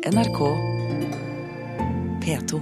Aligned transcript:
NRK 0.00 0.38
P2. 2.24 2.58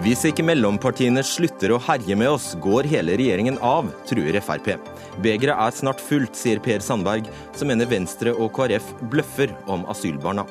Hvis 0.00 0.24
ikke 0.24 0.46
mellompartiene 0.48 1.20
slutter 1.20 1.74
å 1.74 1.80
herje 1.84 2.16
med 2.16 2.32
oss, 2.32 2.54
går 2.64 2.88
hele 2.88 3.18
regjeringen 3.20 3.60
av, 3.60 3.90
truer 4.08 4.40
Frp. 4.40 4.72
Begeret 5.20 5.60
er 5.60 5.76
snart 5.76 6.00
fullt, 6.00 6.32
sier 6.32 6.64
Per 6.64 6.80
Sandberg, 6.80 7.28
som 7.52 7.68
mener 7.68 7.90
Venstre 7.90 8.32
og 8.32 8.54
KrF 8.56 8.94
bløffer 9.12 9.52
om 9.68 9.84
asylbarna. 9.92 10.48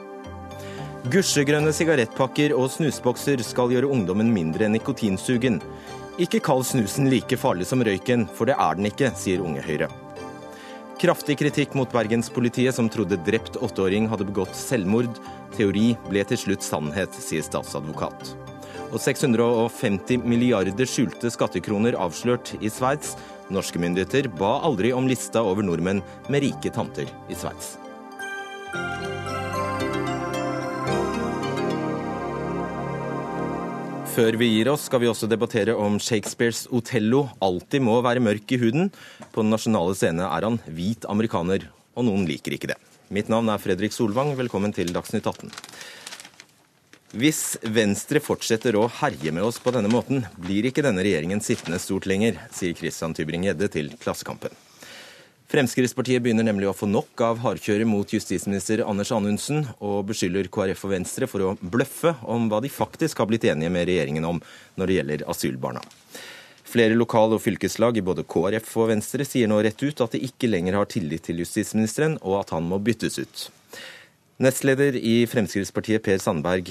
Gusjegrønne 1.09 1.71
sigarettpakker 1.73 2.53
og 2.53 2.67
snusbokser 2.73 3.41
skal 3.41 3.73
gjøre 3.73 3.89
ungdommen 3.89 4.29
mindre 4.35 4.69
nikotinsugen. 4.69 5.57
Ikke 6.19 6.41
kall 6.43 6.65
snusen 6.67 7.07
like 7.11 7.39
farlig 7.39 7.69
som 7.69 7.83
røyken, 7.85 8.27
for 8.35 8.49
det 8.49 8.57
er 8.59 8.75
den 8.75 8.89
ikke, 8.91 9.13
sier 9.15 9.43
Unge 9.45 9.63
Høyre. 9.63 9.87
Kraftig 10.99 11.37
kritikk 11.39 11.77
mot 11.79 11.91
bergenspolitiet, 11.95 12.75
som 12.75 12.91
trodde 12.91 13.21
drept 13.23 13.55
åtteåring 13.63 14.09
hadde 14.11 14.27
begått 14.27 14.57
selvmord. 14.59 15.15
Teori 15.55 15.93
ble 16.11 16.27
til 16.27 16.43
slutt 16.43 16.65
sannhet, 16.65 17.15
sier 17.23 17.45
statsadvokat 17.45 18.35
og 18.89 19.01
650 19.01 20.23
milliarder 20.25 20.89
skjulte 20.89 21.31
skattekroner 21.33 21.97
avslørt 21.99 22.55
i 22.59 22.71
Sveits. 22.73 23.15
Norske 23.53 23.81
myndigheter 23.81 24.29
ba 24.39 24.59
aldri 24.65 24.93
om 24.93 25.09
lista 25.09 25.43
over 25.45 25.65
nordmenn 25.65 26.03
med 26.29 26.45
rike 26.45 26.73
tanter 26.73 27.09
i 27.29 27.37
Sveits. 27.37 27.77
Før 34.09 34.35
vi 34.41 34.47
gir 34.49 34.67
oss, 34.71 34.87
skal 34.89 35.03
vi 35.03 35.07
også 35.09 35.27
debattere 35.29 35.75
om 35.77 35.99
Shakespeares 36.01 36.63
Otello 36.73 37.27
alltid 37.45 37.83
må 37.85 37.99
være 38.01 38.23
mørk 38.23 38.51
i 38.55 38.57
huden. 38.57 38.89
På 39.29 39.43
den 39.43 39.53
nasjonale 39.53 39.93
scene 39.97 40.25
er 40.25 40.47
han 40.47 40.57
hvit 40.65 41.05
amerikaner, 41.09 41.67
og 41.93 42.07
noen 42.07 42.25
liker 42.27 42.55
ikke 42.55 42.71
det. 42.71 42.79
Mitt 43.13 43.29
navn 43.29 43.51
er 43.53 43.61
Fredrik 43.61 43.93
Solvang, 43.93 44.33
velkommen 44.39 44.73
til 44.73 44.89
Dagsnytt 44.95 45.29
18. 45.29 45.53
Hvis 47.21 47.43
Venstre 47.65 48.21
fortsetter 48.21 48.77
å 48.77 48.87
herje 48.99 49.33
med 49.33 49.45
oss 49.45 49.61
på 49.61 49.73
denne 49.73 49.89
måten, 49.93 50.25
blir 50.41 50.67
ikke 50.69 50.85
denne 50.85 51.05
regjeringen 51.05 51.41
sittende 51.45 51.81
stort 51.81 52.09
lenger, 52.09 52.41
sier 52.53 52.77
Christian 52.77 53.13
Tybring-Gjedde 53.17 53.69
til 53.77 53.93
Klassekampen. 54.01 54.53
Fremskrittspartiet 55.49 56.21
begynner 56.21 56.45
nemlig 56.45 56.67
å 56.69 56.75
få 56.77 56.85
nok 56.85 57.21
av 57.25 57.39
hardkjøret 57.41 57.87
mot 57.89 58.11
justisminister 58.13 58.83
Anders 58.85 59.09
Anundsen, 59.15 59.63
og 59.81 60.03
beskylder 60.11 60.45
KrF 60.53 60.83
og 60.85 60.91
Venstre 60.91 61.25
for 61.31 61.41
å 61.41 61.55
bløffe 61.57 62.11
om 62.29 62.45
hva 62.51 62.59
de 62.61 62.69
faktisk 62.69 63.17
har 63.17 63.25
blitt 63.31 63.47
enige 63.49 63.71
med 63.73 63.87
regjeringen 63.89 64.27
om 64.29 64.43
når 64.77 64.91
det 64.91 64.99
gjelder 64.99 65.23
asylbarna. 65.33 65.81
Flere 66.69 66.93
lokal- 66.93 67.33
og 67.33 67.41
fylkeslag 67.41 67.97
i 67.97 68.05
både 68.05 68.27
KrF 68.29 68.75
og 68.77 68.91
Venstre 68.91 69.25
sier 69.25 69.49
nå 69.49 69.57
rett 69.65 69.81
ut 69.81 70.05
at 70.05 70.13
de 70.13 70.21
ikke 70.29 70.51
lenger 70.53 70.77
har 70.77 70.85
tillit 70.93 71.25
til 71.25 71.41
justisministeren, 71.41 72.19
og 72.21 72.43
at 72.43 72.53
han 72.53 72.69
må 72.69 72.77
byttes 72.77 73.17
ut. 73.17 73.49
Nestleder 74.45 75.01
i 75.01 75.23
Fremskrittspartiet, 75.25 76.05
Per 76.05 76.21
Sandberg, 76.21 76.69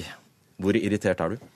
hvor 0.55 0.79
irritert 0.79 1.19
er 1.19 1.35
du? 1.35 1.49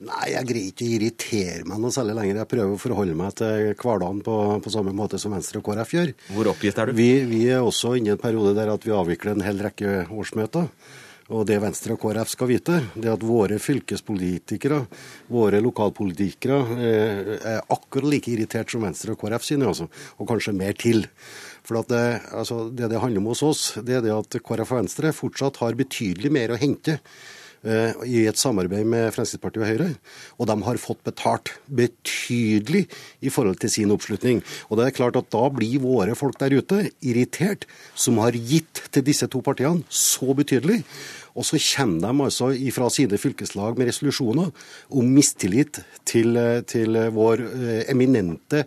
Nei, 0.00 0.30
jeg 0.32 0.46
greier 0.48 0.68
ikke 0.70 0.86
å 0.86 0.92
irritere 0.94 1.64
meg 1.68 1.80
noe 1.82 1.92
særlig 1.92 2.14
lenger. 2.16 2.38
Jeg 2.40 2.48
prøver 2.48 2.72
å 2.72 2.80
forholde 2.80 3.16
meg 3.18 3.34
til 3.36 3.66
hverdagen 3.74 4.22
på, 4.24 4.36
på 4.64 4.72
samme 4.72 4.94
måte 4.96 5.18
som 5.20 5.34
Venstre 5.36 5.60
og 5.60 5.66
KrF 5.66 5.90
gjør. 5.92 6.12
Hvor 6.32 6.48
oppgitt 6.54 6.78
er 6.80 6.88
du? 6.88 6.94
Vi, 6.96 7.08
vi 7.28 7.40
er 7.52 7.60
også 7.60 7.92
inne 7.98 8.08
i 8.08 8.14
en 8.14 8.22
periode 8.22 8.54
der 8.56 8.72
at 8.72 8.86
vi 8.86 8.94
avvikler 8.96 9.34
en 9.34 9.44
hel 9.44 9.60
rekke 9.60 10.06
årsmøter. 10.08 10.70
Og 11.36 11.44
det 11.46 11.58
Venstre 11.62 11.94
og 11.94 12.00
KrF 12.00 12.32
skal 12.32 12.48
vite, 12.48 12.78
det 12.94 13.10
er 13.10 13.12
at 13.12 13.26
våre 13.28 13.58
fylkespolitikere, 13.60 14.78
våre 15.30 15.60
lokalpolitikere, 15.62 16.56
eh, 16.80 17.28
er 17.52 17.60
akkurat 17.68 18.08
like 18.14 18.32
irritert 18.32 18.72
som 18.72 18.86
Venstre 18.86 19.12
og 19.12 19.20
KrF 19.20 19.44
sine, 19.46 19.68
altså. 19.68 19.90
Og 20.16 20.30
kanskje 20.32 20.56
mer 20.56 20.80
til. 20.80 21.04
For 21.60 21.76
det, 21.92 22.00
altså, 22.32 22.62
det 22.72 22.88
det 22.90 23.04
handler 23.04 23.20
om 23.20 23.28
hos 23.34 23.44
oss, 23.44 23.66
det 23.84 24.00
er 24.00 24.08
det 24.08 24.16
at 24.16 24.40
KrF 24.40 24.72
og 24.72 24.80
Venstre 24.80 25.12
fortsatt 25.14 25.60
har 25.60 25.78
betydelig 25.78 26.32
mer 26.34 26.56
å 26.56 26.58
hente 26.58 26.96
Eh, 26.98 27.39
i 27.60 28.22
et 28.24 28.40
samarbeid 28.40 28.86
med 28.88 29.10
Fremskrittspartiet 29.12 29.64
og 29.64 29.68
Høyre. 29.68 29.88
Og 30.40 30.48
de 30.48 30.56
har 30.64 30.80
fått 30.80 31.02
betalt 31.04 31.52
betydelig 31.68 32.86
i 33.20 33.32
forhold 33.32 33.60
til 33.60 33.72
sin 33.72 33.92
oppslutning. 33.92 34.40
Og 34.70 34.80
det 34.80 34.86
er 34.86 34.96
klart 34.96 35.18
at 35.20 35.28
da 35.32 35.42
blir 35.52 35.82
våre 35.82 36.16
folk 36.16 36.38
der 36.40 36.56
ute 36.56 36.86
irritert, 37.04 37.66
som 37.94 38.20
har 38.22 38.32
gitt 38.32 38.86
til 38.94 39.04
disse 39.04 39.28
to 39.28 39.42
partiene 39.44 39.84
så 39.92 40.32
betydelig. 40.36 40.80
Og 41.36 41.46
så 41.46 41.60
kommer 41.60 42.00
de 42.02 42.26
altså 42.26 42.50
fra 42.74 42.88
sine 42.90 43.18
fylkeslag 43.20 43.78
med 43.78 43.90
resolusjoner 43.90 44.50
om 44.90 45.14
mistillit 45.14 45.82
til, 46.08 46.36
til 46.66 46.98
vår 47.14 47.44
eh, 47.46 47.82
eminente 47.92 48.64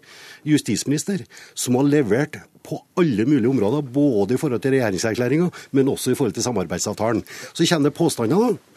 justisminister, 0.48 1.26
som 1.54 1.80
har 1.80 1.90
levert 1.90 2.40
på 2.64 2.78
alle 2.96 3.26
mulige 3.28 3.50
områder, 3.52 3.82
både 3.84 4.38
i 4.38 4.40
forhold 4.40 4.62
til 4.64 4.78
regjeringserklæringa, 4.78 5.50
men 5.76 5.90
også 5.92 6.14
i 6.14 6.16
forhold 6.16 6.38
til 6.38 6.46
samarbeidsavtalen. 6.46 7.26
Så 7.52 7.68
kommer 7.68 7.90
det 7.90 7.98
påstander 7.98 8.40
da, 8.40 8.54
Eh, 8.56 8.73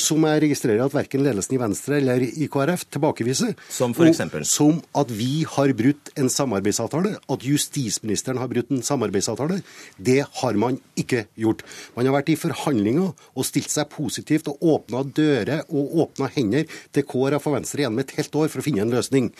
som 0.00 0.24
jeg 0.26 0.42
registrerer 0.42 0.82
at 0.84 0.94
verken 0.94 1.22
ledelsen 1.22 1.54
i 1.54 1.60
Venstre 1.60 1.98
eller 2.00 2.24
i 2.26 2.48
KrF 2.50 2.84
tilbakeviser. 2.96 3.54
Som 3.70 3.94
for 3.96 4.08
eksempel? 4.08 4.46
Som 4.48 4.80
at 4.98 5.12
vi 5.14 5.44
har 5.48 5.72
brutt 5.78 6.10
en 6.18 6.30
samarbeidsavtale, 6.32 7.14
at 7.18 7.46
justisministeren 7.46 8.40
har 8.42 8.50
brutt 8.50 8.72
en 8.74 8.82
samarbeidsavtale. 8.84 9.60
Det 9.96 10.20
har 10.40 10.58
man 10.60 10.80
ikke 10.98 11.26
gjort. 11.38 11.62
Man 11.96 12.08
har 12.08 12.16
vært 12.18 12.32
i 12.32 12.38
forhandlinger 12.40 13.12
og 13.12 13.46
stilt 13.46 13.70
seg 13.72 13.90
positivt 13.92 14.50
og 14.50 14.64
åpna 14.74 15.04
dører 15.04 15.64
og 15.68 15.96
åpna 16.04 16.30
hender 16.34 16.66
til 16.94 17.06
KrF 17.08 17.48
og 17.48 17.58
Venstre 17.58 17.84
gjennom 17.84 18.02
et 18.02 18.16
helt 18.18 18.42
år 18.42 18.50
for 18.52 18.62
å 18.62 18.66
finne 18.66 18.84
en 18.84 18.94
løsning. 18.94 19.30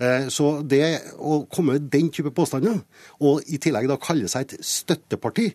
Eh, 0.00 0.28
så 0.32 0.52
det 0.62 0.84
å 1.16 1.42
komme 1.52 1.76
med 1.76 1.90
den 1.92 2.12
type 2.14 2.32
påstander, 2.36 2.78
og 3.20 3.42
i 3.50 3.60
tillegg 3.62 3.88
da 3.90 3.98
kalle 4.00 4.30
seg 4.30 4.46
et 4.46 4.66
støtteparti, 4.66 5.50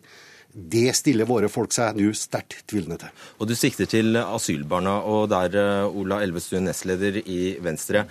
det 0.52 0.92
stiller 0.96 1.28
våre 1.28 1.48
folk 1.48 1.72
seg 1.72 1.96
nå 1.96 2.12
sterkt 2.16 2.66
tvilende 2.68 3.00
til. 3.00 3.10
Og 3.40 3.48
Du 3.48 3.56
sikter 3.56 3.88
til 3.88 4.16
asylbarna, 4.20 5.00
og 5.04 5.28
der, 5.32 5.56
eh, 5.56 5.88
Ola 5.88 6.22
Elvestuen, 6.22 6.64
nestleder 6.64 7.16
i 7.26 7.56
Venstre. 7.60 8.06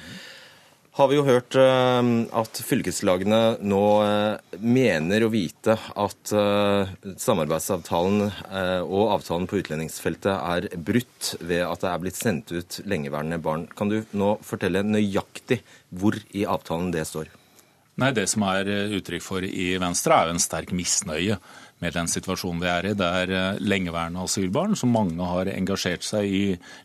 Har 0.94 1.08
vi 1.08 1.16
jo 1.16 1.24
hørt 1.24 1.56
eh, 1.56 2.02
at 2.34 2.62
fylkeslagene 2.66 3.58
nå 3.62 3.84
eh, 4.04 4.58
mener 4.60 5.24
å 5.24 5.32
vite 5.32 5.78
at 5.78 6.34
samarbeidsavtalen 7.18 8.32
og 8.82 9.14
avtalen 9.16 9.48
på 9.48 9.62
utlendingsfeltet 9.62 10.34
er 10.34 10.68
brutt 10.78 11.36
ved 11.40 11.64
at 11.64 11.82
det 11.82 11.92
er 11.92 12.02
blitt 12.02 12.20
sendt 12.20 12.52
ut 12.52 12.82
lengeværende 12.86 13.40
barn. 13.40 13.68
Kan 13.68 13.90
du 13.90 14.02
nå 14.12 14.38
fortelle 14.42 14.84
nøyaktig 14.84 15.62
hvor 15.90 16.18
i 16.34 16.44
avtalen 16.46 16.92
det 16.92 17.06
står? 17.08 17.30
Nei, 18.02 18.12
Det 18.12 18.28
som 18.28 18.44
er 18.48 18.66
uttrykk 18.98 19.22
for 19.22 19.44
i 19.46 19.78
Venstre, 19.78 20.16
er 20.16 20.32
jo 20.32 20.36
en 20.36 20.42
sterk 20.42 20.72
misnøye 20.74 21.38
med 21.82 21.96
den 21.98 22.10
situasjonen 22.12 22.62
vi 22.62 22.70
er 22.72 22.90
i. 22.92 22.96
Det 22.98 23.10
er 23.22 23.34
eh, 23.38 23.62
lengeværende 23.62 24.24
asylbarn 24.26 24.78
som 24.80 24.94
mange 24.94 25.28
har 25.28 25.50
engasjert 25.52 26.06
seg 26.06 26.28
i 26.30 26.44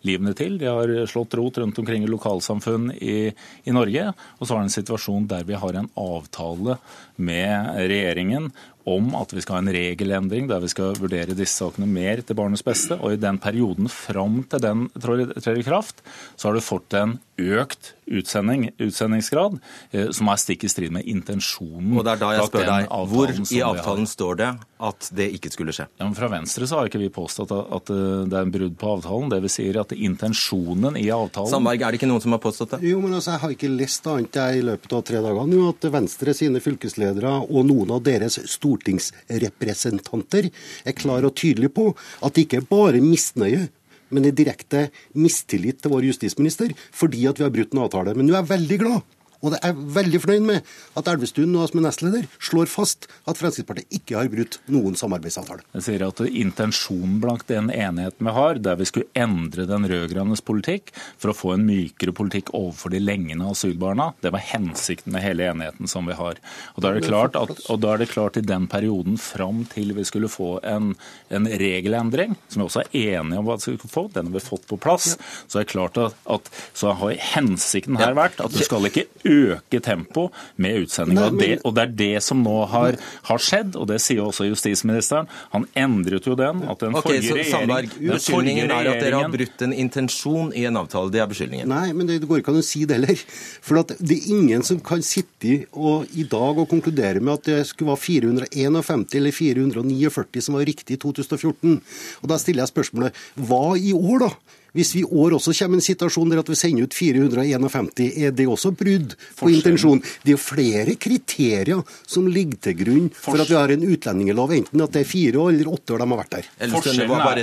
livene 0.08 0.34
til. 0.36 0.56
De 0.60 0.70
har 0.70 0.92
slått 1.10 1.36
rot 1.38 1.60
rundt 1.62 1.80
omkring 1.82 2.06
i 2.06 2.10
lokalsamfunn 2.10 2.90
i, 2.96 3.18
i 3.64 3.76
Norge. 3.76 4.08
Og 4.38 4.46
så 4.46 4.54
har 4.54 4.64
vi 4.64 4.70
en 4.70 4.78
situasjon 4.78 5.28
der 5.30 5.44
vi 5.48 5.60
har 5.60 5.76
en 5.76 5.90
avtale 6.00 6.78
med 7.16 7.76
regjeringen 7.76 8.50
om 8.86 9.14
at 9.19 9.34
vi 9.34 9.42
skal 9.42 9.58
ha 9.58 9.62
en 9.64 9.74
regelendring 9.74 10.47
der 10.50 10.62
vi 10.62 10.70
skal 10.70 10.97
vurdere 11.00 11.34
disse 11.34 11.58
sakene 11.58 11.88
mer 11.91 12.22
til 12.22 12.38
barnets 12.38 12.64
beste. 12.66 12.98
Og 13.00 13.16
i 13.16 13.20
den 13.20 13.41
perioden 13.42 13.91
fram 13.91 14.42
til 14.47 14.62
den 14.62 14.86
trer 15.02 15.58
i 15.58 15.66
kraft, 15.66 16.04
så 16.36 16.48
har 16.48 16.56
du 16.56 16.64
fått 16.64 16.94
en 16.98 17.19
økt 17.36 17.92
utsending, 18.06 18.70
utsendingsgrad, 18.78 19.58
eh, 19.91 20.10
som 20.14 20.30
er 20.30 20.41
stikk 20.41 20.64
i 20.64 20.70
strid 20.70 20.94
med 20.94 21.06
intensjonen. 21.10 21.96
Og 21.98 22.04
det 22.06 22.14
er 22.14 22.22
da 22.22 22.30
jeg 22.36 22.48
spør 22.48 22.69
deg, 22.70 22.88
Hvor 23.10 23.32
i 23.34 23.60
avtalen 23.66 24.06
står 24.06 24.38
det 24.41 24.50
at 24.86 25.08
det 25.16 25.26
ikke 25.34 25.50
skulle 25.52 25.75
skje? 25.75 25.88
Ja, 25.98 26.04
men 26.06 26.14
Fra 26.14 26.28
Venstre 26.30 26.69
så 26.69 26.78
har 26.78 26.88
ikke 26.88 27.02
vi 27.02 27.10
påstått 27.12 27.52
at 27.52 27.91
eh, 27.91 28.25
det 28.30 28.38
er 28.38 28.46
en 28.46 28.54
brudd 28.54 28.78
på 28.78 28.92
avtalen. 28.94 29.28
Det 29.32 29.42
vi 29.42 29.52
sier 29.52 29.75
er 29.75 29.82
at 29.82 29.92
intensjonen 29.92 30.96
i 30.96 31.08
avtalen 31.10 31.50
Sandberg, 31.50 31.82
er 31.82 31.92
det 31.92 32.00
ikke 32.00 32.10
noen 32.10 32.22
som 32.25 32.36
har 32.36 32.42
påstått 32.42 32.76
det? 32.76 32.82
Jo, 32.92 33.00
men 33.02 33.19
altså, 33.19 33.34
Jeg 33.34 33.42
har 33.42 33.56
ikke 33.56 33.72
lest 33.75 34.06
annet 34.06 34.41
jeg 34.41 34.60
i 34.60 34.66
løpet 34.70 34.96
av 34.96 35.04
tre 35.10 35.22
dager 35.25 35.50
nå 35.50 35.62
at 35.69 35.91
Venstre 35.92 36.34
sine 36.36 36.62
fylkesledere 36.62 37.34
og 37.50 37.66
noen 37.66 37.96
av 37.96 38.05
deres 38.06 38.38
stortingsrepresentanter 38.76 40.50
er 40.84 40.96
klar 40.96 41.26
og 41.26 41.34
tydelig 41.38 41.73
på 41.76 41.90
at 42.23 42.37
det 42.37 42.46
ikke 42.46 42.62
er 42.62 42.70
bare 42.70 43.02
misnøye 43.05 43.67
men 44.14 44.28
i 44.28 44.34
direkte 44.34 44.87
mistillit 45.19 45.81
til 45.82 45.90
vår 45.90 46.06
justisminister 46.06 46.70
fordi 46.94 47.26
at 47.26 47.40
vi 47.40 47.46
har 47.46 47.55
brutt 47.55 47.75
en 47.75 47.82
avtale. 47.82 48.14
Men 48.14 48.28
nå 48.28 48.37
er 48.37 48.44
jeg 48.44 48.52
veldig 48.52 48.78
glad 48.84 49.15
og 49.43 49.53
det 49.53 49.61
er 49.61 49.73
jeg 49.73 49.88
veldig 49.97 50.21
fornøyd 50.23 50.47
med 50.49 50.71
at 50.97 51.09
Elvestuen, 51.12 51.53
nå 51.53 51.67
som 51.69 51.81
er 51.81 51.87
nestleder, 51.87 52.29
slår 52.43 52.71
fast 52.71 53.09
at 53.29 53.38
Fremskrittspartiet 53.38 53.99
ikke 53.99 54.17
har 54.19 54.31
brutt 54.33 54.59
noen 54.73 54.97
samarbeidsavtale. 54.99 55.65
Jeg 55.77 55.87
sier 55.87 56.06
at 56.06 56.23
Intensjonen 56.27 57.19
blant 57.23 57.44
den 57.50 57.71
enigheten 57.75 58.27
vi 58.27 58.35
har, 58.37 58.61
der 58.62 58.79
vi 58.81 58.88
skulle 58.88 59.11
endre 59.17 59.67
den 59.69 59.87
rød-grønnes 59.91 60.43
politikk 60.47 60.93
for 61.21 61.33
å 61.33 61.37
få 61.37 61.55
en 61.56 61.67
mykere 61.69 62.15
politikk 62.17 62.53
overfor 62.56 62.94
de 62.94 63.03
lengende 63.03 63.49
asylbarna, 63.53 64.12
det 64.25 64.33
var 64.35 64.44
hensikten 64.53 65.15
med 65.15 65.25
hele 65.25 65.50
enigheten 65.53 65.91
som 65.91 66.09
vi 66.09 66.17
har. 66.17 66.41
Og 66.75 66.83
Da 66.83 66.91
er 66.91 67.00
det 67.00 67.09
klart 67.09 67.37
at, 67.38 67.53
og 67.71 67.81
da 67.83 67.94
er 67.94 68.03
det 68.03 68.11
klart 68.12 68.41
i 68.41 68.44
den 68.44 68.69
perioden 68.71 69.21
fram 69.21 69.65
til 69.73 69.93
vi 69.97 70.06
skulle 70.09 70.31
få 70.33 70.56
en, 70.67 70.94
en 71.31 71.47
regelendring, 71.47 72.37
som 72.49 72.62
vi 72.62 72.69
også 72.69 72.87
er 72.87 73.21
enige 73.21 73.41
om 73.41 73.49
hva 73.49 73.59
vi 73.59 73.67
skulle 73.69 73.93
få, 73.93 74.06
den 74.15 74.31
har 74.31 74.38
vi 74.38 74.44
fått 74.44 74.67
på 74.71 74.81
plass, 74.81 75.15
så 75.47 75.61
er 75.61 75.67
det 75.67 75.73
klart 75.75 76.00
at, 76.00 76.17
at 76.31 76.50
så 76.77 76.94
har 76.97 77.17
hensikten 77.35 77.99
her 78.00 78.17
vært 78.17 78.41
at 78.43 78.55
du 78.55 78.62
skal 78.65 78.88
ikke 78.88 79.06
øke 79.26 79.81
tempoet 79.84 80.34
med 80.62 80.87
utsending. 80.87 81.19
Nei, 81.19 81.31
men... 81.31 81.40
det, 81.43 81.50
og 81.67 81.76
det 81.76 81.84
er 81.84 81.94
det 82.00 82.23
som 82.25 82.43
nå 82.44 82.56
har, 82.73 82.99
har, 83.28 83.43
skjedd, 83.43 83.76
og 83.78 83.88
det 83.90 84.00
sier 84.05 84.25
også 84.25 84.49
justisministeren. 84.49 85.31
Han 85.55 85.67
endret 85.76 86.26
jo 86.28 86.37
den. 86.38 86.62
at 86.67 86.82
den 86.82 86.96
okay, 86.96 87.20
forrige 87.20 87.44
så, 87.46 87.50
Sandberg, 87.56 87.96
Beskyldningen 88.00 88.73
er 88.73 88.90
at 88.93 89.02
dere 89.05 89.23
har 89.23 89.32
brutt 89.32 89.67
en 89.67 89.75
intensjon 89.76 90.52
i 90.56 90.67
en 90.69 90.81
avtale. 90.81 91.12
Det 91.14 91.23
er 91.23 91.31
beskyldningen. 91.31 91.70
Nei, 91.73 91.90
men 91.96 92.11
det, 92.11 92.20
går 92.26 92.43
ikke 92.43 92.55
an 92.55 92.62
å 92.62 92.67
si 92.67 92.84
det 92.88 93.00
heller. 93.00 93.25
For 93.64 93.82
det 93.82 94.19
er 94.19 94.28
ingen 94.34 94.64
som 94.67 94.81
kan 94.84 95.05
sitte 95.06 95.62
og, 95.73 96.06
i 96.17 96.26
dag 96.28 96.58
og 96.62 96.69
konkludere 96.70 97.23
med 97.23 97.37
at 97.37 97.50
det 97.50 97.61
skulle 97.70 97.94
være 97.94 98.05
451 98.50 99.19
eller 99.20 99.34
449 99.37 100.44
som 100.44 100.58
var 100.58 100.67
riktig 100.69 100.96
i 100.96 101.02
2014. 101.02 101.81
Og 102.23 102.31
Da 102.31 102.38
stiller 102.40 102.64
jeg 102.64 102.75
spørsmålet 102.75 103.26
hva 103.49 103.64
i 103.78 103.93
år, 103.96 104.26
da? 104.26 104.62
Hvis 104.76 104.93
vi 104.96 105.02
i 105.02 105.08
år 105.08 105.37
også 105.38 105.55
kommer 105.56 105.78
i 105.78 105.82
en 105.82 105.87
situasjon 105.87 106.32
der 106.32 106.43
at 106.43 106.50
vi 106.52 106.56
sender 106.58 106.87
ut 106.87 106.96
451, 106.96 108.02
er 108.26 108.34
det 108.37 108.46
også 108.50 108.73
brudd 108.76 109.17
på 109.38 109.50
intensjonen? 109.52 110.02
Det 110.25 110.37
er 110.37 110.40
flere 110.40 110.96
kriterier 111.00 111.81
som 112.06 112.28
ligger 112.28 112.58
til 112.69 112.76
grunn 112.82 113.08
for 113.14 113.40
at 113.40 113.50
vi 113.50 113.56
har 113.56 113.73
en 113.73 113.87
utlendingelov, 113.87 114.52
enten 114.56 114.84
at 114.84 114.93
det 114.94 115.02
er 115.05 115.08
fire 115.08 115.43
år 115.43 115.50
eller 115.55 115.73
åtte 115.73 115.96
år 115.96 116.02
de 116.02 116.08
har 116.12 116.20
vært 116.20 116.37
der. 116.37 116.44
Forskjellen 116.76 117.11
er, 117.17 117.40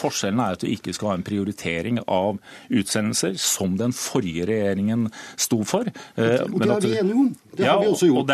forskjellen 0.00 0.44
er 0.44 0.56
at 0.56 0.64
du 0.64 0.68
ikke 0.70 0.94
skal 0.96 1.12
ha 1.12 1.16
en 1.18 1.26
prioritering 1.26 2.00
av 2.06 2.40
utsendelser, 2.68 3.36
som 3.40 3.76
den 3.80 3.92
forrige 3.96 4.48
regjeringen 4.50 5.08
sto 5.40 5.62
for. 5.68 5.84
Og 6.16 6.60
det 6.60 6.70
er 6.70 6.86
vi 6.86 6.96
enige 7.00 7.18
om. 7.24 7.32
Det 7.56 7.66
har 7.68 7.80
vi 7.82 7.90
også 7.92 8.06
gjort. 8.10 8.30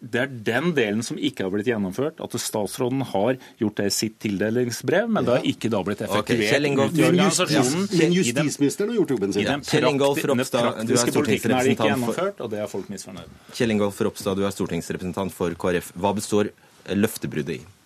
Det 0.00 0.20
er 0.22 0.30
den 0.32 0.70
delen 0.76 1.02
som 1.04 1.18
ikke 1.20 1.44
har 1.44 1.52
blitt 1.52 1.68
gjennomført. 1.68 2.22
At 2.24 2.36
statsråden 2.40 3.02
har 3.12 3.36
gjort 3.60 3.80
det 3.82 3.88
i 3.90 3.94
sitt 3.94 4.16
tildelingsbrev, 4.24 5.10
men 5.12 5.26
det 5.26 5.34
har 5.36 5.48
ikke 5.50 5.70
da 5.72 5.82
blitt 5.84 6.04
effektivert 6.06 6.56
okay, 6.56 6.70
i. 6.70 7.98
Men 8.00 8.16
justisministeren 8.16 8.94
har 8.94 9.00
gjort 9.02 9.14
jobben 9.16 9.36
sin. 9.36 9.50
Kjell 9.68 9.90
Ingolf 9.90 10.24
Ropstad, 10.24 10.80
du 10.88 10.94
er 10.96 11.04
stortingsrepresentant 11.04 12.06
for 12.06 12.32
og 12.40 12.48
det 12.52 12.62
er 12.62 12.70
folk 12.70 12.88
misfornøyd 12.92 13.52
Kjell 13.56 13.74
Ingolf 13.74 14.00
Ropstad, 14.06 14.40
du 14.40 14.46
er 14.48 14.54
stortingsrepresentant 14.54 15.36
for 15.36 15.52
KrF. 15.60 15.92
Hva 16.00 16.14
består 16.16 16.52
løftebruddet 16.96 17.60
i? 17.60 17.79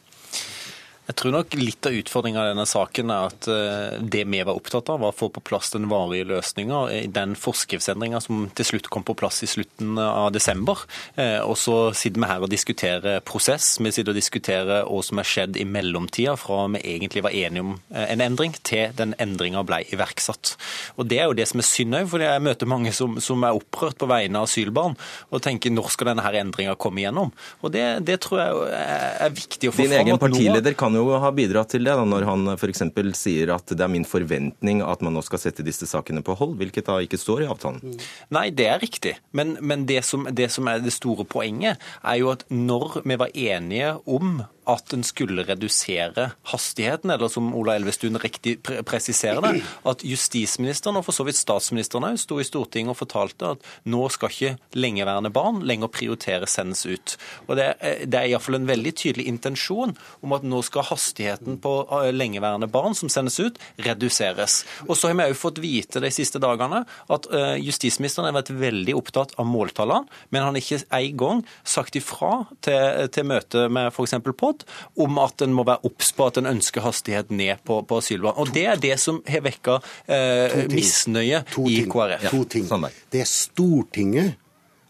Jeg 1.04 1.18
tror 1.20 1.34
nok 1.34 1.54
litt 1.58 1.84
av 1.84 1.92
utfordringa 1.98 2.46
i 2.46 2.50
denne 2.54 2.64
saken 2.64 3.10
er 3.12 3.26
at 3.28 3.46
eh, 3.52 3.96
det 4.00 4.22
vi 4.24 4.38
var 4.40 4.56
opptatt 4.56 4.88
av, 4.88 5.02
var 5.02 5.12
å 5.12 5.16
få 5.16 5.28
på 5.34 5.42
plass 5.44 5.74
den 5.74 5.90
varige 5.90 6.24
løsninga 6.30 6.78
i 6.96 7.00
den 7.12 7.34
forskriftsendringa 7.36 8.22
som 8.24 8.46
til 8.56 8.68
slutt 8.70 8.88
kom 8.92 9.04
på 9.04 9.16
plass 9.20 9.42
i 9.44 9.48
slutten 9.50 9.98
av 10.00 10.30
desember. 10.32 10.86
Eh, 11.20 11.42
og 11.44 11.58
så 11.60 11.76
sitter 11.92 12.22
vi 12.22 12.30
her 12.30 12.46
og 12.46 12.52
diskuterer 12.52 13.20
prosess. 13.20 13.74
Vi 13.84 13.92
sitter 13.92 14.14
og 14.14 14.16
diskuterer 14.16 14.88
hva 14.88 15.02
som 15.04 15.20
er 15.20 15.28
skjedd 15.28 15.58
i 15.60 15.66
mellomtida, 15.68 16.38
fra 16.40 16.62
vi 16.72 16.80
egentlig 16.94 17.26
var 17.26 17.36
enige 17.36 17.66
om 17.66 17.76
eh, 17.92 18.08
en 18.14 18.24
endring, 18.24 18.56
til 18.64 18.96
den 18.96 19.12
endringa 19.20 19.60
ble 19.68 19.82
iverksatt. 19.92 20.54
Og 20.96 21.10
Det 21.12 21.20
er 21.20 21.28
jo 21.28 21.36
det 21.36 21.50
som 21.52 21.60
er 21.60 21.68
synd 21.68 22.00
òg, 22.00 22.08
for 22.14 22.24
jeg 22.24 22.44
møter 22.48 22.70
mange 22.70 22.94
som, 22.96 23.20
som, 23.20 23.44
er 23.44 23.60
opprørt 23.60 24.00
på 24.00 24.08
vegne 24.08 24.40
av 24.40 24.48
asylbarn 24.48 24.96
og 25.28 25.44
tenker 25.44 25.68
når 25.74 25.92
skal 25.92 26.14
denne 26.14 26.32
endringa 26.40 26.78
komme 26.80 27.04
igjennom? 27.04 27.36
Og 27.60 27.76
det, 27.76 27.84
det, 28.08 28.22
tror 28.24 28.40
jeg 28.40 28.82
er 29.28 29.36
viktig 29.36 29.68
å 29.68 29.76
få 29.76 29.82
fram. 29.82 29.92
Din 29.92 30.00
egen 30.00 30.22
partileder 30.22 30.72
kan 30.78 30.94
jo 30.99 31.19
ha 31.20 31.31
bidratt 31.35 31.73
til 31.75 31.85
det, 31.87 31.94
da, 31.96 32.05
når 32.08 32.26
han 32.29 32.55
f.eks. 32.55 32.85
sier 33.19 33.55
at 33.55 33.75
det 33.75 33.85
er 33.85 33.93
min 33.93 34.06
forventning 34.08 34.82
at 34.85 35.05
man 35.05 35.17
nå 35.17 35.23
skal 35.26 35.43
sette 35.43 35.67
disse 35.67 35.88
sakene 35.91 36.25
på 36.25 36.37
hold, 36.38 36.56
hvilket 36.61 36.88
da 36.88 37.00
ikke 37.05 37.20
står 37.20 37.44
i 37.44 37.50
avtalen. 37.50 37.99
Nei, 38.35 38.49
det 38.55 38.69
er 38.70 38.82
riktig. 38.82 39.17
Men, 39.32 39.56
men 39.61 39.87
det, 39.91 40.02
som, 40.06 40.29
det 40.31 40.50
som 40.55 40.69
er 40.70 40.82
det 40.85 40.94
store 40.94 41.26
poenget, 41.29 41.82
er 42.02 42.20
jo 42.20 42.32
at 42.35 42.46
når 42.52 43.00
vi 43.05 43.19
var 43.20 43.35
enige 43.35 43.94
om 44.05 44.43
at 44.70 44.93
en 44.96 45.05
skulle 45.06 45.44
redusere 45.46 46.31
hastigheten, 46.50 47.12
eller 47.12 47.31
som 47.32 47.52
Ola 47.56 47.76
Elvestuen 47.78 48.19
riktig 48.20 48.56
presiserer 48.62 49.43
det, 49.44 49.62
at 49.84 50.05
justisministeren 50.06 50.99
og 51.00 51.06
for 51.06 51.16
så 51.16 51.26
vidt 51.26 51.38
statsministeren 51.38 52.06
òg 52.08 52.20
sto 52.20 52.38
i 52.40 52.46
Stortinget 52.46 52.94
og 52.94 53.00
fortalte 53.00 53.55
at 53.55 53.69
nå 53.90 54.02
skal 54.12 54.32
ikke 54.32 54.81
lengeværende 54.81 55.32
barn 55.34 55.62
lenger 55.66 55.93
prioritere 55.93 56.49
sendes 56.50 56.84
ut. 56.87 57.16
Og 57.49 57.56
Det, 57.58 57.69
det 58.08 58.19
er 58.19 58.31
iallfall 58.31 58.58
en 58.58 58.69
veldig 58.69 58.94
tydelig 58.96 59.26
intensjon 59.31 59.94
om 60.25 60.37
at 60.37 60.46
nå 60.46 60.62
skal 60.66 60.87
hastigheten 60.88 61.58
på 61.62 61.75
eh, 61.84 62.11
lengeværende 62.14 62.69
barn 62.70 62.96
som 62.96 63.12
sendes 63.12 63.38
ut, 63.40 63.61
reduseres. 63.84 64.62
Og 64.88 64.96
så 64.96 65.11
har 65.11 65.19
vi 65.19 65.28
òg 65.28 65.38
fått 65.38 65.62
vite 65.62 66.02
de 66.02 66.11
siste 66.14 66.40
dagene 66.43 66.84
at 66.84 67.28
eh, 67.32 67.56
justisministeren 67.64 68.28
har 68.28 68.38
vært 68.38 68.55
veldig 68.55 68.96
opptatt 68.99 69.34
av 69.40 69.49
måltallene, 69.49 70.08
men 70.31 70.44
han 70.44 70.56
har 70.56 70.62
ikke 70.62 70.82
en 70.84 71.20
gang 71.20 71.44
sagt 71.66 71.96
ifra 71.99 72.44
til, 72.64 73.08
til 73.14 73.28
møte 73.28 73.69
med 73.72 73.90
f.eks. 73.93 74.16
POD 74.25 74.53
råd 74.54 74.64
om 75.04 75.18
at 75.18 75.42
en 75.42 75.52
må 75.54 75.64
være 75.64 75.84
obs 75.84 76.12
på 76.12 76.26
at 76.26 76.38
en 76.38 76.46
ønsker 76.46 76.82
hastighet 76.84 77.30
ned 77.30 77.56
på, 77.64 77.82
på 77.82 77.98
asylbarn. 77.98 78.36
Og 78.36 78.52
Det 78.52 78.66
er 78.66 78.76
det 78.76 78.98
som 79.00 79.22
har 79.26 79.42
vekka 79.42 79.80
eh, 80.06 80.66
misnøye 80.70 81.44
i 81.68 81.84
KrF. 81.86 82.30
To 82.30 82.44
ting. 82.44 82.68
Det 83.10 83.20
er 83.20 83.28
Stortinget 83.28 84.34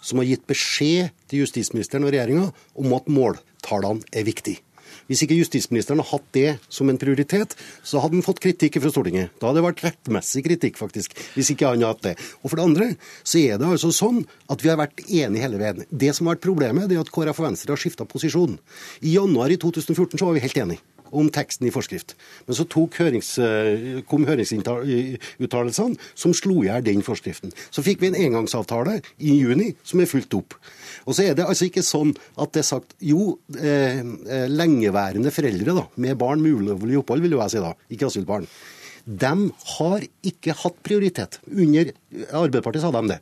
som 0.04 0.18
har 0.20 0.28
gitt 0.28 0.46
beskjed 0.46 1.10
til 1.28 1.44
justisministeren 1.44 2.04
og 2.04 2.12
regjeringa 2.12 2.50
om 2.76 2.92
at 2.94 3.08
måltallene 3.08 4.04
er 4.12 4.24
viktige. 4.24 4.60
Hvis 5.10 5.24
ikke 5.24 5.38
justisministeren 5.38 6.00
hadde 6.00 6.10
hatt 6.12 6.28
det 6.36 6.50
som 6.72 6.90
en 6.90 7.00
prioritet, 7.00 7.56
så 7.82 8.02
hadde 8.02 8.18
han 8.18 8.26
fått 8.26 8.42
kritikk 8.44 8.80
fra 8.80 8.92
Stortinget. 8.92 9.34
Da 9.40 9.50
hadde 9.50 9.60
det 9.60 9.66
vært 9.68 9.84
rettmessig 9.86 10.44
kritikk, 10.46 10.80
faktisk, 10.80 11.16
hvis 11.36 11.52
ikke 11.54 11.70
han 11.70 11.82
hadde 11.82 11.92
hatt 11.92 12.06
det. 12.08 12.16
Og 12.42 12.50
for 12.50 12.60
det 12.60 12.68
andre 12.68 12.90
så 13.22 13.42
er 13.42 13.60
det 13.60 13.68
altså 13.68 13.92
sånn 13.94 14.24
at 14.52 14.64
vi 14.64 14.72
har 14.72 14.80
vært 14.80 15.04
enige 15.06 15.44
hele 15.44 15.60
veien. 15.60 15.84
Det 15.90 16.14
som 16.16 16.28
har 16.28 16.38
vært 16.38 16.48
problemet, 16.48 16.88
det 16.90 16.98
er 16.98 17.04
at 17.04 17.12
KrF 17.14 17.42
og 17.42 17.48
Venstre 17.50 17.74
har 17.74 17.80
skifta 17.80 18.08
posisjon. 18.08 18.58
I 19.04 19.16
januar 19.18 19.52
i 19.52 19.60
2014 19.60 20.18
så 20.18 20.28
var 20.28 20.38
vi 20.38 20.44
helt 20.46 20.60
enige 20.64 20.93
om 21.14 21.30
teksten 21.32 21.68
i 21.68 21.72
forskrift. 21.74 22.14
Men 22.46 22.58
så 22.58 22.66
hørings, 22.98 23.38
eh, 23.38 24.02
kom 24.08 24.26
høringsuttalelsene 24.26 25.98
som 26.14 26.34
slo 26.34 26.62
i 26.62 26.68
hjel 26.68 26.84
den 26.84 27.02
forskriften. 27.02 27.52
Så 27.70 27.82
fikk 27.82 28.00
vi 28.00 28.10
en 28.10 28.20
engangsavtale 28.20 29.00
i 29.18 29.38
juni 29.40 29.74
som 29.82 30.00
er 30.00 30.10
fulgt 30.10 30.34
opp. 30.34 30.54
Og 31.06 31.14
så 31.14 31.30
er 31.30 31.34
det 31.34 31.46
altså 31.46 31.68
ikke 31.68 31.84
sånn 31.84 32.14
at 32.38 32.52
det 32.52 32.64
er 32.64 32.70
sagt 32.70 32.94
Jo, 33.00 33.38
eh, 33.58 34.00
eh 34.00 34.48
lengeværende 34.48 35.30
foreldre 35.30 35.74
da, 35.74 35.86
med 35.96 36.18
barn 36.18 36.40
med 36.42 36.52
ulovlig 36.52 36.98
opphold, 36.98 37.20
vil 37.20 37.36
jo 37.36 37.42
jeg 37.42 37.50
si 37.50 37.58
da, 37.58 37.74
ikke 37.90 38.06
asylbarn 38.06 38.46
de 39.04 39.32
har 39.76 40.04
ikke 40.24 40.54
hatt 40.56 40.76
prioritet. 40.86 41.36
Under 41.52 41.90
Arbeiderpartiet 42.32 42.84
sa 42.84 42.92
de 42.94 43.02
det. 43.10 43.18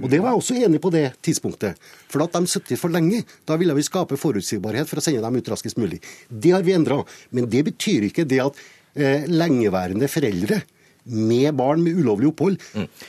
Og 0.00 0.08
det 0.08 0.20
var 0.22 0.32
jeg 0.32 0.40
også 0.40 0.56
enig 0.64 0.80
på 0.80 0.92
det 0.94 1.04
tidspunktet. 1.24 1.76
For 2.08 2.24
at 2.24 2.32
de 2.32 2.48
sitter 2.48 2.80
for 2.80 2.92
lenge. 2.92 3.22
Da 3.44 3.58
ville 3.60 3.76
vi 3.76 3.84
skape 3.84 4.16
forutsigbarhet 4.20 4.88
for 4.88 5.00
å 5.00 5.04
sende 5.04 5.24
dem 5.24 5.36
ut 5.36 5.50
raskest 5.52 5.80
mulig. 5.80 6.00
Det 6.28 6.54
har 6.56 6.64
vi 6.64 6.76
endra. 6.76 7.02
Men 7.36 7.50
det 7.52 7.66
betyr 7.68 8.08
ikke 8.08 8.24
det 8.28 8.40
at 8.46 8.64
eh, 8.96 9.28
lengeværende 9.28 10.08
foreldre 10.08 10.62
med 11.06 11.54
barn 11.54 11.82
med 11.84 11.98
ulovlig 12.00 12.30
opphold 12.32 12.56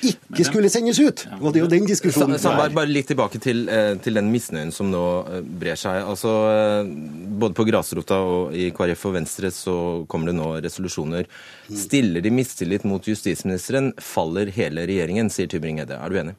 ikke 0.06 0.46
skulle 0.46 0.70
sendes 0.72 1.00
ut. 1.02 1.24
Og 1.40 1.52
det 1.52 1.62
er 1.62 1.66
jo 1.66 1.72
den 1.72 1.88
diskusjonen. 1.90 2.38
Sandberg, 2.42 2.76
bare 2.78 2.92
litt 2.92 3.10
tilbake 3.10 3.42
til, 3.42 3.64
eh, 3.70 3.96
til 4.04 4.20
den 4.20 4.30
misnøyen 4.34 4.72
som 4.74 4.92
nå 4.92 5.04
eh, 5.26 5.42
brer 5.42 5.80
seg. 5.80 6.04
Altså, 6.06 6.34
eh, 6.52 6.92
Både 7.38 7.54
på 7.58 7.68
grasrota 7.68 8.18
og 8.26 8.56
i 8.58 8.70
KrF 8.74 9.06
og 9.10 9.14
Venstre 9.14 9.52
så 9.54 9.76
kommer 10.10 10.32
det 10.32 10.38
nå 10.40 10.48
resolusjoner. 10.64 11.28
Stiller 11.70 12.24
de 12.26 12.32
mistillit 12.34 12.86
mot 12.88 13.04
justisministeren, 13.06 13.92
faller 14.02 14.50
hele 14.56 14.88
regjeringen, 14.90 15.30
sier 15.34 15.50
Tybring-Edde. 15.52 16.00
Er 16.02 16.10
du 16.10 16.18
enig? 16.22 16.36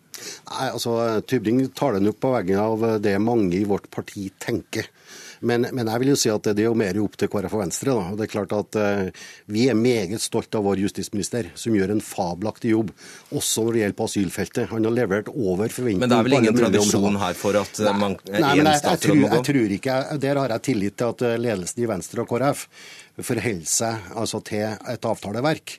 Nei, 0.50 0.66
altså 0.72 0.96
Tybring 1.22 1.62
tar 1.78 1.94
den 1.94 2.10
opp 2.10 2.18
på 2.24 2.32
vegne 2.34 2.64
av 2.64 2.86
det 3.02 3.14
mange 3.22 3.54
i 3.60 3.66
vårt 3.68 3.86
parti 3.94 4.26
tenker. 4.42 4.90
Men, 5.40 5.68
men, 5.72 5.86
jeg 5.86 6.02
vil 6.02 6.12
jo 6.12 6.18
si 6.18 6.30
at 6.32 6.48
det 6.50 6.64
er 6.64 6.68
jo 6.68 6.76
mer 6.78 6.98
opp 7.02 7.16
til 7.20 7.30
KrF 7.30 7.56
og 7.56 7.62
Venstre. 7.62 7.94
Da. 7.94 8.16
Det 8.18 8.26
er 8.26 8.32
klart 8.32 8.54
at 8.56 8.78
uh, 8.78 9.26
Vi 9.50 9.68
er 9.70 9.78
meget 9.78 10.22
stolt 10.22 10.54
av 10.58 10.66
vår 10.66 10.82
justisminister, 10.84 11.50
som 11.58 11.76
gjør 11.76 11.94
en 11.94 12.02
fabelaktig 12.04 12.72
jobb, 12.74 12.92
også 13.30 13.66
når 13.66 13.76
det 13.76 13.82
gjelder 13.82 13.98
på 13.98 14.08
asylfeltet. 14.10 14.70
Han 14.72 14.88
har 14.88 14.96
levert 14.96 15.32
over 15.32 15.68
forventning. 15.68 16.02
Men 16.02 16.12
det 16.12 16.18
er 16.18 16.28
vel 16.28 16.38
ingen 16.40 16.58
tradisjon 16.58 17.20
her 17.22 17.36
for 17.38 17.58
at 17.60 17.82
man, 17.88 18.16
nei, 18.28 18.40
nei, 18.42 18.54
men 18.60 18.72
jeg, 18.72 18.84
jeg, 18.84 19.02
tror, 19.04 19.20
jeg, 19.24 19.44
tror, 19.50 19.76
ikke, 19.78 19.98
Der 20.24 20.42
har 20.42 20.56
jeg 20.56 20.66
tillit 20.70 20.98
til 20.98 21.14
at 21.14 21.26
eh, 21.26 21.36
ledelsen 21.40 21.84
i 21.84 21.90
Venstre 21.90 22.24
og 22.24 22.30
KrF 22.30 22.66
forholder 23.24 23.68
seg 23.68 24.12
altså, 24.18 24.40
til 24.46 24.64
et 24.66 25.08
avtaleverk. 25.10 25.74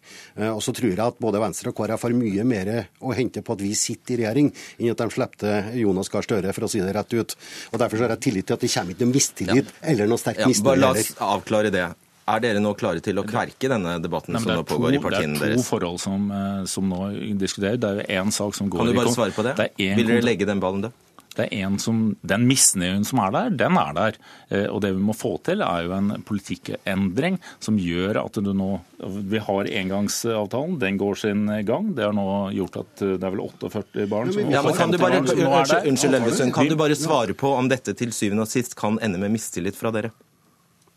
Og 0.50 0.62
så 0.64 0.74
tror 0.76 0.92
jeg 0.92 1.00
at 1.04 1.22
både 1.22 1.42
Venstre 1.42 1.72
og 1.72 1.78
KrF 1.78 2.08
har 2.08 2.18
mye 2.18 2.46
mer 2.48 2.72
å 3.00 3.14
hente 3.16 3.44
på 3.46 3.56
at 3.56 3.64
vi 3.64 3.72
sitter 3.78 4.16
i 4.16 4.20
regjering, 4.24 4.52
enn 4.80 4.92
at 4.94 5.04
de 5.04 5.10
slipper 5.16 5.72
Jonas 5.80 6.12
Gahr 6.12 6.26
Støre, 6.26 6.54
for 6.56 6.68
å 6.68 6.72
si 6.72 6.84
det 6.84 6.94
rett 6.96 7.16
ut. 7.16 7.38
Og 7.72 7.80
Derfor 7.80 8.04
har 8.04 8.16
jeg 8.16 8.26
tillit 8.28 8.50
til 8.50 8.58
at 8.58 8.66
det 8.66 8.72
kommer 8.74 8.96
ikke 8.96 9.08
noe 9.08 9.16
mistillit 9.16 9.72
ja. 9.72 9.80
eller 9.94 10.12
noe 10.12 10.22
sterk 10.22 10.44
ja, 10.44 10.52
misnøye. 10.52 10.78
La 10.82 10.94
oss 10.96 11.16
avklare 11.30 11.74
det. 11.74 11.88
Er 12.30 12.42
dere 12.44 12.62
nå 12.62 12.76
klare 12.78 13.02
til 13.02 13.18
å 13.18 13.26
kverke 13.26 13.70
denne 13.72 13.96
debatten 14.04 14.36
Nei, 14.36 14.42
som 14.44 14.60
nå 14.60 14.66
pågår 14.68 14.94
to, 14.94 15.00
i 15.00 15.02
partiene 15.02 15.40
deres? 15.40 15.42
Det 15.42 15.48
er 15.48 15.56
to 15.56 15.56
deres? 15.56 15.70
forhold 15.72 16.02
som, 16.04 16.28
eh, 16.32 16.64
som 16.70 16.90
nå 16.92 17.02
diskuterer. 17.42 17.80
Det 17.82 17.90
er 17.90 18.02
jo 18.02 18.22
én 18.22 18.34
sak 18.36 18.58
som 18.58 18.70
går 18.70 18.84
i 18.84 18.86
Kan 18.86 18.92
du 18.92 19.00
bare 19.00 19.14
svare 19.16 19.34
på 19.34 19.46
det? 19.48 19.56
det 19.58 19.94
Vil 19.98 20.12
dere 20.12 20.26
legge 20.26 20.46
den 20.50 20.62
ballen 20.62 20.86
død? 20.86 20.98
Det 21.40 21.48
er 21.48 21.66
en 21.66 21.78
som, 21.80 22.02
Den 22.26 22.46
misnøyen 22.50 23.06
som 23.08 23.22
er 23.24 23.34
der, 23.36 23.54
den 23.62 23.80
er 23.80 23.96
der. 23.96 24.20
Eh, 24.50 24.68
og 24.68 24.82
Det 24.84 24.94
vi 24.96 25.04
må 25.04 25.16
få 25.16 25.38
til, 25.46 25.64
er 25.64 25.88
jo 25.88 25.96
en 25.96 26.12
politikkendring 26.28 27.40
som 27.64 27.80
gjør 27.80 28.22
at 28.26 28.40
du 28.44 28.52
nå 28.54 28.72
Vi 29.00 29.40
har 29.40 29.70
engangsavtalen, 29.82 30.80
den 30.82 31.00
går 31.00 31.20
sin 31.24 31.46
gang. 31.66 31.94
Det 31.96 32.04
har 32.04 32.16
nå 32.16 32.28
gjort 32.58 32.82
at 32.84 33.06
eh, 33.06 33.16
det 33.18 33.28
er 33.28 33.36
vel 33.36 33.46
48 33.48 34.08
barn 34.12 34.34
som, 34.36 34.52
ja, 34.52 34.64
men 34.66 34.76
kan 34.78 34.92
du 34.92 35.00
bare, 35.02 35.22
Unnskyld, 35.24 36.20
Elvesund. 36.20 36.54
Kan 36.56 36.70
du 36.70 36.76
bare 36.80 36.98
svare 37.00 37.36
på 37.38 37.54
om 37.56 37.70
dette 37.72 37.96
til 37.98 38.12
syvende 38.16 38.46
og 38.48 38.52
sist 38.52 38.76
kan 38.80 39.00
ende 39.04 39.22
med 39.22 39.34
mistillit 39.38 39.78
fra 39.80 39.94
dere? 39.96 40.12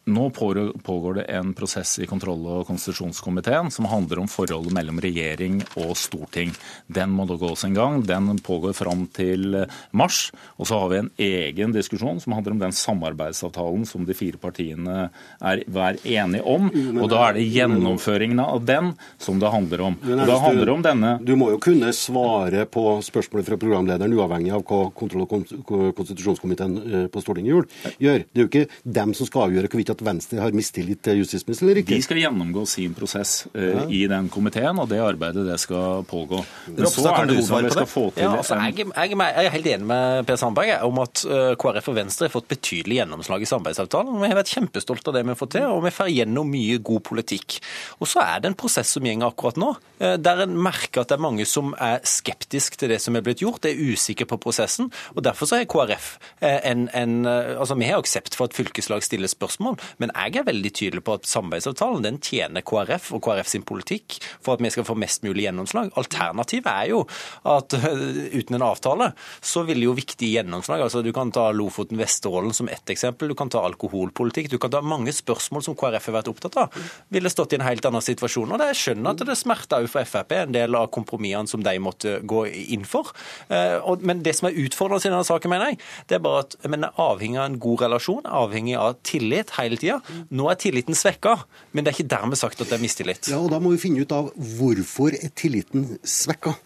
Nå 0.05 0.31
pågår 0.31 1.15
det 1.15 1.23
en 1.23 1.53
prosess 1.55 1.99
i 2.03 2.07
kontroll- 2.11 2.47
og 2.51 2.67
konstitusjonskomiteen 2.67 3.71
som 3.71 3.87
handler 3.87 4.19
om 4.19 4.29
forholdet 4.31 4.75
mellom 4.75 4.99
regjering 4.99 5.61
og 5.79 5.93
storting. 5.95 6.51
Den 6.91 7.13
må 7.15 7.23
da 7.29 7.37
gå 7.39 7.53
en 7.55 7.77
gang. 7.77 8.01
Den 8.03 8.39
pågår 8.43 8.75
fram 8.75 9.05
til 9.15 9.63
mars. 9.95 10.33
Og 10.59 10.67
så 10.67 10.81
har 10.81 10.91
vi 10.91 10.99
en 10.99 11.11
egen 11.23 11.75
diskusjon 11.77 12.19
som 12.21 12.35
handler 12.35 12.57
om 12.57 12.63
den 12.65 12.75
samarbeidsavtalen 12.75 13.85
som 13.87 14.03
de 14.09 14.17
fire 14.19 14.41
partiene 14.43 15.05
er 15.39 15.63
hver 15.71 16.01
enige 16.03 16.43
om. 16.51 16.67
Og 16.99 17.07
da 17.13 17.29
er 17.29 17.39
det 17.39 17.47
gjennomføringen 17.55 18.43
av 18.43 18.67
den 18.67 18.91
som 19.23 19.39
det 19.39 19.55
handler 19.55 19.87
om. 19.87 19.99
Og 20.03 20.25
da 20.27 20.41
handler 20.49 20.67
det 20.67 20.75
om 20.75 20.85
denne 20.89 21.15
Du 21.23 21.37
må 21.39 21.53
jo 21.53 21.63
kunne 21.63 21.93
svare 21.95 22.67
på 22.67 22.99
spørsmålet 23.07 23.53
fra 23.53 23.61
programlederen, 23.61 24.19
uavhengig 24.19 24.51
av 24.51 24.67
hva 24.67 24.83
kontroll- 24.91 25.29
og 25.29 25.95
konstitusjonskomiteen 25.95 26.77
eh, 26.83 27.09
på 27.13 27.23
Stortinget 27.23 27.55
gjør. 27.55 27.71
Det 28.03 28.11
er 28.11 28.43
jo 28.43 28.51
ikke 28.51 28.67
dem 28.83 29.15
som 29.15 29.31
skal 29.31 29.47
avgjøre 29.47 29.71
hvorvidt 29.71 29.92
at 29.93 30.03
Venstre 30.05 30.41
har 30.43 30.55
mistillit 30.57 31.03
til 31.05 31.23
justisministeren 31.23 31.69
eller 31.69 31.83
ikke? 31.83 31.97
De 31.97 32.05
skal 32.05 32.21
gjennomgå 32.23 32.65
sin 32.69 32.95
prosess 32.97 33.47
uh, 33.55 33.63
ja. 33.63 33.85
i 33.93 34.03
den 34.11 34.29
komiteen, 34.33 34.79
og 34.81 34.89
det 34.91 35.01
arbeidet 35.03 35.45
det 35.47 35.59
skal 35.63 36.05
pågå. 36.09 36.43
Men 36.73 36.89
så 36.91 37.07
er 37.13 37.29
det 37.29 37.39
liksom 37.39 37.67
vi 37.67 37.73
skal 37.75 37.89
få 37.89 38.05
til 38.17 38.25
ja, 38.25 38.33
altså, 38.39 38.59
jeg, 38.63 38.87
jeg, 38.89 39.17
jeg, 39.17 39.47
er 39.47 39.55
helt 39.57 39.71
enig 39.75 39.89
med 39.91 40.27
Per 40.29 40.41
Sandberg 40.41 40.87
om 40.87 41.01
at 41.03 41.25
uh, 41.29 41.53
KrF 41.61 41.91
og 41.93 41.99
Venstre 41.99 42.29
har 42.29 42.35
fått 42.35 42.49
betydelig 42.51 43.01
gjennomslag 43.01 43.45
i 43.45 43.49
samarbeidsavtalen. 43.51 44.21
Vi 44.23 44.31
har 44.33 44.39
vært 44.39 44.55
kjempestolte 44.55 45.13
av 45.13 45.19
det 45.19 45.25
vi 45.27 45.35
har 45.35 45.41
fått 45.41 45.55
til, 45.57 45.69
og 45.71 45.83
vi 45.87 45.95
får 45.95 46.13
gjennom 46.13 46.53
mye 46.53 46.79
god 46.85 47.05
politikk. 47.09 47.59
Og 48.01 48.11
så 48.11 48.25
er 48.25 48.43
det 48.43 48.53
en 48.53 48.59
prosess 48.59 48.95
som 48.97 49.07
går 49.07 49.27
akkurat 49.29 49.61
nå, 49.61 49.73
uh, 50.03 50.15
der 50.21 50.45
en 50.47 50.57
merker 50.59 51.05
at 51.05 51.13
det 51.13 51.19
er 51.19 51.27
mange 51.27 51.47
som 51.49 51.75
er 51.79 52.01
skeptiske 52.09 52.81
til 52.81 52.93
det 52.95 53.01
som 53.03 53.17
er 53.19 53.27
blitt 53.27 53.45
gjort, 53.45 53.67
er 53.69 53.79
usikre 53.79 54.29
på 54.29 54.41
prosessen. 54.43 54.91
og 55.17 55.23
Derfor 55.27 55.51
så 55.51 55.61
er 55.61 55.69
KrF 55.71 56.17
en, 56.43 56.89
en 56.95 57.27
altså 57.27 57.77
Vi 57.79 57.87
har 57.89 58.01
aksept 58.03 58.35
for 58.37 58.51
at 58.51 58.57
fylkeslag 58.57 59.05
stiller 59.05 59.31
spørsmål, 59.31 59.79
men 60.03 60.13
jeg 60.15 60.41
er 60.41 60.49
veldig 60.49 60.73
tydelig 60.73 61.05
på 61.07 61.17
at 61.19 61.29
samarbeidsavtalen 61.31 62.07
den 62.07 62.21
tjener 62.23 62.65
KrF 62.67 63.13
og 63.17 63.23
KrF 63.27 63.51
sin 63.53 63.67
politikk 63.67 64.19
for 64.43 64.57
at 64.57 64.65
vi 64.65 64.73
skal 64.73 64.87
få 64.89 64.97
mest 64.99 65.25
mulig 65.27 65.47
gjennomslag. 65.47 65.93
Alternativet 65.99 66.71
er 66.73 66.91
jo 66.93 67.03
at 67.49 67.75
uten 67.77 68.59
en 68.59 68.67
avtale 68.67 69.13
så 69.41 69.65
vil 69.69 69.83
jo 69.85 69.97
viktige 69.97 70.39
gjennomslag 70.39 70.83
altså 70.83 71.03
Du 71.03 71.13
kan 71.15 71.33
ta 71.35 71.49
Lofoten, 71.55 71.99
Vesterålen 72.01 72.53
som 72.57 72.69
ett 72.69 72.91
eksempel. 72.91 73.29
Du 73.29 73.35
kan 73.39 73.51
ta 73.53 73.63
alkoholpolitikk. 73.67 74.51
Du 74.51 74.59
kan 74.63 74.73
ta 74.73 74.83
mange 74.85 75.13
spørsmål 75.15 75.65
som 75.67 75.77
KrF 75.79 76.09
har 76.11 76.19
vært 76.21 76.31
opptatt 76.33 76.59
av. 76.61 76.77
Ville 77.13 77.31
stått 77.33 77.55
i 77.55 77.59
en 77.61 77.67
helt 77.67 77.85
annen 77.89 78.05
situasjon. 78.05 78.53
og 78.53 78.61
det 78.63 78.73
skjønner 78.79 79.15
at 79.15 79.25
det 79.27 79.39
smerter 79.39 79.83
òg 79.83 79.91
for 79.91 80.09
Frp, 80.09 80.35
en 80.37 80.55
del 80.55 80.77
av 80.79 80.91
kompromissene 80.95 81.51
som 81.51 81.63
de 81.65 81.75
måtte 81.83 82.19
gå 82.29 82.45
inn 82.75 82.87
for. 82.89 83.13
Eh, 83.49 83.79
men 84.01 84.23
det 84.27 84.35
som 84.39 84.49
er 84.49 84.59
utfordrende 84.65 85.07
i 85.07 85.13
denne 85.13 85.27
saken, 85.27 85.53
mener 85.53 85.73
jeg, 85.73 85.81
det 86.11 86.19
er 86.19 86.25
bare 86.25 86.45
at 86.47 86.57
er 86.63 86.89
avhengig 87.01 87.41
av 87.41 87.49
en 87.49 87.59
god 87.63 87.85
relasjon, 87.87 88.27
avhengig 88.27 88.77
av 88.79 88.99
tillit 89.07 89.55
hele 89.59 89.72
tida. 89.81 90.01
Nå 90.31 90.51
er 90.51 90.59
tilliten 90.61 90.99
svekka, 90.99 91.37
men 91.73 91.85
det 91.85 91.93
er 91.93 91.99
ikke 91.99 92.13
dermed 92.17 92.41
sagt 92.41 92.61
at 92.61 92.69
det 92.69 92.79
er 92.79 92.83
mistillit. 92.83 93.31
Ja, 93.33 93.41
og 93.43 93.51
Da 93.53 93.61
må 93.63 93.73
vi 93.75 93.81
finne 93.83 94.03
ut 94.03 94.13
av 94.13 94.33
hvorfor 94.35 95.17
er 95.17 95.33
tilliten 95.39 95.97
svekka. 96.03 96.57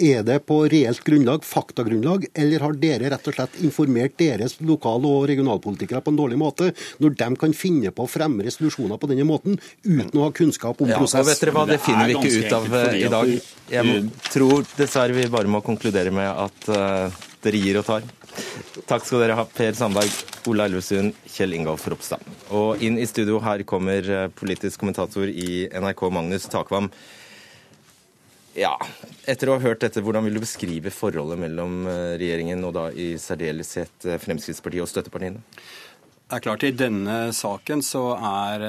Er 0.00 0.22
det 0.24 0.38
på 0.48 0.56
reelt 0.72 1.02
grunnlag, 1.04 1.44
faktagrunnlag, 1.44 2.24
eller 2.32 2.62
har 2.64 2.76
dere 2.80 3.10
rett 3.12 3.26
og 3.28 3.34
slett 3.36 3.58
informert 3.60 4.14
deres 4.16 4.54
lokale- 4.64 5.10
og 5.10 5.26
regionalpolitikere 5.28 6.00
på 6.00 6.14
en 6.14 6.16
dårlig 6.16 6.38
måte, 6.40 6.70
når 7.02 7.16
de 7.20 7.28
kan 7.36 7.52
finne 7.52 7.92
på 7.92 8.06
å 8.06 8.08
fremme 8.08 8.46
resolusjoner 8.46 8.96
på 8.96 9.10
denne 9.10 9.26
måten 9.28 9.58
uten 9.84 10.16
å 10.16 10.24
ha 10.24 10.32
kunnskap 10.32 10.80
om 10.80 10.88
ja, 10.88 10.96
prosess? 10.96 11.20
Og 11.20 11.28
vet 11.28 11.44
dere 11.44 11.56
hva, 11.58 11.66
Det 11.68 11.78
finner 11.84 12.08
vi 12.08 12.16
ikke 12.16 12.46
ut 12.46 12.56
av 12.56 12.78
eh, 12.80 12.96
i 13.02 13.12
dag. 13.12 13.34
Jeg 13.72 14.00
tror 14.30 14.64
dessverre 14.78 15.18
vi 15.18 15.28
bare 15.28 15.52
må 15.52 15.60
konkludere 15.60 16.14
med 16.14 16.30
at 16.30 16.72
uh, 16.72 17.22
dere 17.44 17.60
gir 17.60 17.82
og 17.82 17.88
tar. 17.90 18.08
Takk 18.88 19.04
skal 19.06 19.22
dere 19.22 19.36
ha, 19.36 19.44
Per 19.48 19.74
Sandberg, 19.76 20.12
Ola 20.50 20.66
Elvesund, 20.68 21.16
Kjell 21.28 21.56
Ingolf 21.56 21.84
Ropstad. 21.90 22.22
Og 22.56 22.80
inn 22.84 22.98
i 23.00 23.08
studio 23.08 23.40
her 23.44 23.64
kommer 23.68 24.08
eh, 24.08 24.28
politisk 24.32 24.80
kommentator 24.82 25.28
i 25.28 25.66
NRK, 25.68 26.06
Magnus 26.14 26.48
Takvam. 26.52 26.88
Ja, 28.56 28.74
etter 29.28 29.48
å 29.48 29.56
ha 29.56 29.64
hørt 29.64 29.84
dette, 29.84 30.02
hvordan 30.04 30.26
vil 30.26 30.36
du 30.36 30.42
beskrive 30.44 30.92
forholdet 30.92 31.40
mellom 31.44 31.86
eh, 31.88 32.16
regjeringen 32.20 32.64
og 32.68 32.74
da 32.76 32.88
i 32.92 33.12
særdeleshet 33.20 34.08
eh, 34.08 34.20
Fremskrittspartiet 34.20 34.84
og 34.84 34.90
støttepartiene? 34.92 35.44
Det 36.22 36.38
er 36.38 36.44
klart 36.46 36.64
I 36.64 36.72
denne 36.72 37.16
saken 37.36 37.82
så 37.84 38.06
er 38.16 38.62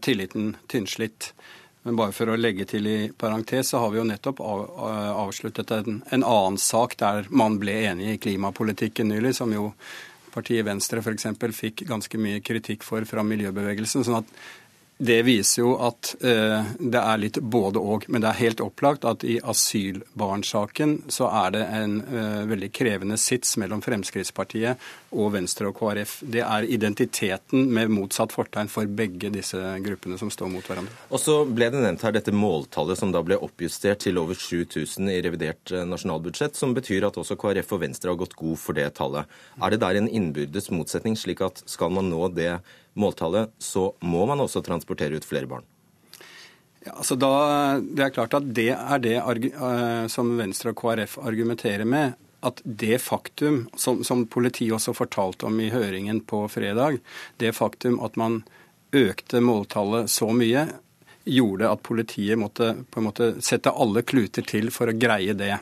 tilliten 0.00 0.54
tynnslitt. 0.72 1.34
Men 1.84 1.98
bare 2.00 2.14
for 2.16 2.32
å 2.32 2.38
legge 2.40 2.64
til 2.68 2.86
i 2.88 2.98
parentes, 3.12 3.68
så 3.68 3.82
har 3.82 3.92
vi 3.92 4.00
jo 4.00 4.06
nettopp 4.08 4.40
avsluttet 4.40 5.72
en, 5.76 6.00
en 6.16 6.24
annen 6.24 6.56
sak 6.60 6.96
der 7.00 7.28
man 7.28 7.58
ble 7.60 7.74
enig 7.90 8.14
i 8.14 8.20
klimapolitikken 8.24 9.10
nylig, 9.12 9.34
som 9.36 9.52
jo 9.52 9.70
partiet 10.34 10.64
Venstre 10.66 11.02
f.eks. 11.04 11.28
fikk 11.54 11.84
ganske 11.88 12.18
mye 12.18 12.40
kritikk 12.44 12.86
for 12.86 13.04
fra 13.08 13.22
miljøbevegelsen. 13.26 14.04
sånn 14.06 14.22
at 14.22 14.32
det 14.98 15.22
viser 15.26 15.62
jo 15.64 15.72
at 15.82 16.12
eh, 16.22 16.66
det 16.78 17.00
er 17.00 17.18
litt 17.18 17.38
både 17.42 17.80
og. 17.82 18.04
Men 18.08 18.22
det 18.22 18.28
er 18.30 18.40
helt 18.44 18.60
opplagt 18.62 19.06
at 19.08 19.24
i 19.26 19.40
asylbarnsaken 19.42 20.94
så 21.10 21.26
er 21.42 21.54
det 21.56 21.62
en 21.66 21.96
eh, 22.06 22.44
veldig 22.46 22.70
krevende 22.74 23.18
sits 23.18 23.56
mellom 23.58 23.82
Fremskrittspartiet 23.82 24.84
og 25.18 25.32
Venstre 25.34 25.70
og 25.70 25.80
KrF. 25.80 26.20
Det 26.30 26.44
er 26.46 26.68
identiteten 26.76 27.66
med 27.74 27.90
motsatt 27.90 28.34
fortegn 28.34 28.70
for 28.70 28.86
begge 28.86 29.32
disse 29.34 29.58
gruppene 29.82 30.18
som 30.20 30.30
står 30.30 30.52
mot 30.52 30.70
hverandre. 30.70 30.94
Og 31.10 31.22
så 31.22 31.40
ble 31.48 31.72
det 31.74 31.82
nevnt 31.82 32.06
her 32.06 32.14
dette 32.14 32.34
måltallet 32.34 33.00
som 33.00 33.10
da 33.14 33.24
ble 33.26 33.40
oppjustert 33.42 34.04
til 34.06 34.22
over 34.22 34.38
7000 34.38 35.10
i 35.10 35.18
revidert 35.26 35.74
eh, 35.74 35.82
nasjonalbudsjett, 35.90 36.54
som 36.54 36.76
betyr 36.76 37.08
at 37.10 37.18
også 37.18 37.38
KrF 37.40 37.74
og 37.74 37.82
Venstre 37.82 38.14
har 38.14 38.22
gått 38.22 38.38
god 38.38 38.62
for 38.62 38.78
det 38.78 38.92
tallet. 38.94 39.26
Er 39.58 39.74
det 39.74 39.82
der 39.82 39.98
en 39.98 40.08
innbyrdes 40.08 40.70
motsetning, 40.70 41.18
slik 41.18 41.42
at 41.42 41.64
skal 41.66 41.90
man 41.90 42.12
nå 42.14 42.30
det 42.38 42.52
måltallet, 42.94 43.52
så 43.58 43.92
må 44.00 44.24
man 44.30 44.42
også 44.44 44.62
transportere 44.64 45.18
ut 45.18 45.26
flere 45.26 45.50
barn. 45.50 45.66
Ja, 46.84 46.98
altså 46.98 47.16
da, 47.16 47.32
det 47.80 48.04
er 48.04 48.12
klart 48.12 48.36
at 48.36 48.50
det 48.56 48.70
er 48.74 49.00
det 49.00 49.16
uh, 49.56 50.04
som 50.12 50.34
Venstre 50.36 50.74
og 50.74 50.82
KrF 50.82 51.16
argumenterer 51.24 51.88
med. 51.88 52.18
At 52.44 52.60
det 52.64 52.98
faktum, 53.00 53.62
som, 53.80 54.02
som 54.04 54.26
politiet 54.28 54.74
også 54.76 54.92
fortalte 54.92 55.48
om 55.48 55.60
i 55.64 55.70
høringen 55.72 56.20
på 56.28 56.42
fredag, 56.52 56.98
det 57.40 57.54
faktum 57.56 57.96
at 58.04 58.18
man 58.20 58.42
økte 58.94 59.40
måltallet 59.40 60.12
så 60.12 60.28
mye, 60.36 60.66
gjorde 61.24 61.70
at 61.72 61.82
politiet 61.82 62.36
måtte 62.36 62.74
på 62.92 63.00
en 63.00 63.06
måte 63.08 63.30
sette 63.40 63.72
alle 63.72 64.04
kluter 64.04 64.44
til 64.44 64.68
for 64.74 64.92
å 64.92 64.98
greie 64.98 65.32
det. 65.32 65.56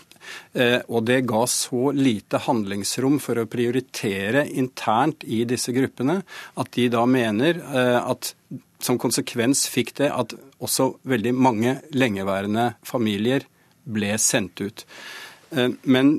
Eh, 0.53 0.81
og 0.89 1.07
det 1.09 1.23
ga 1.31 1.45
så 1.51 1.93
lite 1.97 2.43
handlingsrom 2.47 3.19
for 3.23 3.41
å 3.41 3.49
prioritere 3.51 4.47
internt 4.49 5.25
i 5.25 5.43
disse 5.49 5.75
gruppene 5.75 6.21
at 6.61 6.73
de 6.77 6.89
da 6.93 7.07
mener 7.09 7.61
eh, 7.63 7.99
at 8.01 8.35
som 8.83 8.99
konsekvens 8.99 9.67
fikk 9.71 9.95
det 10.01 10.11
at 10.11 10.35
også 10.63 10.89
veldig 11.09 11.33
mange 11.39 11.77
lengeværende 11.95 12.73
familier 12.87 13.47
ble 13.83 14.15
sendt 14.21 14.63
ut. 14.63 14.85
Eh, 15.55 15.71
men 15.83 16.17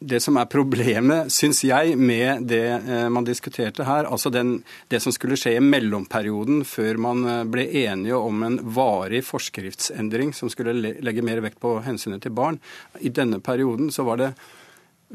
det 0.00 0.20
som 0.24 0.38
er 0.40 0.48
problemet, 0.48 1.28
syns 1.32 1.60
jeg, 1.66 1.96
med 2.00 2.46
det 2.48 2.64
eh, 2.78 3.08
man 3.12 3.26
diskuterte 3.26 3.84
her, 3.84 4.08
altså 4.08 4.32
den, 4.32 4.54
det 4.88 5.02
som 5.04 5.12
skulle 5.12 5.36
skje 5.36 5.58
i 5.58 5.64
mellomperioden 5.64 6.62
før 6.68 7.00
man 7.04 7.26
eh, 7.28 7.42
ble 7.44 7.66
enige 7.82 8.16
om 8.16 8.40
en 8.46 8.56
varig 8.76 9.20
forskriftsendring 9.28 10.32
som 10.36 10.48
skulle 10.52 10.72
legge 10.74 11.26
mer 11.26 11.42
vekt 11.44 11.60
på 11.60 11.76
hensynet 11.84 12.24
til 12.24 12.32
barn, 12.32 12.56
i 13.00 13.12
denne 13.12 13.42
perioden 13.44 13.92
så 13.92 14.08
var 14.08 14.22
det 14.22 14.32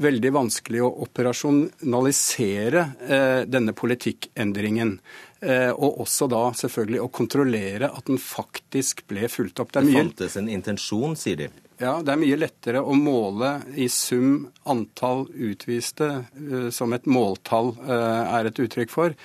veldig 0.05 0.31
vanskelig 0.35 0.81
å 0.83 0.91
operasjonalisere 1.05 2.85
eh, 3.07 3.41
denne 3.47 3.73
politikkendringen. 3.73 4.97
Eh, 5.39 5.71
og 5.71 6.01
også 6.03 6.27
da 6.31 6.49
selvfølgelig 6.57 7.01
å 7.03 7.11
kontrollere 7.13 7.89
at 7.89 8.09
den 8.09 8.19
faktisk 8.21 9.05
ble 9.09 9.29
fulgt 9.31 9.61
opp. 9.63 9.73
Det, 9.73 9.87
det 9.87 9.97
fantes 9.97 10.37
en 10.41 10.51
intensjon, 10.51 11.15
sier 11.19 11.45
de. 11.45 11.49
Ja, 11.77 11.97
det 11.99 12.13
er 12.13 12.19
mye 12.21 12.37
lettere 12.39 12.79
å 12.79 12.93
måle 12.95 13.57
i 13.75 13.89
sum 13.91 14.45
antall 14.71 15.25
utviste, 15.27 16.07
uh, 16.31 16.69
som 16.71 16.93
et 16.95 17.07
måltall 17.09 17.73
uh, 17.81 18.37
er 18.37 18.47
et 18.47 18.61
uttrykk 18.63 18.93
for, 18.93 19.15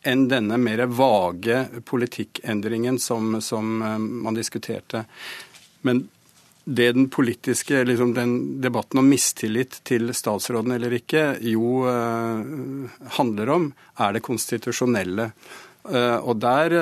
enn 0.00 0.24
denne 0.30 0.56
mer 0.56 0.86
vage 0.96 1.66
politikkendringen 1.84 2.96
som, 2.98 3.36
som 3.44 3.84
uh, 3.84 3.98
man 4.00 4.38
diskuterte. 4.38 5.04
Men 5.84 6.06
det 6.64 6.88
den 6.96 7.10
politiske, 7.12 7.82
liksom 7.84 8.14
den 8.16 8.34
debatten 8.64 9.02
om 9.02 9.08
mistillit 9.10 9.82
til 9.84 10.14
statsråden 10.16 10.72
eller 10.76 10.92
ikke, 10.94 11.22
jo 11.48 11.80
handler 13.16 13.50
om, 13.50 13.64
er 13.98 14.12
det 14.14 14.22
konstitusjonelle. 14.22 15.30
Og 16.20 16.36
der, 16.38 16.76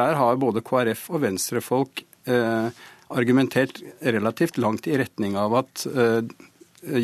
der 0.00 0.18
har 0.18 0.40
både 0.40 0.64
KrF 0.64 1.04
og 1.12 1.22
venstrefolk 1.22 2.02
eh, 2.24 2.68
argumentert 3.08 3.82
relativt 4.00 4.58
langt 4.58 4.86
i 4.86 4.98
retning 4.98 5.36
av 5.36 5.54
at 5.60 5.86
eh, 5.86 6.20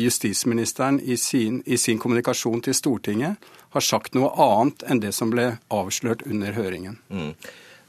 justisministeren 0.01 0.99
i 0.99 1.17
sin, 1.17 1.61
i 1.65 1.77
sin, 1.77 1.99
kommunikasjon 1.99 2.61
til 2.61 2.77
Stortinget 2.77 3.51
har 3.71 3.85
sagt 3.85 4.15
noe 4.17 4.31
annet 4.35 4.83
enn 4.83 5.01
det 5.01 5.13
som 5.15 5.31
ble 5.33 5.55
avslørt 5.73 6.25
under 6.27 6.53
høringen. 6.57 6.99
Mm. 7.09 7.33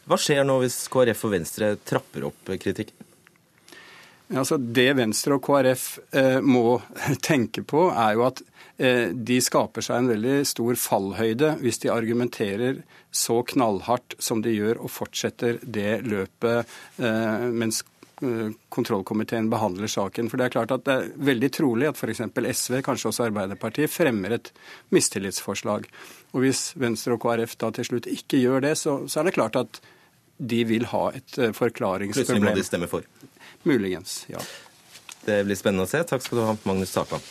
Hva 0.08 0.18
skjer 0.18 0.44
nå 0.46 0.58
hvis 0.62 0.84
KrF 0.92 1.26
og 1.28 1.34
Venstre 1.36 1.74
trapper 1.86 2.28
opp 2.30 2.54
kritikken? 2.62 3.08
Altså, 4.32 4.56
det 4.56 4.94
Venstre 4.96 5.36
og 5.36 5.44
KrF 5.44 5.86
eh, 6.16 6.38
må 6.40 6.80
tenke 7.28 7.64
på, 7.68 7.88
er 7.90 8.16
jo 8.16 8.24
at 8.30 8.40
eh, 8.78 9.12
de 9.12 9.38
skaper 9.44 9.84
seg 9.84 10.00
en 10.00 10.10
veldig 10.14 10.36
stor 10.48 10.78
fallhøyde 10.80 11.56
hvis 11.60 11.82
de 11.84 11.92
argumenterer 11.92 12.80
så 13.12 13.42
knallhardt 13.44 14.16
som 14.22 14.40
de 14.44 14.54
gjør, 14.54 14.80
og 14.80 14.92
fortsetter 14.94 15.60
det 15.62 16.00
løpet 16.08 16.64
eh, 17.02 17.48
mens 17.52 17.82
kontrollkomiteen 18.72 19.48
behandler 19.50 19.90
saken. 19.90 20.28
For 20.30 20.40
Det 20.40 20.46
er 20.46 20.54
klart 20.54 20.74
at 20.74 20.84
det 20.86 20.94
er 20.94 21.08
veldig 21.30 21.50
trolig 21.54 21.88
at 21.90 21.98
f.eks. 21.98 22.22
SV, 22.58 22.80
kanskje 22.86 23.10
også 23.10 23.26
Arbeiderpartiet, 23.28 23.90
fremmer 23.90 24.36
et 24.38 24.52
mistillitsforslag. 24.94 25.88
Og 26.32 26.44
Hvis 26.44 26.72
Venstre 26.80 27.16
og 27.16 27.24
KrF 27.24 27.56
da 27.60 27.72
til 27.76 27.90
slutt 27.90 28.10
ikke 28.10 28.40
gjør 28.42 28.66
det, 28.68 28.76
så, 28.78 29.02
så 29.06 29.20
er 29.20 29.30
det 29.30 29.36
klart 29.38 29.58
at 29.58 29.82
de 30.42 30.64
vil 30.66 30.86
ha 30.90 31.08
et 31.14 31.38
eh, 31.38 31.52
forklaringsproblem. 31.54 32.26
Plutselig 32.26 32.44
må 32.48 32.54
de 32.56 32.66
stemme 32.66 32.90
for. 32.90 33.06
Muligens, 33.68 34.24
ja. 34.32 34.40
Det 35.22 35.42
blir 35.46 35.58
spennende 35.58 35.86
å 35.86 35.90
se. 35.90 36.02
Takk 36.02 36.24
skal 36.24 36.40
du 36.40 36.46
ha, 36.48 36.56
Magnus 36.66 36.94
Takvam. 36.94 37.22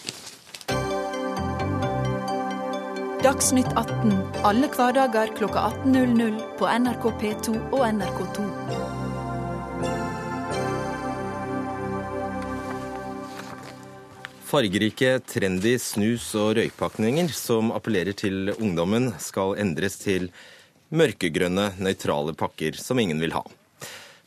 Dagsnytt 3.21 3.69
18 3.77 4.15
alle 4.47 4.69
hverdager 4.73 5.35
kl 5.37 5.45
18.00 5.51 6.39
på 6.57 6.71
NRK 6.85 7.11
P2 7.21 7.59
og 7.69 7.85
NRK2. 7.91 8.90
Fargerike, 14.51 15.21
trendy 15.23 15.77
snus- 15.79 16.33
og 16.35 16.57
røykpakninger 16.57 17.29
som 17.31 17.69
appellerer 17.71 18.11
til 18.19 18.49
ungdommen, 18.57 19.13
skal 19.23 19.53
endres 19.61 19.95
til 20.01 20.27
mørkegrønne, 20.91 21.69
nøytrale 21.79 22.33
pakker 22.35 22.75
som 22.75 22.99
ingen 22.99 23.23
vil 23.23 23.31
ha. 23.31 23.45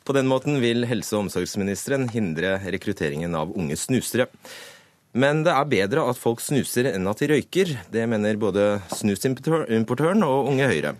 På 0.04 0.16
den 0.16 0.30
måten 0.30 0.62
vil 0.64 0.86
helse- 0.88 1.12
og 1.12 1.26
omsorgsministeren 1.26 2.08
hindre 2.08 2.56
rekrutteringen 2.72 3.36
av 3.36 3.52
unge 3.52 3.76
snusere. 3.76 4.30
Men 5.12 5.44
det 5.44 5.52
er 5.52 5.70
bedre 5.76 6.08
at 6.08 6.16
folk 6.16 6.40
snuser 6.40 6.88
enn 6.94 7.04
at 7.06 7.20
de 7.20 7.28
røyker. 7.28 7.76
Det 7.92 8.08
mener 8.08 8.40
både 8.40 8.80
snusimportøren 8.96 10.24
og 10.24 10.48
Unge 10.54 10.72
Høyre. 10.72 10.96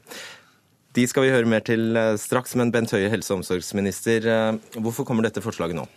De 0.95 1.09
skal 1.09 1.25
vi 1.25 1.33
høre 1.33 1.49
mer 1.49 1.65
til 1.65 1.97
eh, 1.97 2.15
straks, 2.21 2.53
men 2.61 2.71
Bent 2.71 2.93
Høie, 2.93 3.09
helse- 3.09 3.33
og 3.33 3.41
omsorgsminister, 3.41 4.29
eh, 4.29 4.79
hvorfor 4.79 5.09
kommer 5.09 5.25
dette 5.25 5.43
forslaget 5.43 5.81
nå? 5.81 5.89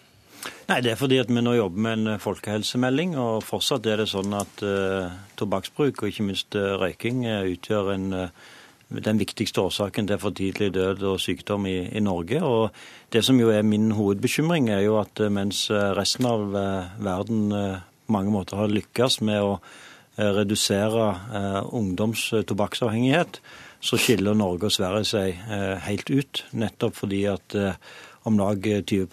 Nei, 0.67 0.81
Det 0.81 0.91
er 0.91 0.99
fordi 0.99 1.17
at 1.21 1.29
vi 1.31 1.41
nå 1.41 1.53
jobber 1.55 1.79
med 1.79 1.93
en 1.97 2.19
folkehelsemelding. 2.19 3.17
og 3.17 3.43
Fortsatt 3.47 3.85
er 3.87 4.01
det 4.01 4.09
sånn 4.11 4.33
at 4.35 4.63
uh, 4.63 5.07
tobakksbruk 5.39 6.01
og 6.03 6.11
ikke 6.11 6.27
minst 6.27 6.55
uh, 6.59 6.75
røyking 6.81 7.23
uh, 7.25 7.47
utgjør 7.47 7.91
en, 7.93 8.07
den 8.91 9.21
viktigste 9.21 9.63
årsaken 9.63 10.09
til 10.09 10.19
for 10.19 10.35
tidlig 10.35 10.73
død 10.75 11.05
og 11.07 11.21
sykdom 11.23 11.69
i, 11.71 11.77
i, 11.87 12.03
Norge. 12.03 12.41
Og 12.43 12.69
Det 13.09 13.23
som 13.23 13.39
jo 13.39 13.49
er 13.49 13.63
min 13.63 13.91
hovedbekymring, 13.95 14.69
er 14.69 14.83
jo 14.83 14.97
at 14.99 15.19
mens 15.31 15.69
resten 15.71 16.27
av 16.27 16.51
verden 16.99 17.47
på 17.51 18.11
mange 18.11 18.31
måter 18.31 18.59
har 18.59 18.71
lykkes 18.71 19.21
med 19.21 19.43
å 19.43 19.53
redusere 20.17 21.63
ungdoms 21.71 22.33
tobakksavhengighet, 22.47 23.39
så 23.79 23.99
skiller 23.99 24.35
Norge 24.35 24.67
og 24.67 24.75
Sverige 24.75 25.07
seg 25.07 25.39
helt 25.85 26.11
ut. 26.11 26.43
Nettopp 26.51 26.95
fordi 26.99 27.23
at 27.31 27.55
om 28.27 28.39
lag 28.39 28.65
20 28.85 29.07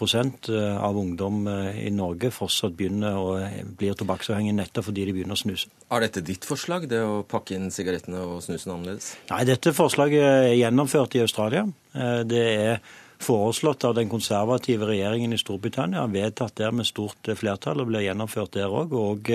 eh, 0.49 0.85
av 0.85 0.99
ungdom 0.99 1.47
eh, 1.47 1.87
i 1.87 1.91
Norge 1.95 2.33
fortsatt 2.35 2.75
begynner 2.75 3.15
å 3.15 3.37
blir 3.79 3.95
tobakksavhengige 3.99 4.57
nettopp 4.59 4.89
fordi 4.89 5.07
de 5.07 5.15
begynner 5.15 5.39
å 5.39 5.43
snuse. 5.45 5.71
Er 5.95 6.03
dette 6.07 6.25
ditt 6.27 6.47
forslag, 6.49 6.89
det 6.91 7.03
å 7.05 7.23
pakke 7.29 7.55
inn 7.55 7.71
sigarettene 7.75 8.25
og 8.27 8.43
snusen 8.45 8.75
annerledes? 8.75 9.13
Nei, 9.31 9.45
dette 9.47 9.75
forslaget 9.77 10.27
er 10.27 10.59
gjennomført 10.59 11.15
i 11.15 11.23
Australia. 11.23 11.65
Eh, 11.95 12.21
det 12.27 12.45
er 12.51 12.85
foreslått 13.25 13.87
av 13.87 13.95
den 13.97 14.11
konservative 14.11 14.89
regjeringen 14.91 15.33
i 15.33 15.39
Storbritannia, 15.41 16.03
vedtatt 16.11 16.59
der 16.59 16.75
med 16.75 16.85
stort 16.85 17.31
flertall 17.39 17.81
og 17.81 17.89
blir 17.89 18.03
gjennomført 18.05 18.59
der 18.59 18.75
òg. 18.75 18.93
Og 18.99 19.31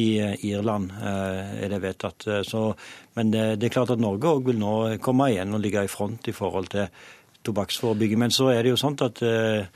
i 0.00 0.08
Irland 0.48 0.90
er 0.98 1.68
det 1.70 1.78
vedtatt. 1.84 2.26
Så, 2.48 2.64
men 3.14 3.30
det, 3.30 3.44
det, 3.60 3.68
er 3.68 3.76
klart 3.76 3.92
at 3.94 4.02
Norge 4.02 4.32
òg 4.32 4.50
vil 4.50 4.58
nå 4.58 4.74
komme 5.04 5.28
igjen 5.30 5.54
og 5.54 5.62
ligge 5.62 5.84
i 5.86 5.92
front 5.92 6.26
i 6.32 6.34
forhold 6.34 6.72
til 6.72 6.88
tobakksforebygging. 7.46 8.20
Men 8.20 8.34
så 8.34 8.50
er 8.54 8.62
det 8.64 8.74
jo 8.74 8.80
sånn 8.80 8.98
at 9.04 9.22
eh, 9.26 9.66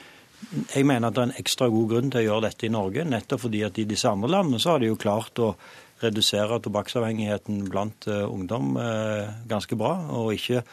jeg 0.75 0.87
mener 0.87 1.09
at 1.09 1.17
det 1.17 1.23
er 1.23 1.31
en 1.31 1.41
ekstra 1.41 1.69
god 1.73 1.91
grunn 1.93 2.13
til 2.13 2.23
å 2.23 2.27
gjøre 2.29 2.47
dette 2.49 2.69
i 2.69 2.73
Norge, 2.73 3.05
nettopp 3.09 3.47
fordi 3.47 3.65
at 3.67 3.81
i 3.81 3.89
disse 3.89 4.11
andre 4.11 4.31
landene 4.37 4.61
så 4.63 4.75
har 4.75 4.83
de 4.83 4.91
jo 4.91 5.01
klart 5.01 5.41
å 5.43 5.55
redusere 6.03 6.59
tobakksavhengigheten 6.61 7.63
blant 7.71 8.09
uh, 8.11 8.27
ungdom 8.27 8.75
uh, 8.77 9.31
ganske 9.49 9.79
bra, 9.79 9.95
og 10.13 10.35
ikke 10.35 10.65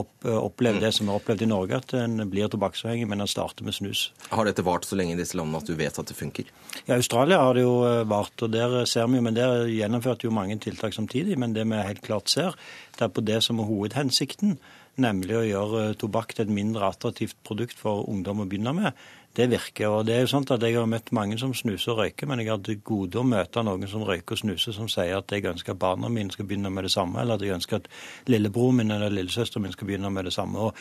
opp, 0.00 0.24
oppleve 0.24 0.80
det 0.82 0.92
som 0.96 1.10
er 1.10 1.18
opplevd 1.18 1.44
i 1.44 1.50
Norge, 1.50 1.78
at 1.82 1.94
en 1.98 2.24
blir 2.30 2.50
tobakksavhengig, 2.50 3.08
men 3.10 3.22
en 3.22 3.30
starter 3.30 3.66
med 3.66 3.74
snus. 3.76 4.08
Har 4.30 4.46
dette 4.46 4.64
vart 4.66 4.86
så 4.86 4.98
lenge 4.98 5.16
i 5.16 5.20
disse 5.20 5.38
landene 5.38 5.62
at 5.62 5.70
du 5.70 5.74
vet 5.78 5.98
at 5.98 6.10
det 6.10 6.16
funker? 6.18 6.50
Ja, 6.86 6.96
Australia 6.96 7.40
har 7.42 7.58
det 7.58 7.64
jo 7.64 7.74
vart, 8.10 8.34
og 8.38 8.52
der 8.54 8.84
ser 8.90 9.10
vi 9.10 9.18
jo, 9.18 9.24
men 9.26 9.38
der 9.38 9.66
gjennomførte 9.66 10.28
jo 10.28 10.34
mange 10.34 10.58
tiltak 10.62 10.94
samtidig. 10.94 11.38
Men 11.42 11.56
det 11.56 11.66
vi 11.66 11.82
helt 11.82 12.04
klart 12.06 12.30
ser, 12.30 12.54
det 12.96 13.06
er 13.06 13.14
på 13.14 13.26
det 13.26 13.40
som 13.46 13.58
er 13.58 13.66
hovedhensikten, 13.66 14.60
nemlig 15.00 15.36
å 15.36 15.46
gjøre 15.46 15.94
tobakk 16.00 16.34
til 16.34 16.46
et 16.46 16.54
mindre 16.54 16.88
attraktivt 16.90 17.38
produkt 17.46 17.78
for 17.78 18.08
ungdom 18.10 18.42
å 18.42 18.48
begynne 18.48 18.74
med, 18.76 19.02
det 19.38 19.46
virker. 19.50 19.88
Og 19.88 20.06
det 20.08 20.16
er 20.16 20.24
jo 20.24 20.30
sånn 20.32 20.46
at 20.50 20.62
Jeg 20.66 20.76
har 20.76 20.88
møtt 20.90 21.12
mange 21.14 21.38
som 21.38 21.52
snuser 21.54 21.92
og 21.92 22.00
røyker, 22.02 22.26
men 22.26 22.42
jeg 22.42 22.50
har 22.50 22.58
til 22.66 22.80
gode 22.84 23.20
å 23.20 23.26
møte 23.26 23.62
noen 23.62 23.86
som 23.88 24.02
røyker 24.06 24.34
og 24.34 24.42
snuser, 24.42 24.74
som 24.74 24.88
sier 24.90 25.18
at 25.18 25.30
jeg 25.30 25.46
ønsker 25.46 25.72
at 25.72 25.78
barna 25.78 26.10
mine 26.10 26.34
skal 26.34 26.48
begynne 26.48 26.70
med 26.70 26.84
det 26.84 26.92
samme, 26.92 27.20
eller 27.20 27.38
at 27.38 27.46
jeg 27.46 27.54
ønsker 27.54 27.80
at 27.80 27.88
lillebroren 28.26 28.80
min 28.80 28.90
eller 28.90 29.14
lillesøsteren 29.14 29.62
min 29.62 29.76
skal 29.76 29.86
begynne 29.86 30.10
med 30.10 30.26
det 30.26 30.34
samme. 30.34 30.58
Og 30.58 30.74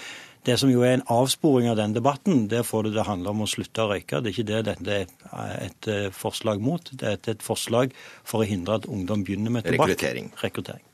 Det 0.48 0.56
som 0.60 0.70
jo 0.72 0.84
er 0.88 0.96
en 0.96 1.06
avsporing 1.12 1.68
av 1.68 1.76
den 1.76 1.94
debatten, 1.96 2.46
det 2.52 2.62
får 2.68 2.88
det 2.88 2.94
til 2.94 3.02
å 3.04 3.08
handle 3.10 3.34
om 3.34 3.44
å 3.44 3.48
slutte 3.50 3.84
å 3.84 3.90
røyke. 3.92 4.22
Det 4.24 4.32
er 4.32 4.36
ikke 4.38 4.48
det 4.48 4.62
dette 4.70 5.00
er 5.36 5.56
et 5.66 5.90
eh, 5.92 6.06
forslag 6.16 6.62
mot. 6.64 6.92
Det 6.96 7.10
er 7.10 7.34
et 7.34 7.44
forslag 7.44 7.92
for 8.24 8.44
å 8.44 8.48
hindre 8.48 8.80
at 8.80 8.88
ungdom 8.88 9.26
begynner 9.28 9.52
med 9.52 9.68
tobakk. 9.68 9.92
Rekruttering. 9.92 10.32
Rekruttering. 10.40 10.86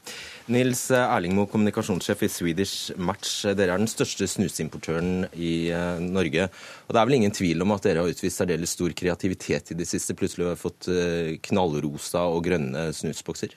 Nils 0.54 0.84
Erlingmo, 0.94 1.48
kommunikasjonssjef 1.50 2.20
i 2.26 2.30
Swedish 2.30 2.98
Match. 3.02 3.32
Dere 3.58 3.74
er 3.74 3.82
den 3.82 3.90
største 3.90 4.28
snusimportøren 4.30 5.28
i 5.34 5.54
eh, 5.74 6.02
Norge. 6.02 6.50
Og 6.86 6.98
Det 6.98 7.02
er 7.02 7.10
vel 7.10 7.20
ingen 7.20 7.34
tvil 7.34 7.66
om 7.66 7.74
at 7.78 7.86
dere 7.86 8.02
har 8.02 8.14
utvist 8.14 8.42
særdeles 8.42 8.74
stor 8.78 8.98
kreativitet 8.98 9.74
i 9.74 9.78
det 9.78 9.90
siste. 9.90 10.18
Plutselig 10.18 10.50
har 10.50 10.58
vi 10.58 10.66
fått 10.66 10.90
eh, 10.90 11.32
knallrosa 11.50 12.26
og 12.34 12.44
grønne 12.50 12.90
snusbokser. 12.98 13.54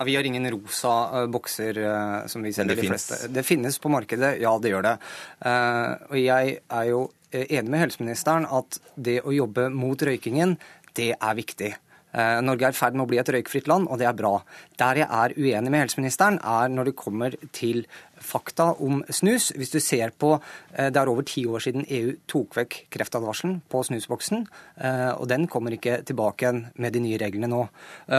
Ja, 0.00 0.04
vi 0.08 0.16
har 0.16 0.24
ingen 0.24 0.50
rosa 0.50 0.90
uh, 1.12 1.26
bokser 1.28 1.76
uh, 1.78 2.26
som 2.26 2.40
vi 2.40 2.54
selger 2.56 2.78
de 2.78 2.88
fleste. 2.88 3.18
Det 3.28 3.42
finnes 3.44 3.76
på 3.78 3.90
markedet, 3.92 4.38
ja 4.40 4.54
det 4.56 4.72
gjør 4.72 4.86
det. 4.86 4.94
Uh, 5.44 5.90
og 6.08 6.16
jeg 6.16 6.54
er 6.56 6.86
jo 6.88 7.02
enig 7.36 7.68
med 7.68 7.82
helseministeren 7.84 8.48
at 8.48 8.80
det 8.96 9.18
å 9.28 9.34
jobbe 9.36 9.68
mot 9.68 10.00
røykingen, 10.00 10.56
det 10.96 11.12
er 11.12 11.36
viktig. 11.36 11.74
Eh, 12.10 12.40
Norge 12.42 12.66
er 12.66 12.74
i 12.74 12.78
ferd 12.78 12.96
med 12.96 13.04
å 13.04 13.10
bli 13.10 13.20
et 13.22 13.30
røykfritt 13.30 13.68
land, 13.70 13.86
og 13.90 14.00
det 14.00 14.08
er 14.08 14.16
bra. 14.18 14.32
Der 14.80 15.02
jeg 15.02 15.06
er 15.06 15.34
uenig 15.36 15.70
med 15.70 15.84
helseministeren, 15.84 16.40
er 16.42 16.72
når 16.72 16.90
det 16.90 16.96
kommer 16.98 17.36
til 17.54 17.84
fakta 18.20 18.70
om 18.78 19.02
snus. 19.08 19.50
Hvis 19.56 19.72
du 19.74 19.80
ser 19.80 20.12
på 20.16 20.34
eh, 20.36 20.90
Det 20.90 21.00
er 21.00 21.10
over 21.10 21.26
ti 21.26 21.46
år 21.46 21.64
siden 21.64 21.86
EU 21.88 22.14
tok 22.30 22.56
vekk 22.56 22.78
kreftadvarselen 22.90 23.60
på 23.68 23.82
snusboksen. 23.88 24.46
Eh, 24.80 25.12
og 25.16 25.28
den 25.28 25.46
kommer 25.50 25.76
ikke 25.76 26.00
tilbake 26.06 26.46
igjen 26.46 26.66
med 26.76 26.92
de 26.94 27.04
nye 27.04 27.20
reglene 27.20 27.50
nå. 27.50 27.62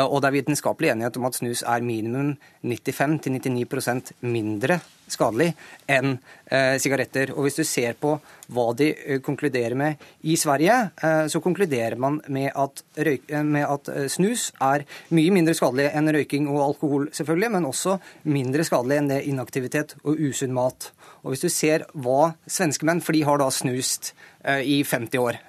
Og 0.01 0.21
det 0.21 0.29
er 0.29 0.37
vitenskapelig 0.37 0.91
enighet 0.91 1.17
om 1.17 1.27
at 1.27 1.37
snus 1.37 1.63
er 1.67 1.83
minimum 1.85 2.35
95-99% 2.63 4.13
mindre 4.21 4.81
skadelig 5.11 5.51
enn 5.91 6.15
eh, 6.45 6.77
sigaretter. 6.81 7.33
Og 7.35 7.45
hvis 7.45 7.59
du 7.59 7.63
ser 7.67 7.97
på 7.99 8.15
hva 8.51 8.67
de 8.77 8.91
eh, 8.93 9.21
konkluderer 9.23 9.75
med 9.77 10.01
i 10.27 10.37
Sverige, 10.39 10.77
eh, 11.03 11.25
så 11.31 11.41
konkluderer 11.43 11.97
man 12.01 12.21
med 12.31 12.51
at, 12.55 12.83
eh, 12.95 13.43
med 13.43 13.65
at, 13.67 13.91
eh, 13.91 14.07
snus 14.11 14.49
er 14.61 14.85
mye 15.15 15.33
mindre 15.33 15.55
skadelig 15.57 15.89
enn 15.91 16.11
røyking 16.15 16.49
og 16.51 16.63
alkohol, 16.69 17.09
selvfølgelig, 17.15 17.51
men 17.57 17.69
også 17.69 17.97
mindre 18.23 18.67
skadelig 18.67 19.01
enn 19.01 19.11
det 19.11 19.21
inaktivitet 19.31 19.90
og 20.03 20.19
usunn 20.19 20.53
mat. 20.55 20.91
Og 21.21 21.33
hvis 21.33 21.43
du 21.43 21.49
ser 21.53 21.85
hva 21.93 22.33
svenske 22.49 22.87
menn, 22.87 23.01
for 23.03 23.15
de 23.15 23.23
har 23.27 23.41
da 23.41 23.49
snust 23.53 24.11
eh, 24.43 24.63
i 24.65 24.77
50 24.87 25.21
år. 25.21 25.39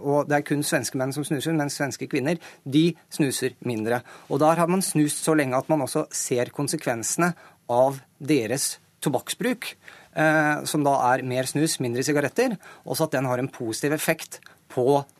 Og 0.00 0.28
det 0.28 0.38
er 0.38 0.46
kun 0.46 0.62
svenske 0.66 0.98
menn 1.00 1.14
som 1.16 1.26
snuser, 1.26 1.56
mens 1.56 1.78
svenske 1.78 2.08
kvinner 2.10 2.38
de 2.64 2.90
snuser 3.12 3.56
mindre. 3.66 4.02
Og 4.30 4.42
der 4.42 4.60
har 4.60 4.70
man 4.70 4.84
snust 4.84 5.24
så 5.24 5.34
lenge 5.38 5.58
at 5.58 5.70
man 5.72 5.82
også 5.86 6.06
ser 6.14 6.52
konsekvensene 6.54 7.32
av 7.70 8.00
deres 8.18 8.76
tobakksbruk, 9.04 9.74
eh, 10.14 10.56
som 10.68 10.84
da 10.84 10.96
er 11.12 11.26
mer 11.26 11.48
snus, 11.48 11.78
mindre 11.80 12.04
sigaretter, 12.06 12.58
også 12.84 13.08
at 13.08 13.16
den 13.16 13.28
har 13.30 13.40
en 13.40 13.52
positiv 13.52 13.96
effekt 13.96 14.40
på 14.70 15.00
Eh, 15.00 15.19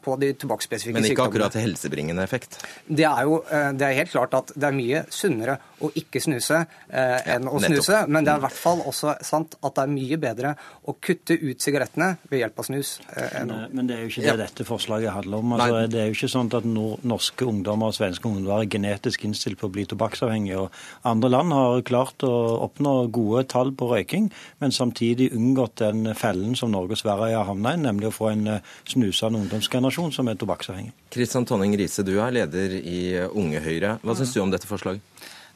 på 0.00 0.16
de 0.20 0.32
tobakksspesifikke 0.40 0.96
sykdommene. 0.96 1.00
Men 1.00 1.10
ikke 1.10 1.16
sykdommene. 1.16 1.48
akkurat 1.48 1.58
helsebringende 1.60 2.24
effekt? 2.24 2.60
Det 2.86 3.06
er 3.08 3.26
jo 3.28 3.40
eh, 3.44 3.70
det 3.76 3.86
er 3.86 3.98
helt 4.00 4.12
klart 4.14 4.36
at 4.38 4.52
det 4.54 4.68
er 4.68 4.76
mye 4.76 5.02
sunnere 5.12 5.56
å 5.80 5.90
ikke 5.96 6.20
snuse 6.22 6.62
enn 6.90 7.40
enn 7.40 7.48
å 7.48 7.60
snuse. 7.62 8.02
Men 8.08 8.26
det 8.26 8.32
er 8.34 8.40
i 8.40 8.44
hvert 8.44 8.60
fall 8.60 8.82
også 8.88 9.14
sant 9.24 9.56
at 9.60 9.76
det 9.76 9.84
er 9.84 9.92
mye 9.92 10.18
bedre 10.20 10.52
å 10.88 10.96
kutte 11.00 11.36
ut 11.40 11.62
sigarettene 11.62 12.12
ved 12.30 12.42
hjelp 12.42 12.60
av 12.60 12.68
snus. 12.68 12.92
enn 13.16 13.50
men, 13.50 13.76
men 13.76 13.88
det 13.88 13.96
er 13.96 14.04
jo 14.04 14.12
ikke 14.12 14.24
det 14.26 14.36
dette 14.44 14.66
forslaget 14.68 15.14
handler 15.14 15.44
om. 15.44 15.54
Altså, 15.56 15.84
det 15.92 16.02
er 16.02 16.10
jo 16.10 16.18
ikke 16.18 16.32
sånn 16.34 16.52
at 16.58 16.68
norske 16.68 17.48
ungdommer 17.48 17.92
og 17.92 17.96
svenske 17.96 18.28
ungdommer 18.28 18.64
er 18.64 18.72
genetisk 18.72 19.24
innstilt 19.28 19.60
på 19.60 19.70
å 19.70 19.74
bli 19.74 19.86
tobakksavhengige. 19.90 20.66
og 20.66 21.08
Andre 21.08 21.32
land 21.32 21.56
har 21.56 21.86
klart 21.88 22.26
å 22.26 22.34
oppnå 22.66 22.94
gode 23.12 23.46
tall 23.50 23.72
på 23.76 23.90
røyking, 23.92 24.30
men 24.60 24.74
samtidig 24.74 25.30
unngått 25.36 25.80
den 25.84 26.12
fellen 26.18 26.56
som 26.58 26.72
Norge 26.74 26.98
og 26.98 27.02
Sverige 27.02 27.38
har 27.38 27.48
havna 27.48 27.74
i, 27.74 27.80
nemlig 27.80 28.10
å 28.10 28.14
få 28.14 28.30
en 28.34 28.46
snusende 28.88 29.40
ungdom 29.40 29.49
ungdomsgenerasjon 29.50 30.14
som 30.14 30.30
er 30.30 30.38
tobakksavhengig. 30.38 30.94
Kristian 31.10 31.46
Tonning 31.48 31.74
Riise, 31.78 32.04
du 32.06 32.16
er 32.22 32.32
leder 32.34 32.76
i 32.78 33.02
Unge 33.26 33.60
Høyre. 33.64 33.98
Hva 34.04 34.16
syns 34.18 34.34
du 34.36 34.40
om 34.44 34.52
dette 34.52 34.70
forslaget? 34.70 35.02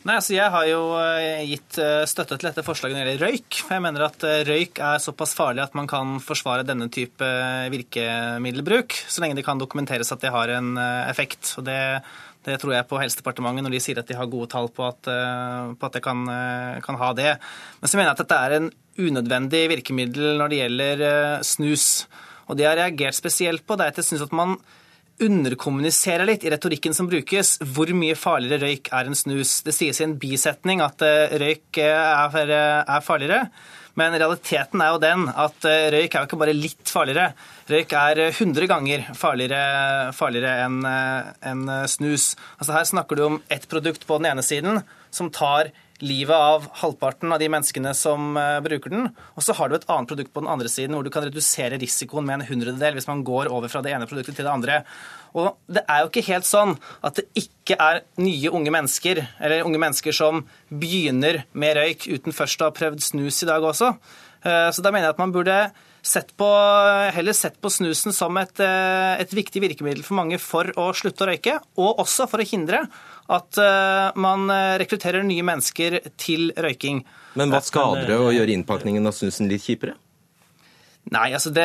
Nei, 0.05 0.19
altså 0.19 0.35
Jeg 0.35 0.53
har 0.53 0.67
jo 0.69 0.81
eh, 1.01 1.47
gitt 1.49 1.79
eh, 1.81 2.03
støtte 2.05 2.37
til 2.37 2.51
dette 2.51 2.65
forslaget 2.67 2.99
når 2.99 3.07
det 3.07 3.13
gjelder 3.15 3.31
røyk. 3.31 3.61
For 3.63 3.77
jeg 3.77 3.85
mener 3.87 4.05
at 4.05 4.27
røyk 4.51 4.83
er 4.85 5.01
såpass 5.01 5.33
farlig 5.39 5.63
at 5.65 5.79
man 5.79 5.89
kan 5.89 6.19
forsvare 6.21 6.67
denne 6.67 6.91
type 6.93 7.31
virkemiddelbruk, 7.73 8.99
så 9.09 9.25
lenge 9.25 9.39
det 9.39 9.47
kan 9.47 9.63
dokumenteres 9.63 10.13
at 10.13 10.21
det 10.21 10.35
har 10.35 10.53
en 10.59 10.75
effekt. 11.07 11.55
Og 11.57 11.65
det, 11.71 11.79
det 12.45 12.59
tror 12.61 12.75
jeg 12.77 12.89
på 12.91 13.01
Helsedepartementet 13.01 13.65
når 13.65 13.79
de 13.79 13.83
sier 13.87 14.03
at 14.03 14.11
de 14.11 14.19
har 14.19 14.29
gode 14.29 14.51
tall 14.53 14.69
på 14.75 14.85
at, 14.91 15.09
på 15.09 15.89
at 15.89 15.97
det 15.97 16.05
kan, 16.05 16.27
kan, 16.85 17.01
ha 17.01 17.11
det. 17.17 17.39
Men 17.81 17.89
så 17.89 17.97
mener 17.97 18.11
jeg 18.11 18.19
at 18.19 18.25
dette 18.27 18.43
er 18.45 18.59
en 18.59 18.71
unødvendig 19.09 19.65
virkemiddel 19.73 20.37
når 20.37 20.53
det 20.53 20.61
gjelder 20.61 21.09
snus. 21.47 21.89
Og 22.49 22.57
det 22.57 22.67
jeg 22.67 22.73
har 22.73 22.83
reagert 22.83 23.19
spesielt 23.19 23.67
på, 23.67 23.77
det 23.77 23.87
er 23.87 23.95
at 23.95 24.01
jeg 24.03 24.11
syns 24.13 24.27
at 24.27 24.35
man 24.37 24.59
underkommuniserer 25.23 26.27
litt 26.27 26.45
i 26.45 26.51
retorikken 26.51 26.95
som 26.97 27.07
brukes, 27.11 27.57
hvor 27.75 27.91
mye 27.95 28.17
farligere 28.19 28.67
røyk 28.67 28.91
er 28.91 29.09
enn 29.09 29.19
snus. 29.19 29.61
Det 29.67 29.75
sies 29.77 30.01
i 30.01 30.07
en 30.09 30.17
bisetning 30.21 30.83
at 30.83 31.05
eh, 31.07 31.37
røyk 31.39 31.79
eh, 31.83 31.95
er 31.95 33.05
farligere. 33.05 33.47
Men 33.95 34.17
realiteten 34.19 34.83
er 34.83 34.91
jo 34.91 35.03
den 35.05 35.29
at 35.31 35.69
eh, 35.71 35.87
røyk 35.95 36.17
er 36.17 36.25
jo 36.25 36.31
ikke 36.31 36.41
bare 36.41 36.57
litt 36.57 36.91
farligere. 36.91 37.31
Røyk 37.71 37.95
er 38.01 38.25
100 38.27 38.69
ganger 38.71 39.07
farligere, 39.15 40.11
farligere 40.19 40.67
enn 40.67 40.83
en 40.85 41.65
snus. 41.91 42.33
Altså 42.59 42.75
Her 42.75 42.91
snakker 42.91 43.19
du 43.19 43.27
om 43.29 43.41
ett 43.55 43.69
produkt 43.71 44.09
på 44.09 44.19
den 44.19 44.33
ene 44.33 44.43
siden 44.45 44.83
som 45.15 45.31
tar 45.31 45.71
livet 46.03 46.35
av 46.35 46.67
halvparten 46.81 47.33
av 47.33 47.39
de 47.39 47.49
menneskene 47.53 47.93
som 47.97 48.35
uh, 48.39 48.59
bruker 48.65 48.91
den. 48.91 49.07
Og 49.37 49.45
så 49.47 49.55
har 49.59 49.71
du 49.71 49.77
et 49.79 49.87
annet 49.87 50.11
produkt 50.11 50.33
på 50.35 50.43
den 50.43 50.51
andre 50.51 50.71
siden 50.73 50.97
hvor 50.97 51.07
du 51.07 51.13
kan 51.15 51.27
redusere 51.27 51.79
risikoen 51.81 52.27
med 52.27 52.41
en 52.41 52.49
hundredel 52.49 52.99
hvis 52.99 53.09
man 53.11 53.23
går 53.27 53.53
over 53.53 53.71
fra 53.73 53.83
det 53.85 53.95
ene 53.95 54.09
produktet 54.11 54.39
til 54.39 54.49
det 54.49 54.55
andre. 54.55 54.83
Og 55.39 55.55
det 55.71 55.85
er 55.91 56.03
jo 56.03 56.11
ikke 56.11 56.27
helt 56.29 56.49
sånn 56.49 56.77
at 57.05 57.19
det 57.19 57.27
ikke 57.39 57.79
er 57.81 58.03
nye 58.23 58.53
unge 58.55 58.75
mennesker, 58.75 59.23
eller 59.41 59.67
unge 59.67 59.81
mennesker 59.83 60.15
som 60.15 60.45
begynner 60.71 61.43
med 61.53 61.79
røyk 61.79 62.07
uten 62.11 62.37
først 62.37 62.63
å 62.63 62.71
ha 62.71 62.77
prøvd 62.77 63.03
snus 63.03 63.43
i 63.43 63.51
dag 63.51 63.65
også. 63.65 63.95
Uh, 64.45 64.71
så 64.75 64.85
da 64.85 64.93
mener 64.95 65.09
jeg 65.09 65.17
at 65.17 65.23
man 65.23 65.35
burde 65.35 65.59
sett 66.05 66.35
på, 66.37 66.47
heller 67.17 67.33
sett 67.33 67.57
på 67.65 67.71
snusen 67.73 68.13
som 68.13 68.37
et, 68.37 68.61
uh, 68.61 69.17
et 69.17 69.31
viktig 69.33 69.63
virkemiddel 69.65 70.05
for 70.05 70.19
mange 70.19 70.39
for 70.43 70.69
å 70.81 70.91
slutte 70.97 71.25
å 71.25 71.31
røyke, 71.31 71.57
og 71.81 72.03
også 72.05 72.29
for 72.31 72.43
å 72.43 72.49
hindre 72.49 72.85
at 73.33 73.59
eh, 73.59 74.21
man 74.21 74.51
eh, 74.51 74.77
rekrutterer 74.83 75.25
nye 75.25 75.45
mennesker 75.47 76.01
til 76.21 76.51
røyking. 76.57 77.03
Men 77.39 77.53
hva 77.55 77.63
skader 77.65 78.09
det 78.11 78.19
å 78.21 78.33
gjøre 78.35 78.55
innpakningen 78.55 79.07
av 79.09 79.17
snusen 79.17 79.49
litt 79.51 79.65
kjipere? 79.65 79.97
Nei, 81.13 81.27
altså 81.37 81.51
det, 81.53 81.65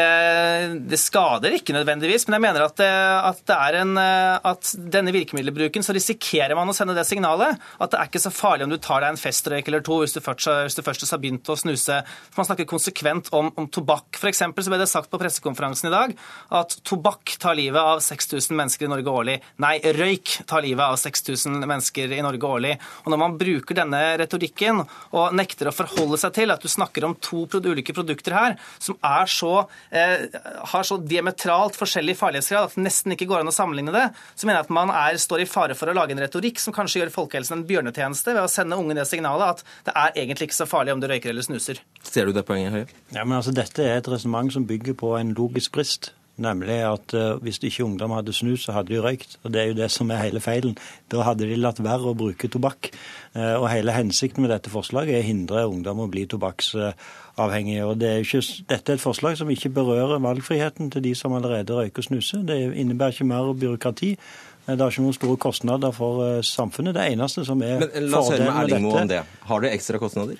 det, 0.92 0.98
skader 1.00 1.54
ikke 1.56 1.72
nødvendigvis, 1.72 2.26
men 2.28 2.36
jeg 2.36 2.44
mener 2.44 2.66
at, 2.66 2.76
det, 2.78 2.90
at, 2.90 3.40
det 3.48 3.80
en, 3.80 3.94
at 3.96 4.72
denne 4.92 5.14
virkemiddelbruken 5.16 5.86
så 5.86 5.96
risikerer 5.96 6.58
man 6.60 6.68
å 6.68 6.76
sende 6.76 6.94
det 6.98 7.06
signalet 7.08 7.56
at 7.80 7.94
det 7.94 8.02
er 8.02 8.10
ikke 8.10 8.22
så 8.22 8.34
farlig 8.36 8.68
om 8.68 8.74
du 8.74 8.78
tar 8.84 9.00
deg 9.00 9.14
en 9.14 9.22
festrøyk 9.22 9.72
eller 9.72 9.86
to 9.86 10.02
hvis 10.02 10.18
du 10.18 10.20
først, 10.22 10.50
hvis 10.68 10.76
du 10.76 10.84
først 10.84 11.08
har 11.08 11.22
begynt 11.24 11.48
å 11.50 11.56
snuse. 11.58 12.02
Man 12.36 12.50
snakker 12.50 12.68
konsekvent 12.68 13.32
om, 13.36 13.48
om 13.56 13.70
tobakk. 13.72 14.20
For 14.20 14.28
eksempel, 14.32 14.66
så 14.66 14.74
ble 14.74 14.82
det 14.82 14.90
sagt 14.92 15.08
på 15.10 15.22
pressekonferansen 15.22 15.88
i 15.88 15.94
dag 15.96 16.14
at 16.60 16.76
tobakk 16.84 17.38
tar 17.40 17.56
livet 17.58 17.80
av 17.80 18.04
6000 18.04 18.60
mennesker 18.60 18.90
i 18.90 18.92
Norge 18.92 19.16
årlig. 19.22 19.38
Nei, 19.64 19.78
røyk 19.96 20.36
tar 20.52 20.68
livet 20.68 20.84
av 20.84 21.00
6000 21.00 21.64
mennesker 21.64 22.12
i 22.18 22.22
Norge 22.26 22.52
årlig. 22.60 22.76
Og 23.06 23.16
når 23.16 23.24
man 23.24 23.40
bruker 23.40 23.80
denne 23.80 24.04
retorikken 24.20 24.84
og 24.84 25.40
nekter 25.40 25.72
å 25.72 25.76
forholde 25.76 26.20
seg 26.20 26.36
til 26.42 26.52
at 26.52 26.60
du 26.60 26.70
snakker 26.70 27.08
om 27.08 27.16
to 27.24 27.46
ulike 27.60 27.96
produkter 27.96 28.36
her 28.36 28.60
som 28.84 29.00
er 29.06 29.29
så, 29.32 29.54
eh, 29.92 30.26
har 30.74 30.88
så 30.88 30.98
diametralt 31.02 31.78
forskjellig 31.80 32.18
farlighetsgrad 32.20 32.70
at 32.70 32.76
det 32.76 32.86
nesten 32.86 33.16
ikke 33.16 33.30
går 33.30 33.44
an 33.44 33.52
å 33.52 33.56
sammenligne 33.56 33.94
det, 33.96 34.06
så 34.36 34.48
mener 34.48 34.60
jeg 34.60 34.70
at 34.70 34.76
man 34.80 34.94
er, 34.94 35.20
står 35.22 35.46
i 35.46 35.50
fare 35.50 35.78
for 35.78 35.92
å 35.92 35.96
lage 35.98 36.16
en 36.16 36.24
retorikk 36.24 36.62
som 36.62 36.76
kanskje 36.76 37.04
gjør 37.04 37.16
folkehelsen 37.16 37.60
en 37.60 37.66
bjørnetjeneste 37.70 38.36
ved 38.36 38.44
å 38.44 38.52
sende 38.52 38.80
unge 38.80 38.98
det 38.98 39.08
signalet 39.10 39.56
at 39.56 39.66
det 39.88 39.96
er 39.96 40.14
egentlig 40.24 40.50
ikke 40.50 40.62
så 40.62 40.70
farlig 40.70 40.96
om 40.96 41.02
du 41.04 41.10
røyker 41.10 41.34
eller 41.34 41.46
snuser. 41.46 41.82
Ser 42.04 42.30
du 42.30 42.36
det 42.36 42.46
poenget, 42.48 42.76
Høie? 42.76 42.88
Ja, 43.14 43.26
men 43.26 43.40
altså, 43.40 43.56
Dette 43.56 43.84
er 43.84 44.00
et 44.00 44.08
resonnement 44.12 44.54
som 44.54 44.68
bygger 44.70 44.98
på 45.00 45.16
en 45.20 45.36
logisk 45.38 45.76
brist. 45.76 46.14
Nemlig 46.40 46.78
at 46.88 47.14
uh, 47.20 47.36
hvis 47.44 47.60
ikke 47.60 47.84
ungdom 47.84 48.14
hadde 48.16 48.34
snus, 48.34 48.64
så 48.64 48.72
hadde 48.78 48.94
de 48.94 49.02
røykt. 49.04 49.36
Og 49.44 49.52
Det 49.52 49.62
er 49.62 49.72
jo 49.72 49.80
det 49.82 49.90
som 49.92 50.12
er 50.12 50.22
hele 50.24 50.40
feilen. 50.40 50.78
Da 51.12 51.26
hadde 51.28 51.50
de 51.50 51.58
latt 51.60 51.82
være 51.84 52.14
å 52.14 52.18
bruke 52.18 52.48
tobakk. 52.48 52.94
Uh, 53.36 53.60
og 53.60 53.68
Hele 53.74 53.96
hensikten 53.96 54.46
med 54.46 54.54
dette 54.54 54.72
forslaget 54.72 55.18
er 55.18 55.26
å 55.26 55.28
hindre 55.28 55.68
ungdom 55.68 56.06
å 56.06 56.08
bli 56.12 56.24
tobakksavhengige 56.32 56.96
avhengige. 57.40 57.86
Og 57.86 57.98
det 58.02 58.10
er 58.10 58.22
ikke, 58.24 58.44
dette 58.70 58.94
er 58.94 59.00
et 59.00 59.04
forslag 59.04 59.38
som 59.40 59.50
ikke 59.50 59.72
berører 59.74 60.22
valgfriheten 60.24 60.92
til 60.92 61.04
de 61.04 61.16
som 61.16 61.34
allerede 61.38 61.76
røyker 61.76 62.04
og 62.04 62.10
snuser. 62.10 62.46
Det 62.48 62.60
innebærer 62.76 63.16
ikke 63.16 63.30
mer 63.32 63.54
byråkrati. 63.54 64.14
Det 64.70 64.78
er 64.78 64.92
ikke 64.92 65.02
noen 65.02 65.18
store 65.18 65.38
kostnader 65.42 65.94
for 65.96 66.22
eh, 66.28 66.44
samfunnet. 66.46 66.94
Det 66.98 67.08
eneste 67.16 67.46
som 67.48 67.64
er 67.66 67.80
Men 67.82 68.10
La 68.12 68.22
oss 68.22 68.30
høre 68.30 68.46
med 68.46 68.62
Erling 68.64 68.86
Moe 68.86 69.02
om 69.02 69.10
det. 69.10 69.24
Har 69.50 69.64
det 69.66 69.74
ekstra 69.74 70.02
kostnader? 70.02 70.38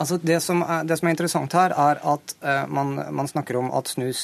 Altså 0.00 0.16
det, 0.16 0.38
som 0.40 0.62
er, 0.64 0.86
det, 0.88 0.96
som 0.96 1.08
er, 1.08 1.12
interessant 1.12 1.52
her, 1.52 1.74
er 1.76 1.98
at 2.00 2.34
uh, 2.40 2.64
man, 2.72 2.94
man, 3.12 3.28
snakker 3.28 3.58
om 3.60 3.68
at 3.76 3.90
snus 3.92 4.22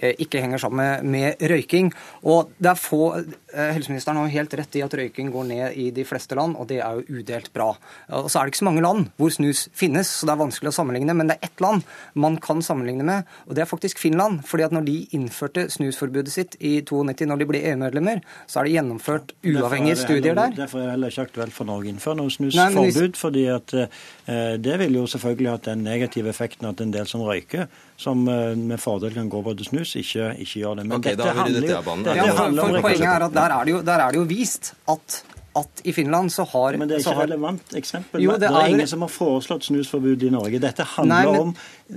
uh, 0.00 0.14
ikke 0.16 0.40
henger 0.40 0.62
sammen 0.62 0.80
med, 0.80 1.10
med, 1.12 1.50
røyking. 1.50 1.90
Og 2.24 2.54
det 2.56 2.70
er 2.72 2.80
få 2.80 3.02
uh, 3.20 3.34
Helseministeren 3.74 4.16
har 4.16 4.30
helt 4.32 4.54
rett 4.56 4.78
i 4.78 4.84
at 4.84 4.94
røyking 4.96 5.28
går 5.34 5.48
ned 5.50 5.76
i 5.76 5.90
de 5.92 6.06
fleste 6.08 6.38
land, 6.38 6.56
og 6.56 6.70
det 6.70 6.78
er 6.80 6.96
jo 6.96 7.18
udelt 7.20 7.50
bra. 7.52 7.74
Og 8.16 8.30
så 8.30 8.40
er 8.40 8.48
det 8.48 8.54
ikke 8.54 8.62
så 8.62 8.68
mange 8.70 8.84
land 8.84 9.10
hvor 9.20 9.34
snus 9.34 9.66
finnes, 9.76 10.08
så 10.08 10.28
det 10.28 10.34
er 10.34 10.40
vanskelig 10.40 10.72
å 10.72 10.76
sammenligne. 10.78 11.16
Men 11.18 11.28
det 11.28 11.36
er 11.36 11.50
ett 11.50 11.60
land 11.60 11.84
man 12.14 12.40
kan 12.40 12.64
sammenligne 12.64 13.04
med, 13.04 13.28
og 13.44 13.58
det 13.58 13.64
er 13.66 13.68
faktisk 13.68 14.00
Finland. 14.00 14.40
fordi 14.46 14.64
at 14.64 14.72
når 14.72 14.86
de 14.88 14.96
innførte 15.18 15.66
snusforbudet 15.70 16.32
sitt 16.32 16.56
i 16.60 16.78
92, 16.80 17.26
når 17.28 17.42
de 17.42 17.48
ble 17.50 17.62
EU-medlemmer, 17.72 18.24
så 18.46 18.60
er 18.60 18.70
det 18.70 18.76
gjennomført 18.78 19.34
uavhengige 19.44 20.00
studier 20.00 20.38
der. 20.38 20.56
Derfor 20.56 20.80
er 20.80 20.88
det 20.88 20.96
heller 20.96 21.12
ikke 21.12 21.28
aktuelt 21.28 21.56
for 21.56 21.68
Norge 21.68 21.90
å 21.90 21.92
innføre 21.92 22.20
noe 22.22 22.32
snusforbud, 22.32 22.96
hvis... 22.96 23.20
fordi 23.20 23.46
at 23.52 23.76
det 24.62 24.78
vil 24.80 25.00
jo 25.00 25.06
selvfølgelig 25.12 25.50
hatt 25.52 25.66
den 25.70 25.82
negative 25.86 26.30
effekten 26.32 26.68
at 26.70 26.80
en 26.84 26.94
del 26.94 27.08
som 27.10 27.24
røyker, 27.26 27.66
som 28.00 28.22
eh, 28.30 28.54
med 28.58 28.80
fordel 28.82 29.14
kan 29.16 29.28
gå 29.32 29.42
på 29.46 29.56
til 29.58 29.70
snus, 29.72 29.96
ikke, 30.00 30.32
ikke, 30.38 30.62
gjør 30.62 30.80
det. 30.80 30.86
Men 30.86 30.98
okay, 30.98 31.18
dette 31.18 31.34
handler, 31.40 31.60
det 31.60 31.74
dette 31.74 32.16
ja, 32.16 32.30
for, 32.30 32.56
for 32.60 32.86
Poenget 32.86 33.10
er 33.10 33.26
at 33.26 33.36
der 33.36 33.58
er 33.58 33.68
det 33.68 33.76
jo, 33.76 33.82
der 33.90 34.06
er 34.06 34.14
det 34.14 34.22
jo 34.22 34.30
vist 34.30 34.74
at 34.90 35.22
at 35.52 35.80
i 35.84 35.92
Finland 35.92 36.30
så 36.32 36.44
har 36.44 36.76
Men 36.78 36.88
det 36.88 36.94
er 36.94 37.00
ikke 37.02 37.14
har... 37.14 37.26
relevant 37.26 37.74
eksempel. 37.74 38.22
Jo, 38.22 38.36
det, 38.38 38.46
det, 38.46 38.50
er, 38.54 38.68
ingen 38.70 38.88
som 38.88 39.02
har 39.02 39.10
foreslått 39.10 39.66
snusforbud 39.66 40.22
i 40.22 40.30
Norge. 40.30 40.60
Dette 40.62 40.86
handler 40.92 41.14
Nei, 41.14 41.32
men... 41.32 41.40
om 41.40 41.54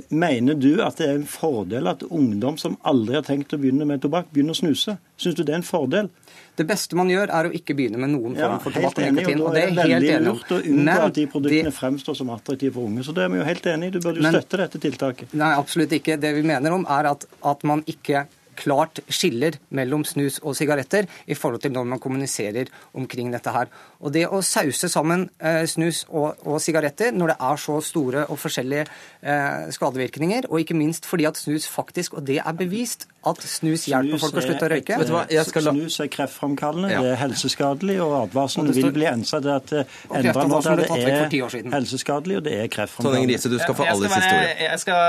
Mener 0.10 0.58
du 0.58 0.72
at 0.82 0.98
det 0.98 1.06
er 1.06 1.20
en 1.20 1.28
fordel 1.30 1.88
at 1.92 2.02
ungdom 2.08 2.58
som 2.58 2.80
aldri 2.82 3.20
har 3.20 3.26
tenkt 3.28 3.54
å 3.54 3.60
begynne 3.62 3.86
med 3.86 4.02
tobakk, 4.02 4.32
begynner 4.34 4.58
å 4.58 4.62
snuse? 4.64 4.98
Syns 5.22 5.38
du 5.38 5.44
det 5.44 5.54
er 5.54 5.62
en 5.62 5.68
fordel? 5.68 6.10
Det 6.54 6.66
beste 6.70 6.98
man 6.98 7.10
gjør, 7.10 7.32
er 7.34 7.50
å 7.50 7.54
ikke 7.58 7.74
begynne 7.78 7.98
med 8.02 8.12
noen 8.14 8.36
form 8.38 8.60
for 8.62 8.76
tobakk 8.76 9.00
og 9.00 9.08
nikotin. 9.18 9.42
Og, 9.42 9.56
det 9.56 9.64
er 9.64 9.74
veldig 9.80 10.20
lurt 10.28 10.54
å 10.54 10.60
unngå 10.62 10.98
at 11.08 11.18
de 11.18 11.26
produktene 11.32 11.72
de... 11.72 11.76
fremstår 11.80 12.20
som 12.20 12.30
attraktive 12.36 12.76
for 12.76 12.92
unge. 12.92 13.06
Så 13.08 13.16
det 13.18 13.26
er 13.26 13.34
vi 13.34 13.42
jo 13.42 13.48
helt 13.48 13.68
enig 13.74 13.90
i. 13.90 13.96
Du 13.96 14.00
burde 14.04 14.22
jo 14.22 14.34
støtte 14.38 14.62
dette 14.62 14.82
tiltaket. 14.84 15.34
Nei, 15.42 15.50
absolutt 15.58 15.98
ikke. 15.98 16.20
Det 16.22 16.34
vi 16.38 16.46
mener 16.46 16.78
om, 16.78 16.86
er 16.94 17.10
at, 17.16 17.26
at 17.54 17.66
man 17.70 17.82
ikke 17.90 18.28
klart 18.54 19.02
skiller 19.10 19.58
mellom 19.74 20.04
snus 20.06 20.40
og 20.44 20.54
sigaretter 20.58 21.08
i 21.26 21.38
forhold 21.38 21.64
til 21.64 21.74
når 21.74 21.88
man 21.96 22.02
kommuniserer 22.04 22.70
omkring 22.98 23.32
dette 23.34 23.54
her. 23.54 23.72
Og 24.04 24.12
det 24.12 24.26
å 24.28 24.42
sause 24.44 24.90
sammen 24.92 25.28
eh, 25.40 25.64
snus 25.70 26.04
og, 26.10 26.42
og 26.44 26.60
sigaretter 26.64 27.16
når 27.16 27.34
det 27.34 27.38
er 27.50 27.62
så 27.64 27.80
store 27.84 28.26
og 28.28 28.40
forskjellige 28.42 28.84
eh, 28.84 29.72
skadevirkninger, 29.74 30.50
og 30.50 30.60
ikke 30.60 30.76
minst 30.76 31.08
fordi 31.08 31.28
at 31.30 31.40
snus 31.40 31.68
faktisk, 31.72 32.18
og 32.20 32.28
det 32.28 32.42
er 32.44 32.58
bevist, 32.58 33.08
at 33.24 33.40
snus 33.48 33.86
hjelper 33.88 34.20
folk 34.20 34.36
å 34.36 34.44
slutte 34.44 34.68
å 34.68 34.70
røyke. 34.74 34.98
Vet 35.00 35.08
du 35.08 35.14
hva? 35.16 35.24
Jeg 35.32 35.48
skal... 35.48 35.70
Snus 35.70 36.00
er 36.04 36.10
kreftframkallende, 36.12 36.90
ja. 36.92 37.04
det 37.06 37.14
er 37.14 37.20
helseskadelig, 37.22 37.96
og 38.04 38.16
advarselen 38.20 38.74
vil 38.76 38.90
bli 38.96 39.08
ensa 39.08 39.40
til 39.44 39.54
at 39.54 39.72
eh, 39.80 39.94
endra 40.20 40.48
måte 40.52 40.76
det 40.82 40.90
er 40.92 41.70
helseskadelig, 41.72 42.42
og 42.42 42.48
det 42.50 42.58
er 42.66 42.72
kreftframkallende. 42.74 43.32
Riise, 43.32 43.52
du 43.54 43.56
skal 43.62 43.78
få 43.80 43.88
alles 43.88 44.12
historie. 44.12 44.52
Jeg, 44.66 44.82
skal 44.84 45.00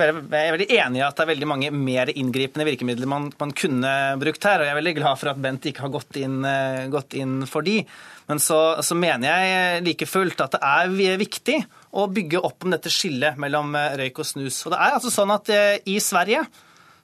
være, 0.00 0.24
jeg 0.32 0.48
er 0.48 0.56
veldig 0.56 0.68
enig 0.80 1.02
i 1.02 1.06
at 1.06 1.18
det 1.18 1.26
er 1.26 1.30
veldig 1.30 1.50
mange 1.52 1.70
mer 1.76 2.10
inngripende 2.10 2.66
virkemidler 2.66 3.10
man, 3.10 3.30
man, 3.38 3.54
kunne 3.54 3.94
brukt 4.18 4.50
her, 4.50 4.58
og 4.64 4.66
jeg 4.66 4.74
er 4.74 4.80
veldig 4.80 4.96
glad 4.98 5.22
for 5.22 5.30
at 5.30 5.40
Bent 5.42 5.70
ikke 5.70 5.86
har 5.86 5.94
gått 5.94 6.18
inn, 6.18 6.42
gått 6.90 7.14
inn 7.18 7.42
for 7.50 7.66
de. 7.66 7.80
Men 8.30 8.40
så, 8.42 8.58
så 8.84 8.96
mener 8.98 9.28
jeg 9.28 9.86
like 9.86 10.08
fullt 10.08 10.42
at 10.44 10.54
det 10.56 10.60
er 10.62 11.16
viktig 11.20 11.58
å 11.92 12.06
bygge 12.08 12.40
opp 12.40 12.64
om 12.64 12.72
dette 12.72 12.92
skillet 12.92 13.38
mellom 13.40 13.74
eh, 13.76 13.96
røyk 14.00 14.22
og 14.22 14.28
snus. 14.28 14.60
Og 14.64 14.74
det 14.74 14.78
er 14.80 14.96
altså 14.96 15.12
sånn 15.12 15.32
at 15.34 15.50
eh, 15.52 15.74
i 15.92 15.98
Sverige, 16.02 16.44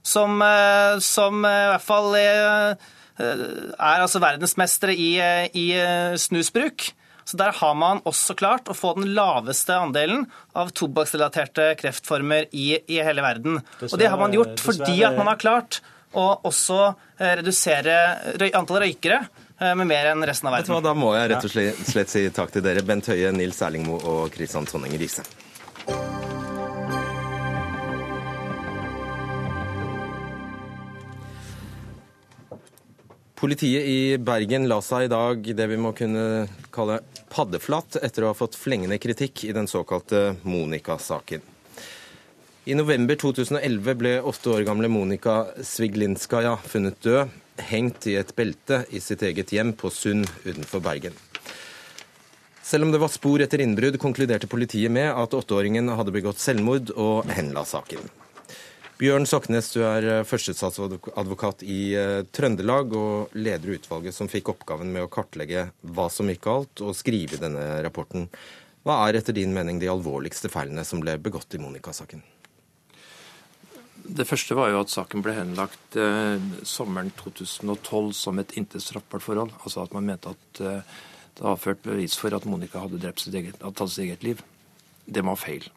som, 0.07 0.39
eh, 0.45 0.95
som 1.05 1.43
i 1.43 1.57
hvert 1.73 1.85
fall 1.85 2.15
er, 2.17 2.79
er 3.19 4.05
altså 4.05 4.23
verdensmestere 4.23 4.95
i, 4.95 5.11
i 5.59 5.67
snusbruk, 6.21 6.93
så 7.29 7.37
Der 7.37 7.53
har 7.53 7.75
man 7.77 7.99
også 8.09 8.33
klart 8.33 8.71
å 8.73 8.75
få 8.79 8.95
den 8.97 9.11
laveste 9.13 9.75
andelen 9.77 10.23
av 10.57 10.71
tobakksrelaterte 10.73 11.75
kreftformer 11.77 12.47
i, 12.57 12.79
i 12.89 13.03
hele 13.05 13.21
verden. 13.21 13.59
Dessverre, 13.59 13.91
og 13.91 14.01
Det 14.01 14.09
har 14.09 14.23
man 14.23 14.33
gjort 14.33 14.63
fordi 14.65 14.95
at 15.05 15.19
man 15.19 15.29
har 15.29 15.37
klart 15.43 15.83
å 16.17 16.25
også 16.49 16.79
redusere 17.21 17.99
antall 18.57 18.81
røykere 18.87 19.21
med 19.59 19.87
mer 19.87 20.13
enn 20.13 20.25
resten 20.27 20.49
av 20.51 20.59
verden. 20.59 20.83
Da 20.85 20.95
må 20.95 21.13
jeg 21.17 21.33
rett 21.33 21.45
og 21.45 21.53
slett, 21.53 21.83
slett 21.91 22.13
si 22.13 22.25
takk 22.35 22.55
til 22.55 22.65
dere, 22.65 22.85
Bent 22.87 23.11
Høie, 23.11 23.33
Nils 23.35 23.61
Erlingmo 23.65 23.99
og 23.99 24.33
Kristian 24.35 24.69
Tonning 24.69 24.95
Riise. 25.01 25.27
Politiet 33.39 33.87
i 33.87 33.99
Bergen 34.19 34.67
la 34.67 34.81
seg 34.83 35.07
i 35.07 35.11
dag 35.13 35.45
det 35.55 35.67
vi 35.71 35.77
må 35.79 35.93
kunne 35.95 36.49
kalle 36.75 36.97
paddeflatt 37.31 38.01
etter 38.03 38.25
å 38.25 38.33
ha 38.33 38.35
fått 38.35 38.59
flengende 38.59 38.99
kritikk 38.99 39.45
i 39.47 39.53
den 39.55 39.71
såkalte 39.71 40.33
Monica-saken. 40.43 41.45
I 42.69 42.75
november 42.75 43.15
2011 43.15 43.95
ble 44.01 44.17
åtte 44.27 44.51
år 44.57 44.67
gamle 44.67 44.91
Monica 44.91 45.37
Sviglinskaja 45.63 46.57
funnet 46.67 46.99
død, 47.07 47.31
hengt 47.71 48.07
i 48.11 48.17
et 48.21 48.35
belte 48.37 48.85
i 48.95 49.01
sitt 49.03 49.23
eget 49.27 49.53
hjem 49.55 49.75
på 49.77 49.91
Sund 49.93 50.29
utenfor 50.45 50.83
Bergen. 50.85 51.17
Selv 52.63 52.85
om 52.85 52.93
det 52.93 53.01
var 53.01 53.09
spor 53.09 53.41
etter 53.41 53.63
innbrudd, 53.65 53.97
konkluderte 54.01 54.51
politiet 54.51 54.93
med 54.93 55.09
at 55.09 55.33
åtteåringen 55.35 55.89
hadde 55.97 56.13
begått 56.13 56.43
selvmord 56.43 56.93
og 57.01 57.31
henla 57.33 57.65
saken. 57.65 58.03
Bjørn 58.99 59.29
Soknes, 59.31 59.71
du 59.73 59.85
er 59.87 60.05
eh, 60.11 60.25
førstestatsadvokat 60.27 61.63
i 61.63 61.79
uh, 61.95 62.25
Trøndelag 62.35 62.93
og 62.99 63.37
leder 63.39 63.77
utvalget 63.77 64.17
som 64.17 64.29
fikk 64.29 64.51
oppgaven 64.51 64.91
med 64.91 65.07
å 65.07 65.11
kartlegge 65.13 65.69
hva 65.95 66.09
som 66.11 66.27
gikk 66.27 66.43
galt, 66.49 66.83
og 66.83 66.97
skrive 66.99 67.39
denne 67.39 67.63
rapporten. 67.87 68.27
Hva 68.83 69.05
er 69.07 69.21
etter 69.21 69.37
din 69.39 69.55
mening 69.55 69.79
de 69.79 69.89
alvorligste 69.93 70.51
feilene 70.51 70.83
som 70.85 70.99
ble 71.05 71.15
begått 71.23 71.55
i 71.55 71.63
Monica-saken? 71.63 72.27
Det 74.09 74.25
første 74.25 74.57
var 74.57 74.71
jo 74.73 74.81
at 74.81 74.93
saken 74.93 75.21
ble 75.25 75.35
henlagt 75.37 75.97
eh, 76.01 76.41
sommeren 76.65 77.11
2012 77.19 78.15
som 78.17 78.39
et 78.41 78.55
intet 78.57 78.81
straffbart 78.81 79.25
forhold. 79.25 79.53
Altså 79.61 79.83
at 79.85 79.93
man 79.93 80.07
mente 80.09 80.33
at 80.33 80.63
eh, 80.65 80.95
det 81.37 81.45
var 81.45 81.61
ført 81.61 81.83
bevis 81.85 82.17
for 82.19 82.33
at 82.35 82.47
Monica 82.49 82.81
hadde 82.83 83.13
sitt 83.21 83.37
eget, 83.37 83.61
hadde 83.61 83.77
tatt 83.77 83.93
sitt 83.93 84.07
eget 84.07 84.25
liv. 84.25 84.41
Det 85.05 85.25
var 85.25 85.37
feil. 85.39 85.69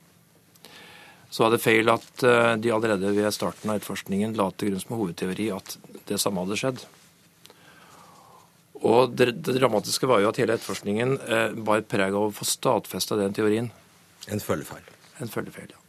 Så 1.32 1.44
var 1.44 1.54
det 1.54 1.62
feil 1.63 1.91
at 1.91 2.24
eh, 2.28 2.56
de 2.63 2.72
allerede 2.72 3.12
ved 3.15 3.36
starten 3.36 3.70
av 3.72 3.82
etterforskningen 3.82 4.34
la 4.39 4.48
til 4.52 4.72
grunn 4.72 4.84
som 4.84 4.96
hovedteori 4.96 5.52
at 5.56 5.78
det 6.08 6.20
samme 6.24 6.46
hadde 6.46 6.60
skjedd. 6.60 6.82
Og 8.82 9.13
det, 9.13 9.30
det 9.46 9.60
dramatiske 9.60 10.10
var 10.10 10.24
jo 10.24 10.32
at 10.32 10.39
hele 10.41 10.56
etterforskningen 10.58 11.20
eh, 11.28 11.60
bar 11.67 11.84
preg 11.84 12.15
av 12.15 12.32
å 12.32 12.34
få 12.36 12.48
stadfesta 12.48 13.20
den 13.20 13.36
teorien. 13.38 13.70
En 14.32 14.41
følgefeil. 14.44 14.88
En 15.22 15.32
følgefeil, 15.32 15.76
ja. 15.76 15.81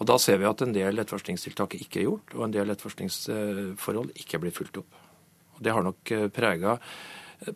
Og 0.00 0.08
da 0.08 0.16
ser 0.20 0.40
vi 0.40 0.48
at 0.48 0.62
en 0.64 0.72
del 0.72 1.02
etterforskningstiltak 1.02 1.76
ikke 1.76 2.00
er 2.00 2.06
gjort, 2.08 2.36
og 2.36 2.46
en 2.46 2.54
del 2.54 2.72
etterforskningsforhold 2.72 4.14
ikke 4.16 4.38
er 4.38 4.44
blitt 4.44 4.56
fulgt 4.56 4.80
opp. 4.80 5.00
Og 5.56 5.64
det 5.64 5.74
har 5.76 5.84
nok 5.84 6.12
eh, 6.16 6.28
prega 6.32 6.78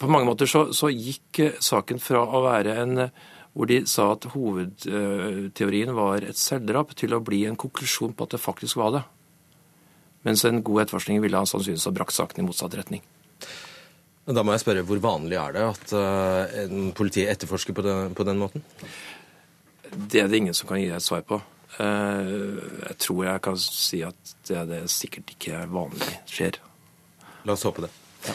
På 0.00 0.08
mange 0.12 0.28
måter 0.28 0.48
så, 0.48 0.66
så 0.76 0.90
gikk 0.92 1.40
saken 1.60 2.00
fra 2.00 2.22
å 2.24 2.44
være 2.44 2.76
en 2.82 3.08
hvor 3.54 3.68
de 3.70 3.84
sa 3.86 4.08
at 4.12 4.26
hovedteorien 4.32 5.92
var 5.94 6.24
et 6.26 6.38
selvdrap, 6.38 6.90
til 6.98 7.14
å 7.14 7.22
bli 7.22 7.44
en 7.46 7.58
konklusjon 7.58 8.14
på 8.16 8.26
at 8.26 8.34
det 8.34 8.42
faktisk 8.42 8.80
var 8.80 8.96
det. 8.96 9.02
Mens 10.26 10.42
en 10.48 10.62
god 10.64 10.82
etterforskning 10.82 11.20
ville 11.22 11.38
han 11.38 11.46
sannsynligvis 11.46 11.86
ha 11.86 11.94
brakt 11.94 12.16
saken 12.16 12.42
i 12.42 12.46
motsatt 12.48 12.74
retning. 12.74 13.04
Da 14.24 14.42
må 14.42 14.54
jeg 14.54 14.64
spørre, 14.64 14.82
Hvor 14.82 14.98
vanlig 15.04 15.36
er 15.36 15.52
det 15.54 15.64
at 15.68 15.92
uh, 15.92 16.64
en 16.64 16.92
politiet 16.96 17.30
etterforsker 17.30 17.76
på 17.76 17.84
den, 17.84 18.14
på 18.16 18.24
den, 18.24 18.40
måten? 18.40 18.64
Det 19.92 20.24
er 20.24 20.28
det 20.28 20.40
ingen 20.40 20.56
som 20.56 20.66
kan 20.66 20.80
gi 20.80 20.88
deg 20.88 20.96
et 20.96 21.06
svar 21.06 21.22
på. 21.28 21.38
Uh, 21.74 22.60
jeg 22.84 22.96
tror 23.02 23.20
jeg 23.26 23.42
kan 23.42 23.60
si 23.60 24.00
at 24.06 24.34
det, 24.46 24.64
det 24.70 24.80
sikkert 24.92 25.34
ikke 25.34 25.64
vanlig 25.72 26.10
skjer. 26.30 26.60
La 27.44 27.56
oss 27.56 27.66
håpe 27.66 27.86
det. 27.86 27.92
Ja. 28.28 28.34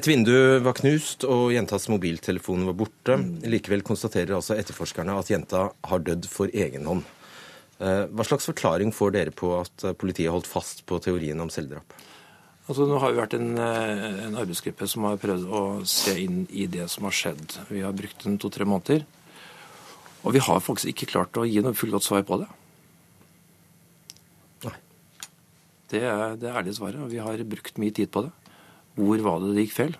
Et 0.00 0.06
vindu 0.06 0.34
var 0.62 0.76
knust, 0.78 1.26
og 1.26 1.50
jentas 1.50 1.88
mobiltelefon 1.90 2.68
var 2.68 2.76
borte. 2.78 3.16
Likevel 3.50 3.82
konstaterer 3.86 4.36
altså 4.36 4.54
etterforskerne 4.54 5.16
at 5.18 5.32
jenta 5.32 5.64
har 5.90 6.04
dødd 6.06 6.28
for 6.30 6.52
egen 6.54 6.86
hånd. 6.86 7.02
Eh, 7.80 8.04
hva 8.12 8.26
slags 8.28 8.46
forklaring 8.46 8.92
får 8.94 9.16
dere 9.16 9.34
på 9.34 9.50
at 9.56 9.86
politiet 9.98 10.30
holdt 10.30 10.46
fast 10.46 10.84
på 10.86 11.00
teorien 11.02 11.42
om 11.42 11.50
selvdrap? 11.50 11.96
Altså, 12.70 12.84
nå 12.86 13.00
har 13.02 13.10
vi 13.10 13.18
vært 13.18 13.34
en, 13.34 13.58
eh, 13.58 14.26
en, 14.28 14.36
arbeidsgruppe 14.38 14.86
som 14.86 15.08
har 15.08 15.16
prøvd 15.18 15.46
å 15.48 15.62
se 15.84 16.12
inn 16.22 16.46
i 16.50 16.68
det 16.70 16.86
som 16.90 17.08
har 17.08 17.16
skjedd. 17.16 17.56
Vi 17.66 17.80
har 17.82 17.92
brukt 17.92 18.26
en 18.26 18.38
to-tre 18.38 18.64
måneder. 18.64 19.02
Og 20.22 20.34
vi 20.36 20.38
har 20.38 20.60
faktisk 20.60 20.92
ikke 20.92 21.10
klart 21.10 21.34
å 21.40 21.48
gi 21.48 21.58
noe 21.64 21.74
fullgodt 21.74 22.04
svar 22.04 22.22
på 22.22 22.38
det. 22.38 22.46
Nei. 24.68 24.76
Det 25.90 26.04
er 26.06 26.36
det 26.38 26.52
ærlige 26.52 26.78
svaret. 26.78 27.02
Vi 27.10 27.18
har 27.22 27.42
brukt 27.50 27.80
mye 27.82 27.94
tid 27.94 28.12
på 28.14 28.26
det. 28.26 28.30
Hvor 28.98 29.22
var 29.24 29.42
det 29.42 29.56
det 29.56 29.66
gikk 29.66 29.76
feil? 29.76 29.96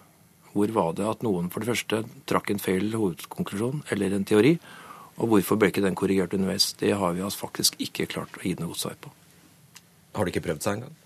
Hvor 0.53 0.71
var 0.75 0.95
det 0.99 1.07
at 1.07 1.23
noen 1.27 1.51
for 1.51 1.63
det 1.63 1.71
første 1.71 2.03
trakk 2.31 2.51
en 2.51 2.63
feil 2.63 2.91
hovedkonklusjon 2.95 3.85
eller 3.95 4.15
en 4.17 4.27
teori? 4.27 4.57
Og 5.21 5.35
hvorfor 5.35 5.59
ble 5.61 5.71
ikke 5.71 5.85
den 5.85 5.99
korrigert 5.99 6.35
underveis? 6.37 6.73
Det 6.81 6.95
har 6.97 7.15
vi 7.15 7.23
altså 7.25 7.47
faktisk 7.47 7.77
ikke 7.83 8.09
klart 8.11 8.39
å 8.39 8.43
gi 8.47 8.57
noe 8.59 8.73
godt 8.73 8.83
svar 8.83 8.97
på. 9.03 9.13
Har 10.17 10.27
de 10.27 10.33
ikke 10.33 10.47
prøvd 10.47 10.65
seg 10.65 10.79
engang? 10.79 10.97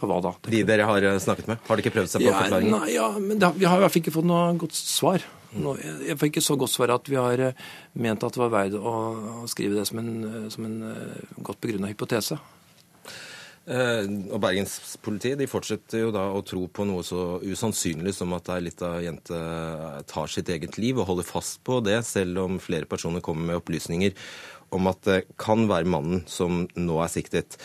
På 0.00 0.08
hva 0.10 0.18
da? 0.24 0.32
De 0.48 0.62
dere 0.66 0.86
har 0.88 1.04
eh, 1.08 1.18
snakket 1.22 1.50
med? 1.50 1.60
Har 1.66 1.78
de 1.78 1.84
ikke 1.84 1.94
prøvd 1.98 2.12
seg 2.14 2.24
på 2.24 2.30
ja, 2.30 2.38
forklaringen? 2.38 2.78
Nei, 2.78 2.94
ja, 2.94 3.10
men 3.18 3.42
det, 3.42 3.52
vi 3.58 3.68
har 3.68 3.78
i 3.78 3.84
hvert 3.84 3.94
fall 3.94 4.02
ikke 4.02 4.14
fått 4.14 4.28
noe 4.30 4.46
godt 4.62 4.78
svar. 4.78 5.26
Nå, 5.52 5.74
jeg 6.06 6.16
får 6.16 6.30
ikke 6.30 6.44
så 6.44 6.56
godt 6.56 6.72
svar 6.72 6.94
at 6.94 7.10
vi 7.12 7.18
har 7.20 7.44
eh, 7.50 7.68
ment 8.00 8.24
at 8.24 8.34
det 8.34 8.40
var 8.40 8.54
verdt 8.54 8.78
å, 8.80 8.94
skrive 9.52 9.76
det 9.76 9.84
som 9.90 10.00
en, 10.00 10.12
eh, 10.30 10.48
som 10.54 10.68
en 10.68 10.78
godt 11.44 11.60
begrunna 11.62 11.92
hypotese. 11.92 12.40
Eh, 13.62 14.08
og 14.34 14.40
Bergenspolitiet 14.42 15.38
de 15.38 15.46
fortsetter 15.46 16.02
jo 16.02 16.10
da 16.14 16.24
å 16.34 16.40
tro 16.42 16.64
på 16.66 16.86
noe 16.88 17.04
så 17.06 17.38
usannsynlig 17.46 18.14
som 18.16 18.34
at 18.34 18.50
ei 18.50 18.64
lita 18.66 18.96
jente 19.04 19.38
tar 20.10 20.32
sitt 20.32 20.50
eget 20.50 20.80
liv, 20.82 20.98
og 20.98 21.06
holder 21.12 21.28
fast 21.28 21.60
på 21.66 21.78
det, 21.86 22.00
selv 22.06 22.42
om 22.42 22.58
flere 22.62 22.90
personer 22.90 23.22
kommer 23.22 23.52
med 23.52 23.60
opplysninger 23.62 24.16
om 24.74 24.88
at 24.90 25.02
det 25.06 25.18
kan 25.40 25.66
være 25.70 25.90
mannen 25.94 26.24
som 26.26 26.64
nå 26.74 26.98
er 27.04 27.12
siktet. 27.12 27.58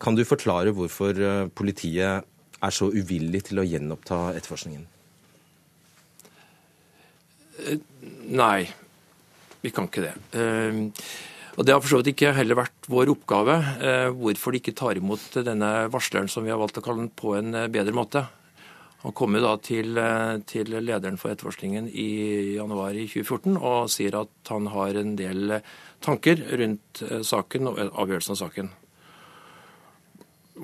Kan 0.00 0.16
du 0.16 0.24
forklare 0.24 0.72
hvorfor 0.72 1.20
eh, 1.20 1.46
politiet 1.52 2.24
er 2.58 2.74
så 2.74 2.88
uvillig 2.88 3.44
til 3.50 3.60
å 3.60 3.66
gjenoppta 3.68 4.30
etterforskningen? 4.38 4.86
Eh, 7.66 7.82
nei, 8.32 8.68
vi 9.60 9.74
kan 9.74 9.90
ikke 9.90 10.08
det. 10.08 10.14
Og 11.58 11.66
Det 11.66 11.74
har 11.74 11.80
for 11.82 11.90
så 11.90 11.98
vidt 11.98 12.12
ikke 12.12 12.36
heller 12.36 12.60
vært 12.60 12.86
vår 12.86 13.10
oppgave 13.10 13.54
eh, 13.82 14.08
hvorfor 14.14 14.54
de 14.54 14.60
ikke 14.60 14.76
tar 14.78 14.98
imot 15.00 15.40
denne 15.42 15.70
varsleren, 15.90 16.30
som 16.30 16.44
vi 16.46 16.52
har 16.54 16.60
valgt 16.60 16.78
å 16.78 16.84
kalle 16.86 17.02
den, 17.02 17.14
på 17.18 17.34
en 17.34 17.50
eh, 17.50 17.70
bedre 17.74 17.94
måte. 17.96 18.22
Han 19.02 19.14
kommer 19.18 19.42
da 19.42 19.56
til, 19.62 19.98
eh, 19.98 20.38
til, 20.46 20.70
lederen 20.78 21.18
for 21.18 21.34
etterforskningen 21.34 21.88
i 21.90 22.54
januar 22.54 22.94
i 22.94 23.08
2014 23.10 23.58
og 23.58 23.90
sier 23.90 24.20
at 24.20 24.52
han 24.52 24.70
har 24.70 25.00
en 25.02 25.16
del 25.18 25.56
tanker 26.04 26.44
rundt 26.62 27.02
saken 27.26 27.72
og 27.72 27.82
avgjørelsen 27.88 28.36
av 28.36 28.40
saken. 28.44 28.70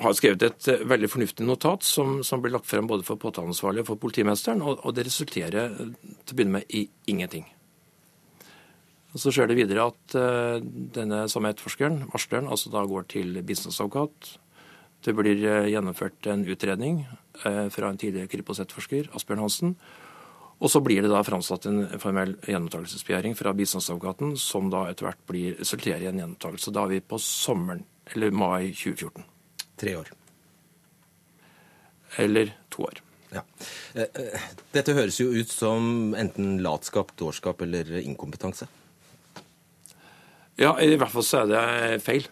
Har 0.05 0.15
skrevet 0.15 0.47
et 0.47 0.71
veldig 0.87 1.11
fornuftig 1.11 1.47
notat 1.47 1.83
som, 1.87 2.21
som 2.27 2.43
blir 2.43 2.55
lagt 2.55 2.71
frem 2.71 2.87
både 2.91 3.07
for 3.07 3.19
påtaleansvarlig 3.19 3.83
og 3.83 3.91
for 3.91 4.03
politimesteren, 4.07 4.63
og, 4.63 4.79
og 4.87 4.95
det 4.95 5.09
resulterer 5.11 5.75
til 5.75 6.31
å 6.31 6.39
begynne 6.39 6.61
med 6.61 6.71
i 6.71 6.87
ingenting. 7.11 7.51
Og 9.15 9.23
Så 9.23 9.31
skjer 9.31 9.47
det 9.47 9.59
videre 9.61 9.87
at 9.93 10.17
uh, 10.19 10.57
denne 10.95 11.25
samme 11.31 11.53
etterforskeren, 11.55 12.09
varsleren, 12.11 12.51
altså 12.51 12.73
da 12.73 12.83
går 12.91 13.07
til 13.13 13.39
bistandsadvokat. 13.47 14.33
Det 15.07 15.15
blir 15.15 15.39
uh, 15.39 15.69
gjennomført 15.71 16.27
en 16.33 16.43
utredning 16.51 17.05
uh, 17.45 17.71
fra 17.71 17.93
en 17.93 18.01
tidligere 18.01 18.33
Kripos-etterforsker, 18.33 19.13
Asbjørn 19.15 19.45
Hansen. 19.45 19.77
Og 20.59 20.71
så 20.71 20.83
blir 20.83 21.03
det 21.05 21.13
da 21.13 21.23
framsatt 21.27 21.71
en 21.71 21.81
formell 22.03 22.35
gjenopptakelsesbegjæring 22.43 23.39
fra 23.39 23.55
bistandsadvokaten, 23.55 24.35
som 24.41 24.67
da 24.75 24.89
etter 24.91 25.07
hvert 25.07 25.25
blir, 25.31 25.57
resulterer 25.63 26.03
i 26.03 26.11
en 26.11 26.19
gjenopptakelse. 26.23 26.75
Da 26.75 26.87
er 26.87 26.97
vi 26.97 27.03
på 27.15 27.23
sommeren, 27.23 27.87
eller 28.15 28.35
mai 28.35 28.73
2014. 28.75 29.27
Tre 29.79 29.97
år. 30.03 30.15
Eller 32.23 32.55
to 32.71 32.87
år. 32.87 33.03
Ja. 33.35 33.43
Dette 34.75 34.95
høres 34.95 35.19
jo 35.19 35.31
ut 35.35 35.51
som 35.51 36.15
enten 36.19 36.61
latskap, 36.63 37.15
dårskap 37.19 37.63
eller 37.67 37.91
inkompetanse. 38.03 38.71
Ja, 40.61 40.77
i 40.79 40.95
hvert 40.95 41.13
fall 41.13 41.27
så 41.27 41.43
er 41.43 41.51
det 41.51 42.03
feil. 42.05 42.27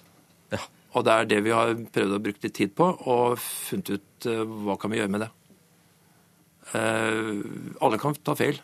Ja. 0.52 0.60
Og 0.94 1.06
det 1.06 1.14
er 1.14 1.30
det 1.30 1.40
vi 1.46 1.54
har 1.54 1.72
prøvd 1.94 2.16
å 2.16 2.20
bruke 2.22 2.44
litt 2.44 2.56
tid 2.58 2.74
på, 2.78 2.86
og 3.10 3.40
funnet 3.40 3.94
ut 3.96 4.28
uh, 4.28 4.44
hva 4.66 4.76
kan 4.80 4.92
vi 4.92 5.00
gjøre 5.00 5.14
med 5.14 5.24
det. 5.24 5.30
Uh, 6.72 7.42
alle 7.82 7.98
kan 8.00 8.16
ta 8.22 8.36
feil. 8.38 8.60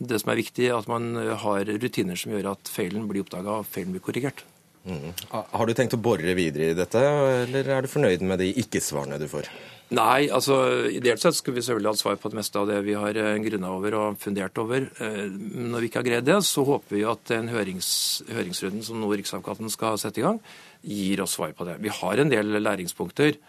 Det 0.00 0.20
som 0.22 0.30
er 0.32 0.40
viktig, 0.40 0.68
er 0.68 0.78
at 0.78 0.88
man 0.88 1.12
har 1.42 1.66
rutiner 1.82 2.16
som 2.16 2.32
gjør 2.32 2.54
at 2.54 2.70
feilen 2.72 3.08
blir 3.08 3.24
oppdaga 3.24 3.58
og 3.60 3.68
feilen 3.68 3.92
blir 3.96 4.04
korrigert. 4.04 4.44
Mm. 4.88 5.10
Har 5.28 5.68
du 5.68 5.74
tenkt 5.76 5.92
å 5.92 6.00
bore 6.00 6.32
videre 6.38 6.70
i 6.70 6.76
dette, 6.78 7.02
eller 7.42 7.68
er 7.68 7.84
du 7.84 7.90
fornøyd 7.92 8.24
med 8.24 8.40
de 8.40 8.48
ikke-svarene 8.62 9.18
du 9.20 9.26
får? 9.28 9.50
Nei, 9.90 10.28
altså 10.30 10.56
ideelt 10.86 11.18
sett 11.18 11.34
skulle 11.34 11.58
vi 11.58 11.64
selvfølgelig 11.66 11.90
hatt 11.90 12.00
svar 12.00 12.18
på 12.22 12.30
det 12.30 12.38
meste 12.38 12.60
av 12.60 12.68
det 12.70 12.76
vi 12.86 12.94
har 12.94 13.16
eh, 13.18 13.38
grunna 13.42 13.72
over 13.74 13.96
og 13.98 14.20
fundert 14.22 14.58
over. 14.62 14.86
Eh, 15.02 15.24
når 15.26 15.82
vi 15.82 15.88
ikke 15.90 15.98
har 15.98 16.06
greid 16.06 16.28
det, 16.28 16.36
så 16.46 16.62
håper 16.66 16.94
vi 16.94 17.02
at 17.10 17.24
den 17.32 17.50
hørings, 17.50 17.88
høringsrunden 18.30 18.84
som 18.86 19.00
nå 19.02 19.10
Riksadvokaten 19.10 19.72
skal 19.74 19.98
sette 19.98 20.22
i 20.22 20.26
gang, 20.26 20.38
gir 20.86 21.24
oss 21.24 21.34
svar 21.34 21.56
på 21.58 21.66
det. 21.66 21.80
Vi 21.82 21.90
har 21.96 22.22
en 22.22 22.30
del 22.30 22.54
læringspunkter 22.62 23.40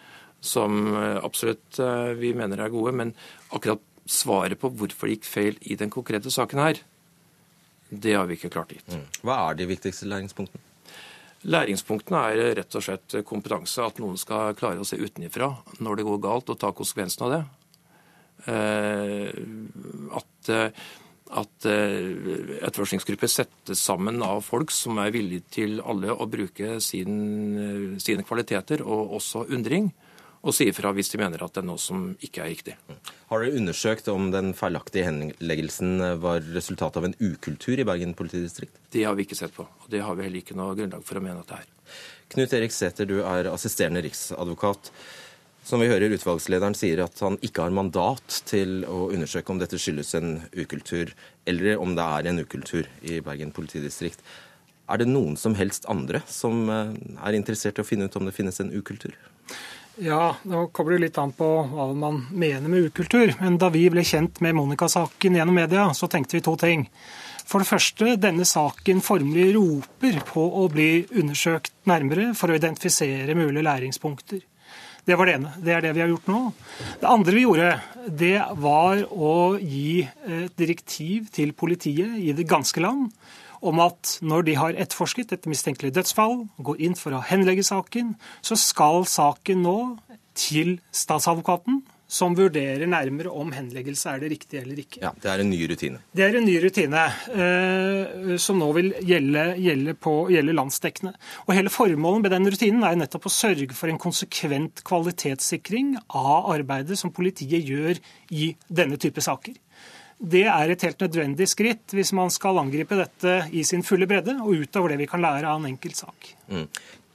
som 0.42 0.82
eh, 0.98 1.20
absolutt 1.22 1.78
vi 2.18 2.34
mener 2.34 2.64
er 2.64 2.74
gode, 2.74 2.96
men 2.98 3.14
akkurat 3.54 3.86
svaret 4.10 4.58
på 4.58 4.72
hvorfor 4.74 5.06
det 5.06 5.20
gikk 5.20 5.30
feil 5.30 5.62
i 5.62 5.78
den 5.78 5.94
konkrete 5.94 6.32
saken 6.34 6.58
her, 6.58 6.82
det 7.92 8.18
har 8.18 8.26
vi 8.26 8.34
ikke 8.34 8.50
klart 8.50 8.74
gitt. 8.74 8.90
Mm. 8.90 9.06
Hva 9.22 9.38
er 9.46 9.62
de 9.62 9.70
viktigste 9.70 10.10
læringspunktene? 10.10 10.71
Læringspunktene 11.42 12.20
er 12.30 12.54
rett 12.60 12.76
og 12.78 12.84
slett 12.86 13.16
kompetanse. 13.26 13.82
At 13.84 13.98
noen 14.02 14.18
skal 14.20 14.56
klare 14.58 14.82
å 14.82 14.86
se 14.86 15.00
utenfra 15.00 15.50
når 15.82 15.98
det 15.98 16.06
går 16.08 16.22
galt, 16.22 16.52
og 16.52 16.60
ta 16.60 16.72
konsekvensen 16.76 17.26
av 17.26 17.34
det. 17.34 17.42
At, 20.18 20.52
at 21.42 21.66
etterforskningsgrupper 21.68 23.30
settes 23.30 23.82
sammen 23.82 24.22
av 24.26 24.42
folk 24.46 24.74
som 24.74 24.98
er 25.02 25.14
villige 25.14 25.46
til 25.58 25.82
alle 25.82 26.14
å 26.14 26.26
bruke 26.30 26.78
sin, 26.82 27.98
sine 28.02 28.26
kvaliteter, 28.26 28.82
og 28.82 29.18
også 29.18 29.46
undring 29.50 29.92
og 30.42 30.54
si 30.56 30.66
ifra 30.70 30.90
hvis 30.94 31.12
de 31.12 31.20
mener 31.20 31.42
at 31.44 31.54
det 31.54 31.62
er 31.62 31.68
noe 31.68 31.80
som 31.80 32.10
ikke 32.18 32.42
er 32.42 32.50
riktig. 32.50 32.76
Har 33.30 33.42
dere 33.42 33.58
undersøkt 33.60 34.10
om 34.10 34.30
den 34.34 34.50
feilaktige 34.58 35.06
henleggelsen 35.06 36.02
var 36.22 36.42
resultatet 36.54 36.98
av 36.98 37.08
en 37.08 37.16
ukultur 37.22 37.78
i 37.78 37.86
Bergen 37.86 38.16
politidistrikt? 38.18 38.74
Det 38.90 39.06
har 39.06 39.14
vi 39.18 39.26
ikke 39.26 39.38
sett 39.38 39.54
på, 39.54 39.66
og 39.66 39.90
det 39.92 40.02
har 40.02 40.18
vi 40.18 40.26
heller 40.26 40.42
ikke 40.42 40.58
noe 40.58 40.74
grunnlag 40.78 41.04
for 41.06 41.20
å 41.20 41.24
mene 41.24 41.44
at 41.44 41.52
det 41.52 41.60
er. 41.62 41.68
Knut 42.34 42.56
Erik 42.58 42.74
Sæther, 42.74 43.06
du 43.06 43.20
er 43.22 43.50
assisterende 43.52 44.02
riksadvokat. 44.04 44.90
Som 45.62 45.78
vi 45.78 45.86
hører 45.86 46.10
utvalgslederen 46.10 46.74
sier 46.74 47.04
at 47.04 47.20
han 47.22 47.36
ikke 47.46 47.62
har 47.62 47.74
mandat 47.74 48.40
til 48.50 48.80
å 48.82 49.12
undersøke 49.14 49.52
om 49.54 49.60
dette 49.60 49.78
skyldes 49.78 50.10
en 50.18 50.40
ukultur, 50.58 51.12
eller 51.46 51.78
om 51.78 51.94
det 51.94 52.06
er 52.16 52.30
en 52.30 52.42
ukultur 52.42 52.88
i 53.06 53.20
Bergen 53.22 53.54
politidistrikt. 53.54 54.24
Er 54.90 54.98
det 54.98 55.06
noen 55.06 55.36
som 55.38 55.54
helst 55.54 55.86
andre 55.92 56.24
som 56.26 56.66
eh, 56.66 56.96
er 57.22 57.38
interessert 57.38 57.78
i 57.78 57.84
å 57.84 57.86
finne 57.86 58.10
ut 58.10 58.18
om 58.18 58.26
det 58.26 58.34
finnes 58.34 58.58
en 58.60 58.74
ukultur? 58.74 59.14
Ja, 60.00 60.36
nå 60.48 60.66
kommer 60.72 60.94
det 60.94 61.02
litt 61.02 61.18
an 61.20 61.34
på 61.36 61.46
hva 61.68 61.90
man 61.92 62.22
mener 62.32 62.70
med 62.72 62.88
ukultur. 62.88 63.34
Men 63.40 63.58
da 63.60 63.68
vi 63.72 63.84
ble 63.92 64.04
kjent 64.06 64.40
med 64.40 64.56
Monica-saken 64.56 65.36
gjennom 65.36 65.58
media, 65.58 65.90
så 65.92 66.08
tenkte 66.08 66.38
vi 66.38 66.44
to 66.44 66.54
ting. 66.56 66.86
For 67.44 67.60
det 67.60 67.68
første, 67.68 68.14
denne 68.16 68.46
saken 68.48 69.02
formelig 69.04 69.50
roper 69.58 70.22
på 70.30 70.46
å 70.62 70.64
bli 70.72 71.04
undersøkt 71.20 71.74
nærmere 71.90 72.30
for 72.38 72.48
å 72.48 72.56
identifisere 72.56 73.36
mulige 73.36 73.66
læringspunkter. 73.66 74.40
Det 75.04 75.18
var 75.18 75.26
det 75.26 75.34
ene. 75.34 75.52
Det 75.58 75.74
er 75.74 75.84
det 75.84 75.92
vi 75.96 76.04
har 76.04 76.12
gjort 76.12 76.28
nå. 76.30 76.40
Det 77.02 77.10
andre 77.10 77.34
vi 77.34 77.44
gjorde, 77.44 77.70
det 78.06 78.36
var 78.62 79.02
å 79.10 79.34
gi 79.58 80.04
et 80.06 80.56
direktiv 80.56 81.26
til 81.34 81.52
politiet 81.58 82.16
i 82.22 82.32
det 82.38 82.46
ganske 82.48 82.80
land 82.80 83.10
om 83.62 83.80
at 83.84 84.16
når 84.26 84.46
de 84.48 84.58
har 84.58 84.76
etterforsket 84.76 85.36
et 85.36 85.48
mistenkelig 85.50 85.94
dødsfall, 85.96 86.42
går 86.58 86.82
inn 86.82 86.98
for 86.98 87.14
å 87.14 87.22
henlegge 87.28 87.64
saken, 87.66 88.16
så 88.44 88.58
skal 88.58 89.06
saken 89.08 89.62
nå 89.64 89.78
til 90.38 90.78
statsadvokaten, 90.94 91.82
som 92.12 92.34
vurderer 92.36 92.84
nærmere 92.90 93.30
om 93.32 93.48
henleggelse 93.56 94.10
er 94.10 94.20
det 94.20 94.28
riktige 94.34 94.60
eller 94.60 94.80
ikke. 94.82 95.00
Ja, 95.00 95.12
Det 95.16 95.30
er 95.32 95.40
en 95.40 95.48
ny 95.48 95.60
rutine? 95.70 96.00
Det 96.12 96.24
er 96.26 96.36
en 96.36 96.44
ny 96.44 96.58
rutine 96.60 97.04
eh, 97.32 98.34
som 98.36 98.58
nå 98.60 98.68
vil 98.76 98.92
gjelde, 99.00 99.46
gjelde, 99.56 99.94
på, 99.96 100.12
gjelde, 100.34 100.56
landsdekkende. 100.58 101.14
Og 101.46 101.54
Hele 101.56 101.72
formålet 101.72 102.26
med 102.26 102.34
den 102.36 102.50
rutinen 102.52 102.84
er 102.84 103.00
nettopp 103.00 103.30
å 103.30 103.32
sørge 103.32 103.72
for 103.78 103.88
en 103.88 104.00
konsekvent 104.02 104.84
kvalitetssikring 104.84 105.96
av 106.08 106.52
arbeidet 106.52 107.00
som 107.00 107.14
politiet 107.16 107.64
gjør 107.64 108.00
i 108.28 108.52
denne 108.68 109.00
type 109.00 109.24
saker. 109.24 109.56
Det 110.22 110.44
er 110.46 110.70
et 110.70 110.84
helt 110.86 111.00
nødvendig 111.02 111.48
skritt 111.50 111.92
hvis 111.96 112.12
man 112.14 112.30
skal 112.30 112.60
angripe 112.60 112.94
dette 112.98 113.36
i 113.50 113.64
sin 113.66 113.82
fulle 113.82 114.06
bredde, 114.06 114.36
og 114.38 114.62
utover 114.62 114.94
det 114.94 115.00
vi 115.02 115.08
kan 115.10 115.22
lære 115.24 115.50
av 115.50 115.58
en 115.58 115.70
enkelt 115.72 115.98
sak. 115.98 116.28
Mm. 116.46 116.68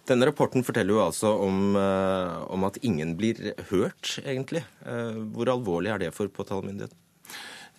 Denne 0.07 0.27
rapporten 0.27 0.63
forteller 0.63 0.95
jo 0.95 1.03
altså 1.03 1.33
om, 1.43 1.75
eh, 1.75 2.35
om, 2.51 2.63
at 2.67 2.79
ingen 2.83 3.15
blir 3.19 3.39
hørt, 3.71 4.17
egentlig. 4.23 4.63
Eh, 4.85 5.19
hvor 5.35 5.51
alvorlig 5.51 5.91
er 5.91 6.03
det 6.03 6.13
for 6.15 6.31
påtalemyndigheten? 6.31 6.95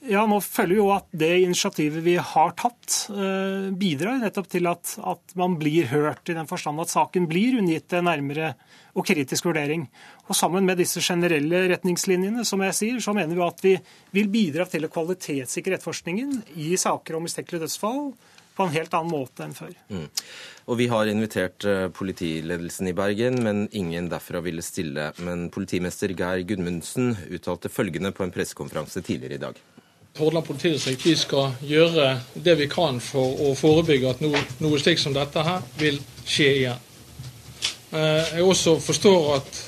Ja, 0.06 0.22
Nå 0.30 0.38
følger 0.44 0.78
jo 0.78 0.90
at 0.94 1.08
det 1.10 1.32
initiativet 1.42 2.04
vi 2.04 2.14
har 2.22 2.52
tatt, 2.58 3.08
eh, 3.10 3.70
bidrar 3.74 4.20
nettopp 4.22 4.46
til 4.52 4.68
at, 4.70 4.94
at 5.02 5.34
man 5.38 5.56
blir 5.58 5.88
hørt, 5.90 6.22
i 6.30 6.36
den 6.36 6.46
forstand 6.46 6.78
at 6.80 6.92
saken 6.92 7.26
blir 7.30 7.58
unngitt 7.58 7.92
en 7.98 8.06
nærmere 8.06 8.52
og 8.94 9.06
kritisk 9.08 9.48
vurdering. 9.48 9.88
Og 10.28 10.36
Sammen 10.38 10.66
med 10.68 10.78
disse 10.78 11.02
generelle 11.02 11.64
retningslinjene 11.74 12.44
som 12.46 12.62
jeg 12.62 12.76
sier, 12.78 13.02
så 13.02 13.14
mener 13.16 13.34
vi 13.34 13.46
at 13.46 13.64
vi 13.64 13.74
vil 14.14 14.30
bidra 14.30 14.68
til 14.70 14.86
å 14.86 14.92
kvalitetssikre 14.92 15.78
etterforskningen 15.78 16.44
i 16.54 16.76
saker 16.78 17.18
om 17.18 17.26
mistenkelig 17.26 17.64
dødsfall 17.64 18.12
på 18.58 18.66
en 18.66 18.74
helt 18.74 18.94
annen 18.94 19.12
måte 19.12 19.44
enn 19.46 19.54
før. 19.54 19.74
Mm. 19.90 20.06
Og 20.68 20.78
Vi 20.78 20.86
har 20.90 21.10
invitert 21.10 21.64
eh, 21.64 21.86
politiledelsen 21.94 22.90
i 22.90 22.94
Bergen, 22.94 23.38
men 23.42 23.66
ingen 23.72 24.10
derfra 24.10 24.42
ville 24.44 24.62
stille. 24.62 25.12
Men 25.22 25.48
politimester 25.54 26.14
Geir 26.14 26.44
Gudmundsen 26.46 27.14
uttalte 27.30 27.70
følgende 27.72 28.14
på 28.14 28.26
en 28.26 28.34
pressekonferanse 28.34 29.02
tidligere 29.02 29.38
i 29.38 29.44
dag. 29.46 29.62
Hordaland 30.18 30.46
politidistrikt 30.46 31.06
vi 31.06 31.14
skal 31.16 31.54
gjøre 31.64 32.10
det 32.34 32.54
vi 32.58 32.68
kan 32.70 33.00
for 33.02 33.40
å 33.48 33.54
forebygge 33.58 34.10
at 34.10 34.22
noe, 34.24 34.40
noe 34.62 34.80
slikt 34.82 35.02
som 35.04 35.16
dette 35.16 35.44
her 35.46 35.64
vil 35.78 36.00
skje 36.26 36.50
igjen. 36.60 36.84
Eh, 37.90 38.34
jeg 38.36 38.44
også 38.44 38.76
forstår 38.84 39.28
at 39.38 39.60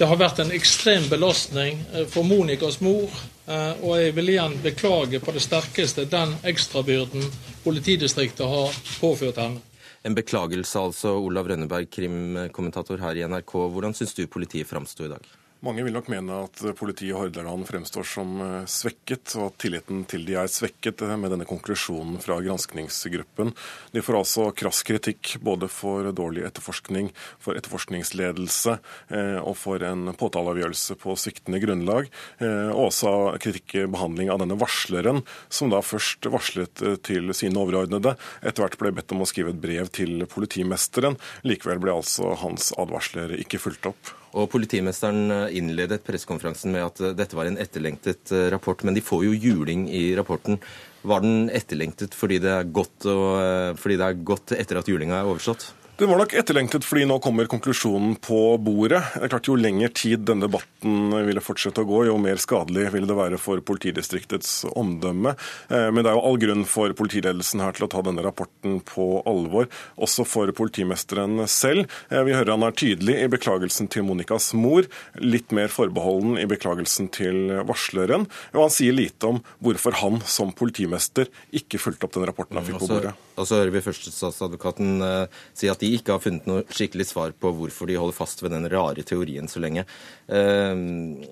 det 0.00 0.08
har 0.08 0.16
vært 0.16 0.38
en 0.40 0.52
ekstrem 0.56 1.04
belastning 1.10 1.82
eh, 1.92 2.06
for 2.08 2.24
Monikas 2.24 2.80
mor. 2.80 3.12
Eh, 3.50 3.82
og 3.82 3.98
jeg 4.00 4.14
vil 4.16 4.32
igjen 4.32 4.54
beklage 4.64 5.20
på 5.20 5.34
det 5.36 5.42
sterkeste 5.44 6.06
den 6.08 6.32
ekstrabyrden 6.48 7.26
politidistriktet 7.64 8.46
har 8.48 8.78
påført 9.02 9.42
henne. 9.42 9.60
En 10.02 10.16
beklagelse 10.16 10.80
altså, 10.80 11.12
Olav 11.20 11.50
Rønneberg, 11.50 11.90
krimkommentator 11.92 13.02
her 13.04 13.18
i 13.20 13.26
NRK. 13.28 13.52
Hvordan 13.74 13.92
syns 13.96 14.16
du 14.16 14.24
politiet 14.32 14.70
framsto 14.70 15.04
i 15.04 15.12
dag? 15.12 15.26
Mange 15.60 15.82
vil 15.84 15.92
nok 15.92 16.06
mene 16.08 16.36
at 16.46 16.60
politiet 16.78 17.10
i 17.10 17.12
Hordaland 17.12 17.66
fremstår 17.68 18.06
som 18.08 18.30
eh, 18.40 18.62
svekket, 18.64 19.34
og 19.36 19.50
at 19.50 19.58
tilliten 19.60 20.06
til 20.08 20.22
de 20.24 20.38
er 20.40 20.48
svekket 20.48 21.02
eh, 21.04 21.16
med 21.20 21.34
denne 21.34 21.44
konklusjonen 21.44 22.16
fra 22.24 22.38
granskningsgruppen. 22.40 23.50
De 23.92 24.00
får 24.00 24.16
altså 24.22 24.46
krass 24.56 24.80
kritikk 24.88 25.34
både 25.44 25.68
for 25.68 26.08
dårlig 26.16 26.46
etterforskning, 26.48 27.10
for 27.44 27.60
etterforskningsledelse 27.60 28.78
eh, 29.12 29.36
og 29.42 29.52
for 29.60 29.84
en 29.84 30.14
påtaleavgjørelse 30.16 30.96
på 31.02 31.16
sviktende 31.20 31.60
grunnlag. 31.60 32.08
Og 32.40 32.80
også 32.86 33.12
kritikk 33.42 33.74
behandling 33.92 34.30
av 34.32 34.40
denne 34.40 34.56
varsleren, 34.60 35.20
som 35.52 35.72
da 35.72 35.82
først 35.84 36.30
varslet 36.32 36.84
til 37.04 37.34
sine 37.36 37.60
overordnede, 37.60 38.14
etter 38.40 38.64
hvert 38.64 38.78
ble 38.80 38.94
bedt 38.96 39.12
om 39.12 39.26
å 39.26 39.28
skrive 39.28 39.52
et 39.52 39.60
brev 39.60 39.92
til 39.92 40.24
politimesteren. 40.30 41.20
Likevel 41.44 41.82
ble 41.84 41.98
altså 42.00 42.32
hans 42.40 42.72
advarsler 42.80 43.36
ikke 43.42 43.60
fulgt 43.60 43.92
opp. 43.92 44.14
Og 44.38 44.46
Politimesteren 44.52 45.32
eh, 45.34 45.56
innledet 45.58 46.04
pressekonferansen 46.06 46.74
med 46.74 46.84
at 46.86 47.02
eh, 47.02 47.16
dette 47.18 47.36
var 47.38 47.50
en 47.50 47.58
etterlengtet 47.58 48.30
eh, 48.34 48.46
rapport, 48.54 48.84
men 48.86 48.94
de 48.94 49.02
får 49.02 49.24
jo 49.26 49.34
juling 49.34 49.88
i 49.90 50.10
rapporten. 50.18 50.60
Var 51.02 51.24
den 51.24 51.50
etterlengtet 51.56 52.14
fordi 52.14 52.38
det 52.44 52.52
er 52.54 52.70
godt, 52.70 53.08
og, 53.08 53.78
fordi 53.80 53.96
det 53.98 54.06
er 54.06 54.24
godt 54.30 54.54
etter 54.58 54.78
at 54.78 54.90
julinga 54.90 55.18
er 55.18 55.30
overstått? 55.30 55.70
Det 56.00 56.06
var 56.06 56.16
nok 56.16 56.32
etterlengtet, 56.32 56.84
fordi 56.88 57.02
nå 57.04 57.18
kommer 57.20 57.44
konklusjonen 57.44 58.14
på 58.24 58.38
bordet. 58.64 59.02
Det 59.12 59.26
er 59.26 59.30
klart 59.34 59.48
Jo 59.50 59.56
lenger 59.60 59.90
tid 59.92 60.22
denne 60.24 60.46
debatten 60.46 61.10
ville 61.26 61.42
fortsette 61.44 61.82
å 61.82 61.88
gå, 61.90 61.98
jo 62.08 62.14
mer 62.16 62.40
skadelig 62.40 62.86
ville 62.94 63.04
det 63.10 63.16
være 63.18 63.36
for 63.36 63.60
politidistriktets 63.60 64.62
omdømme. 64.70 65.34
Eh, 65.68 65.90
men 65.92 66.00
det 66.00 66.08
er 66.08 66.16
jo 66.16 66.22
all 66.24 66.40
grunn 66.40 66.64
for 66.64 66.96
politiledelsen 66.96 67.60
her 67.60 67.76
til 67.76 67.84
å 67.84 67.90
ta 67.92 68.00
denne 68.06 68.24
rapporten 68.24 68.78
på 68.88 69.10
alvor, 69.28 69.68
også 70.00 70.24
for 70.24 70.48
politimesteren 70.56 71.44
selv. 71.52 71.84
Eh, 72.08 72.24
vi 72.24 72.32
hører 72.32 72.54
han 72.54 72.64
er 72.64 72.80
tydelig 72.80 73.18
i 73.20 73.28
beklagelsen 73.36 73.92
til 73.92 74.08
Monikas 74.08 74.54
mor, 74.56 74.88
litt 75.20 75.52
mer 75.52 75.68
forbeholden 75.68 76.40
i 76.40 76.48
beklagelsen 76.48 77.12
til 77.12 77.58
varsleren. 77.68 78.24
Og 78.56 78.62
han 78.64 78.72
sier 78.72 78.96
lite 78.96 79.34
om 79.34 79.44
hvorfor 79.60 80.00
han 80.00 80.24
som 80.24 80.56
politimester 80.56 81.28
ikke 81.52 81.82
fulgte 81.82 82.08
opp 82.08 82.16
den 82.16 82.24
rapporten 82.32 82.56
han 82.56 82.70
fikk 82.72 82.86
på 82.86 82.94
bordet. 82.94 83.12
Og 83.36 83.46
så 83.48 83.56
hører 83.56 83.72
vi 83.72 83.84
førstestatsadvokaten 83.84 85.04
uh, 85.04 85.40
si 85.56 85.68
at 85.72 85.80
de 85.80 85.89
ikke 85.96 86.16
har 86.16 86.24
funnet 86.24 86.48
noe 86.48 86.64
skikkelig 86.70 87.10
svar 87.10 87.34
på 87.36 87.52
hvorfor 87.56 87.90
de 87.90 87.98
holder 88.00 88.16
fast 88.16 88.44
ved 88.44 88.54
den 88.54 88.68
rare 88.72 89.04
teorien 89.06 89.50
så 89.50 89.62
lenge. 89.62 89.86
Uh, 90.30 91.24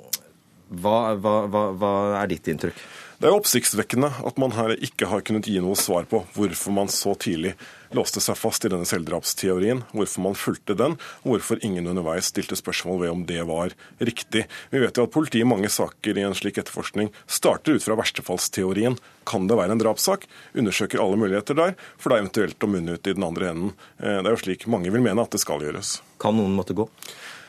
hva, 0.69 0.97
hva, 1.17 1.35
hva, 1.49 1.65
hva 1.81 1.93
er 2.21 2.33
ditt 2.33 2.49
inntrykk? 2.51 2.81
Det 3.19 3.27
er 3.27 3.35
oppsiktsvekkende 3.35 4.11
at 4.29 4.37
man 4.39 4.53
her 4.55 4.77
ikke 4.77 5.09
har 5.11 5.25
kunnet 5.27 5.49
gi 5.51 5.59
noe 5.65 5.79
svar 5.79 6.07
på 6.11 6.21
hvorfor 6.37 6.75
man 6.77 6.91
så 6.93 7.17
tidlig 7.19 7.57
låste 7.97 8.21
seg 8.23 8.39
fast 8.39 8.65
i 8.65 8.71
denne 8.73 8.87
selvdrapsteorien, 8.89 9.85
hvorfor 9.93 10.25
man 10.25 10.39
fulgte 10.39 10.77
den, 10.79 10.97
og 11.25 11.35
hvorfor 11.35 11.63
ingen 11.65 11.89
underveis 11.91 12.31
stilte 12.33 12.59
spørsmål 12.59 13.03
ved 13.03 13.13
om 13.13 13.25
det 13.29 13.45
var 13.49 13.75
riktig. 13.99 14.47
Vi 14.73 14.83
vet 14.83 14.99
jo 14.99 15.07
at 15.09 15.15
politiet 15.15 15.45
i 15.45 15.49
mange 15.49 15.71
saker 15.73 16.19
i 16.19 16.27
en 16.27 16.37
slik 16.37 16.61
etterforskning 16.61 17.13
starter 17.27 17.79
ut 17.79 17.85
fra 17.85 17.99
verstefallsteorien. 17.99 18.99
Kan 19.29 19.49
det 19.49 19.59
være 19.61 19.77
en 19.77 19.83
drapssak? 19.83 20.27
Undersøker 20.57 21.03
alle 21.05 21.21
muligheter 21.21 21.57
der, 21.59 21.75
for 22.01 22.13
da 22.13 22.21
eventuelt 22.23 22.65
å 22.65 22.71
munne 22.71 22.97
ut 22.97 23.09
i 23.09 23.17
den 23.17 23.27
andre 23.27 23.53
enden. 23.53 23.73
Eh, 24.01 24.21
det 24.21 24.27
er 24.27 24.37
jo 24.37 24.45
slik 24.45 24.69
mange 24.71 24.93
vil 24.95 25.05
mene 25.05 25.25
at 25.25 25.35
det 25.35 25.43
skal 25.45 25.65
gjøres. 25.65 25.99
Kan 26.23 26.39
noen 26.39 26.57
måtte 26.57 26.77
gå? 26.77 26.89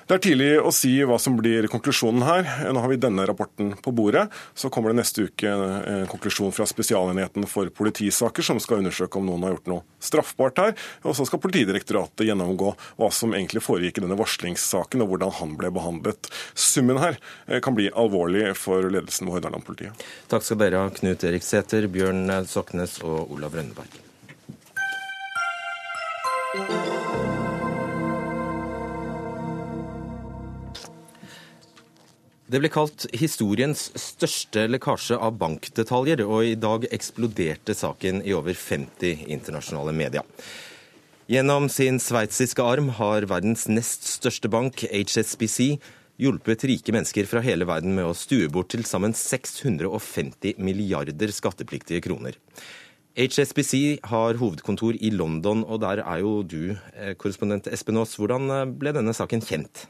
Det 0.10 0.16
er 0.18 0.22
tidlig 0.26 0.54
å 0.66 0.72
si 0.74 0.90
hva 1.06 1.20
som 1.22 1.36
blir 1.38 1.68
konklusjonen 1.70 2.24
her. 2.26 2.48
Nå 2.74 2.82
har 2.82 2.90
vi 2.90 2.96
denne 2.98 3.28
rapporten 3.30 3.76
på 3.78 3.92
bordet. 3.94 4.24
Så 4.58 4.72
kommer 4.74 4.90
det 4.90 5.04
neste 5.04 5.28
uke 5.28 5.52
en 5.54 6.08
konklusjon 6.10 6.50
fra 6.56 6.66
Spesialenheten 6.66 7.46
for 7.46 7.70
politisaker, 7.70 8.42
som 8.42 8.58
skal 8.58 8.82
undersøke 8.82 9.22
om 9.22 9.28
noen 9.30 9.46
har 9.46 9.54
gjort 9.54 9.70
noe 9.70 9.86
straffbart 10.02 10.64
her. 10.64 10.74
Og 11.06 11.14
så 11.14 11.30
skal 11.30 11.44
Politidirektoratet 11.44 12.26
gjennomgå 12.26 12.74
hva 12.98 13.12
som 13.14 13.38
egentlig 13.38 13.62
foregikk 13.62 14.02
i 14.02 14.08
denne 14.08 14.18
varslingssaken, 14.18 15.06
og 15.06 15.14
hvordan 15.14 15.38
han 15.44 15.54
ble 15.62 15.70
behandlet. 15.78 16.34
Summen 16.58 16.98
her 17.06 17.22
eh, 17.46 17.62
kan 17.62 17.78
bli 17.78 17.92
alvorlig 17.94 18.58
for 18.58 18.90
ledelsen 18.90 19.30
ved 19.30 19.38
Hordaland-politiet. 19.38 19.94
Takk 20.34 20.42
skal 20.48 20.64
dere 20.64 20.88
ha, 20.88 20.90
Knut 20.90 21.22
Erik 21.30 21.46
Sæther, 21.46 21.86
Bjørn 21.86 22.26
Soknes 22.50 22.98
og 23.06 23.30
Olav 23.38 23.54
Rønneberg. 23.54 23.94
Det 32.50 32.58
ble 32.58 32.70
kalt 32.74 33.04
historiens 33.14 33.84
største 33.94 34.64
lekkasje 34.72 35.20
av 35.22 35.36
bankdetaljer, 35.38 36.24
og 36.26 36.48
i 36.48 36.56
dag 36.58 36.88
eksploderte 36.90 37.76
saken 37.78 38.24
i 38.26 38.34
over 38.34 38.58
50 38.58 39.28
internasjonale 39.30 39.94
medier. 39.94 40.26
Gjennom 41.30 41.68
sin 41.70 42.02
sveitsiske 42.02 42.66
arm 42.66 42.90
har 42.98 43.28
verdens 43.30 43.68
nest 43.70 44.08
største 44.16 44.50
bank, 44.50 44.82
HSBC, 44.82 45.76
hjulpet 46.18 46.66
rike 46.72 46.96
mennesker 46.96 47.30
fra 47.30 47.46
hele 47.46 47.70
verden 47.70 47.94
med 47.94 48.10
å 48.10 48.18
stue 48.18 48.50
bort 48.50 48.74
til 48.74 48.82
sammen 48.82 49.14
650 49.14 50.58
milliarder 50.58 51.30
skattepliktige 51.30 52.02
kroner. 52.10 52.42
HSBC 53.14 54.02
har 54.10 54.42
hovedkontor 54.42 54.98
i 54.98 55.14
London, 55.14 55.62
og 55.70 55.84
der 55.86 56.02
er 56.02 56.26
jo 56.26 56.40
du 56.42 56.74
eh, 56.74 57.14
korrespondent 57.14 57.70
Espen 57.70 58.02
Aas. 58.02 58.18
Hvordan 58.18 58.50
eh, 58.50 58.68
ble 58.82 58.98
denne 58.98 59.14
saken 59.14 59.46
kjent? 59.46 59.86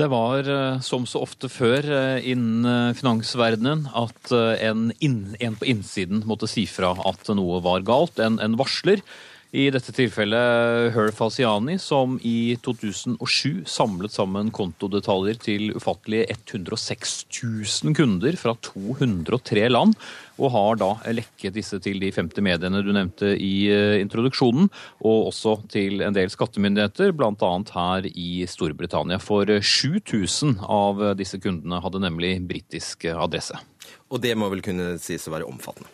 Det 0.00 0.08
var 0.08 0.48
eh, 0.48 0.80
som 0.80 1.04
så 1.06 1.20
ofte 1.20 1.50
før 1.52 1.84
eh, 1.84 2.28
innen 2.32 2.64
eh, 2.64 2.94
finansverdenen 2.96 3.84
at 3.92 4.32
en, 4.32 4.86
inn, 5.04 5.34
en, 5.36 5.58
på 5.60 5.68
innsiden 5.68 6.22
måtte 6.28 6.48
si 6.48 6.64
fra 6.70 6.94
at 6.96 7.28
noe 7.36 7.60
var 7.64 7.84
galt. 7.84 8.22
En, 8.22 8.40
en 8.40 8.56
varsler. 8.60 9.04
I 9.52 9.66
dette 9.68 9.92
tilfellet 9.92 10.94
Herf 10.94 11.18
Asiani, 11.26 11.74
som 11.76 12.14
i 12.24 12.54
2007 12.64 13.66
samlet 13.68 14.14
sammen 14.14 14.48
kontodetaljer 14.48 15.36
til 15.44 15.74
ufattelige 15.76 16.38
106 16.38 17.12
000 17.36 17.98
kunder 17.98 18.40
fra 18.40 18.56
203 18.64 19.68
land, 19.68 19.92
og 20.40 20.54
har 20.56 20.80
da 20.80 20.90
lekket 21.12 21.58
disse 21.60 21.76
til 21.84 22.00
de 22.00 22.08
50 22.16 22.40
mediene 22.48 22.80
du 22.80 22.94
nevnte 22.96 23.36
i 23.36 23.68
eh, 23.68 24.00
introduksjonen, 24.00 24.72
og 25.04 25.28
også 25.28 25.58
til 25.76 26.00
en 26.00 26.16
del 26.16 26.32
skattemyndigheter, 26.32 27.12
bl.a. 27.12 27.54
her 27.76 28.08
i 28.08 28.46
Storbritannia. 28.48 29.20
For 29.20 29.44
7000 29.44 30.62
av 30.64 31.10
disse 31.20 31.36
kundene 31.36 31.84
hadde 31.84 32.06
nemlig 32.08 32.38
britisk 32.48 33.04
adresse. 33.12 33.60
Og 34.08 34.24
det 34.24 34.32
må 34.32 34.48
vel 34.48 34.64
kunne 34.64 34.94
sies 34.96 35.28
å 35.28 35.36
være 35.36 35.52
omfattende? 35.52 35.92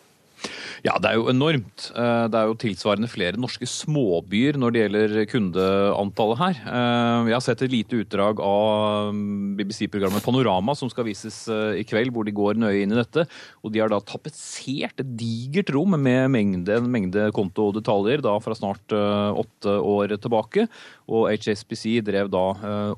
Ja, 0.85 0.95
det 1.01 1.09
er 1.09 1.17
jo 1.19 1.27
enormt. 1.27 1.89
Eh, 1.91 2.25
det 2.31 2.39
er 2.39 2.47
jo 2.47 2.57
tilsvarende 2.59 3.09
flere 3.11 3.39
norske 3.39 3.67
småbyer 3.67 4.55
når 4.59 4.71
det 4.71 4.83
gjelder 4.83 5.15
kundeantallet 5.27 6.39
her. 6.39 6.61
Eh, 6.71 7.29
jeg 7.29 7.35
har 7.35 7.43
sett 7.43 7.63
et 7.65 7.73
lite 7.73 7.99
utdrag 7.99 8.39
av 8.43 9.11
mm, 9.15 9.57
BBC-programmet 9.59 10.23
Panorama 10.23 10.75
som 10.79 10.91
skal 10.91 11.07
vises 11.09 11.41
eh, 11.51 11.81
i 11.81 11.85
kveld, 11.87 12.13
hvor 12.15 12.27
de 12.27 12.35
går 12.35 12.59
nøye 12.61 12.85
inn 12.85 12.95
i 12.95 12.99
dette. 12.99 13.25
Og 13.63 13.73
de 13.75 13.83
har 13.83 13.91
da 13.91 13.99
tapetsert 13.99 15.03
et 15.03 15.11
digert 15.19 15.73
rom 15.75 15.97
med 15.99 16.29
mengde, 16.31 16.79
en 16.79 16.87
mengde 16.91 17.27
kontodetaljer 17.35 18.23
da 18.23 18.37
fra 18.43 18.55
snart 18.55 18.95
åtte 18.95 19.75
år 19.83 20.15
tilbake. 20.21 20.67
Og 21.09 21.27
HSBC 21.33 21.99
drev 22.05 22.29
da 22.31 22.45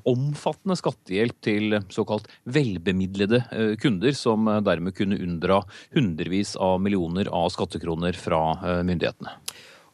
omfattende 0.08 0.76
skattehjelp 0.78 1.38
til 1.42 1.78
såkalt 1.92 2.28
velbemidlede 2.44 3.42
kunder, 3.82 4.14
som 4.16 4.46
dermed 4.64 4.94
kunne 4.96 5.18
unndra 5.18 5.62
hundrevis 5.96 6.54
av 6.60 6.78
millioner 6.84 7.30
av 7.32 7.50
skattepenger 7.50 7.71
skattekroner 7.72 8.16
fra 8.18 8.42
eh, 8.60 8.82
myndighetene. 8.86 9.36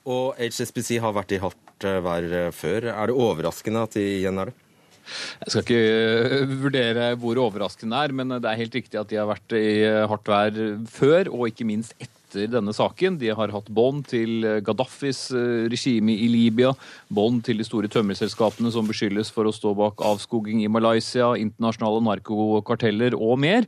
Og 0.08 0.38
HSBC 0.38 0.98
har 1.02 1.14
vært 1.16 1.34
i 1.36 1.42
hardt 1.42 1.86
eh, 1.86 2.00
vær 2.02 2.24
eh, 2.24 2.50
før. 2.54 2.90
Er 2.94 3.10
det 3.10 3.18
overraskende 3.18 3.84
at 3.86 3.94
de 3.94 4.06
igjen 4.18 4.38
er 4.42 4.50
det? 4.50 4.64
Jeg 5.40 5.52
skal 5.54 5.62
ikke 5.64 6.46
vurdere 6.60 7.04
hvor 7.16 7.38
overraskende 7.40 7.96
det 7.96 8.10
er, 8.10 8.12
men 8.12 8.34
det 8.36 8.48
er 8.50 8.60
helt 8.60 8.74
riktig 8.76 8.98
at 9.00 9.08
de 9.08 9.16
har 9.16 9.28
vært 9.30 9.54
i 9.56 9.86
hardt 10.10 10.28
vær 10.28 10.58
før, 10.92 11.30
og 11.32 11.46
ikke 11.48 11.64
minst 11.64 11.94
etter 11.96 12.50
denne 12.52 12.74
saken. 12.76 13.16
De 13.16 13.30
har 13.32 13.54
hatt 13.54 13.70
bånd 13.72 14.02
til 14.10 14.44
Gaddafis 14.66 15.30
regime 15.72 16.12
i 16.12 16.28
Libya, 16.28 16.74
bånd 17.08 17.40
til 17.46 17.56
de 17.56 17.64
store 17.64 17.88
tømmerselskapene 17.88 18.68
som 18.74 18.90
beskyldes 18.90 19.32
for 19.32 19.48
å 19.48 19.54
stå 19.56 19.72
bak 19.80 20.04
avskoging 20.10 20.60
i 20.60 20.68
Malaysia, 20.68 21.30
internasjonale 21.40 22.04
narkokarteller 22.10 23.16
og 23.16 23.40
mer. 23.46 23.64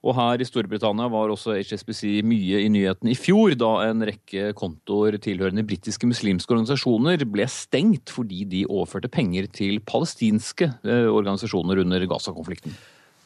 Og 0.00 0.14
her 0.16 0.40
i 0.40 0.46
Storbritannia 0.48 1.10
var 1.12 1.28
også 1.28 1.58
HSBC 1.58 2.22
mye 2.24 2.62
i 2.64 2.70
nyhetene 2.72 3.12
i 3.12 3.18
fjor, 3.18 3.52
da 3.60 3.72
en 3.90 4.04
rekke 4.08 4.54
kontoer 4.56 5.18
tilhørende 5.20 5.64
britiske 5.68 6.08
muslimske 6.08 6.54
organisasjoner 6.56 7.26
ble 7.28 7.44
stengt 7.52 8.12
fordi 8.14 8.46
de 8.48 8.62
overførte 8.64 9.12
penger 9.12 9.50
til 9.52 9.82
palestinske 9.84 10.70
eh, 10.88 11.08
organisasjoner 11.10 11.82
under 11.84 12.06
Gaza-konflikten. 12.08 12.72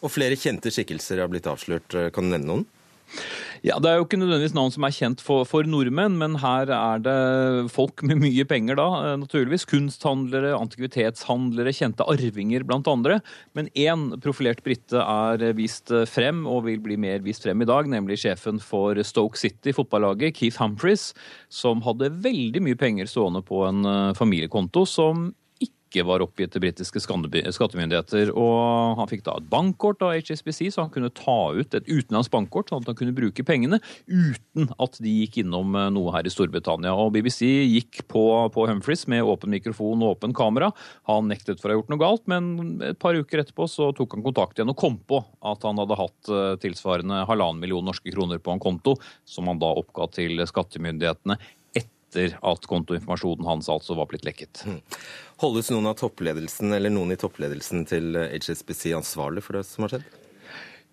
Og 0.03 0.11
flere 0.13 0.37
kjente 0.37 0.73
skikkelser 0.75 1.23
har 1.23 1.31
blitt 1.31 1.47
avslørt. 1.49 1.95
Kan 2.13 2.27
du 2.27 2.35
nevne 2.35 2.51
noen? 2.51 2.67
Ja, 3.65 3.79
Det 3.81 3.89
er 3.89 3.97
jo 3.97 4.05
ikke 4.05 4.19
nødvendigvis 4.21 4.55
navn 4.57 4.73
som 4.75 4.85
er 4.85 4.93
kjent 4.93 5.23
for, 5.25 5.47
for, 5.49 5.65
nordmenn, 5.65 6.19
men 6.21 6.37
her 6.43 6.69
er 6.69 7.01
det 7.01 7.71
folk 7.73 8.03
med 8.05 8.21
mye 8.21 8.45
penger, 8.45 8.77
da, 8.77 8.89
eh, 9.01 9.15
naturligvis. 9.23 9.65
Kunsthandlere, 9.71 10.53
antikvitetshandlere, 10.59 11.73
kjente 11.73 12.05
arvinger, 12.05 12.67
blant 12.69 12.91
andre. 12.91 13.21
Men 13.57 13.71
én 13.73 14.11
profilert 14.21 14.61
brite 14.67 15.01
er 15.01 15.47
vist 15.57 15.93
frem, 16.11 16.45
og 16.51 16.67
vil 16.69 16.83
bli 16.85 16.99
mer 17.01 17.25
vist 17.25 17.47
frem 17.47 17.65
i 17.65 17.71
dag, 17.71 17.89
nemlig 17.89 18.21
sjefen 18.25 18.61
for 18.61 19.01
Stoke 19.07 19.41
City, 19.41 19.73
fotballaget, 19.73 20.37
Keith 20.37 20.61
Humphries, 20.61 21.13
som 21.49 21.81
hadde 21.87 22.13
veldig 22.25 22.61
mye 22.65 22.77
penger 22.77 23.09
stående 23.09 23.41
på 23.47 23.65
en 23.69 23.89
eh, 23.89 24.13
familiekonto 24.19 24.85
som 24.89 25.31
ikke 25.95 26.07
var 26.09 26.25
oppgitt 26.25 26.53
til 26.55 26.63
britiske 26.65 27.03
skattemyndigheter. 27.05 28.33
Og 28.35 28.99
han 28.99 29.11
fikk 29.11 29.25
da 29.27 29.37
et 29.39 29.49
bankkort 29.51 30.03
av 30.05 30.17
HSBC, 30.19 30.67
så 30.75 30.85
han 30.85 30.93
kunne 30.95 31.13
ta 31.15 31.55
ut 31.55 31.77
et 31.77 31.87
utenlandsk 31.87 32.33
bankkort, 32.35 32.71
sånn 32.71 32.83
at 32.83 32.91
han 32.91 32.99
kunne 32.99 33.15
bruke 33.15 33.47
pengene 33.47 33.79
uten 34.11 34.71
at 34.83 34.99
de 35.03 35.15
gikk 35.23 35.41
innom 35.45 35.75
eh, 35.79 35.91
noe 35.95 36.15
her 36.17 36.27
i 36.27 36.33
Storbritannia. 36.33 36.95
Og 36.99 37.15
BBC 37.15 37.47
gikk 37.47 38.05
på, 38.11 38.25
på 38.55 38.67
Humphries 38.71 39.07
med 39.11 39.25
åpen 39.25 39.55
mikrofon 39.55 40.03
og 40.03 40.17
åpen 40.17 40.35
kamera. 40.37 40.73
Han 41.11 41.31
nektet 41.31 41.63
for 41.63 41.71
å 41.71 41.75
ha 41.75 41.81
gjort 41.81 41.93
noe 41.95 42.03
galt, 42.03 42.27
men 42.31 42.79
et 42.91 43.01
par 43.03 43.17
uker 43.17 43.45
etterpå 43.45 43.69
så 43.71 43.93
tok 43.97 44.19
han 44.19 44.27
kontakt 44.27 44.59
igjen 44.59 44.73
og 44.73 44.81
kom 44.81 44.99
på 44.99 45.23
at 45.45 45.67
han 45.67 45.79
hadde 45.83 46.01
hatt 46.01 46.33
eh, 46.33 46.55
tilsvarende 46.65 47.25
halvannen 47.29 47.63
million 47.63 47.85
norske 47.87 48.11
kroner 48.11 48.43
på 48.43 48.55
en 48.55 48.63
konto, 48.63 48.99
som 49.29 49.51
han 49.51 49.63
da 49.63 49.71
oppga 49.79 50.09
til 50.15 50.43
skattemyndighetene 50.49 51.39
etter 52.15 52.39
at 52.43 52.67
kontoinformasjonen 52.71 53.47
hans 53.47 53.69
altså 53.69 53.97
var 53.99 54.09
blitt 54.11 54.25
lekket. 54.27 54.65
Hmm. 54.65 54.81
Holdes 55.43 55.71
noen 55.73 55.91
av 55.91 55.99
toppledelsen 55.99 56.73
eller 56.73 56.93
noen 56.95 57.13
i 57.13 57.21
toppledelsen 57.21 57.87
til 57.91 58.15
HSBC 58.15 58.95
ansvarlig 58.95 59.43
for 59.45 59.59
det 59.59 59.67
som 59.67 59.87
har 59.87 59.97
skjedd? 59.97 60.21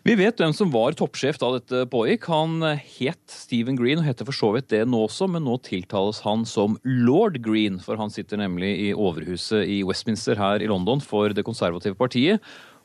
Vi 0.01 0.15
vet 0.17 0.39
hvem 0.41 0.53
som 0.57 0.71
var 0.73 0.95
toppsjef 0.97 1.37
da 1.37 1.51
dette 1.59 1.83
pågikk. 1.91 2.23
Han 2.33 2.63
het 2.65 3.21
Stephen 3.29 3.77
Green 3.77 3.99
og 4.01 4.07
heter 4.07 4.25
for 4.25 4.33
så 4.33 4.49
vidt 4.55 4.71
det 4.73 4.79
nå 4.89 5.03
også, 5.05 5.27
men 5.29 5.45
nå 5.45 5.59
tiltales 5.61 6.23
han 6.25 6.41
som 6.49 6.79
lord 6.81 7.37
Green, 7.45 7.77
for 7.77 8.01
han 8.01 8.09
sitter 8.09 8.41
nemlig 8.41 8.71
i 8.87 8.89
overhuset 8.97 9.69
i 9.69 9.83
Westminster 9.85 10.41
her 10.41 10.57
i 10.57 10.71
London 10.71 11.05
for 11.05 11.37
Det 11.37 11.45
konservative 11.45 11.93
partiet. 11.99 12.41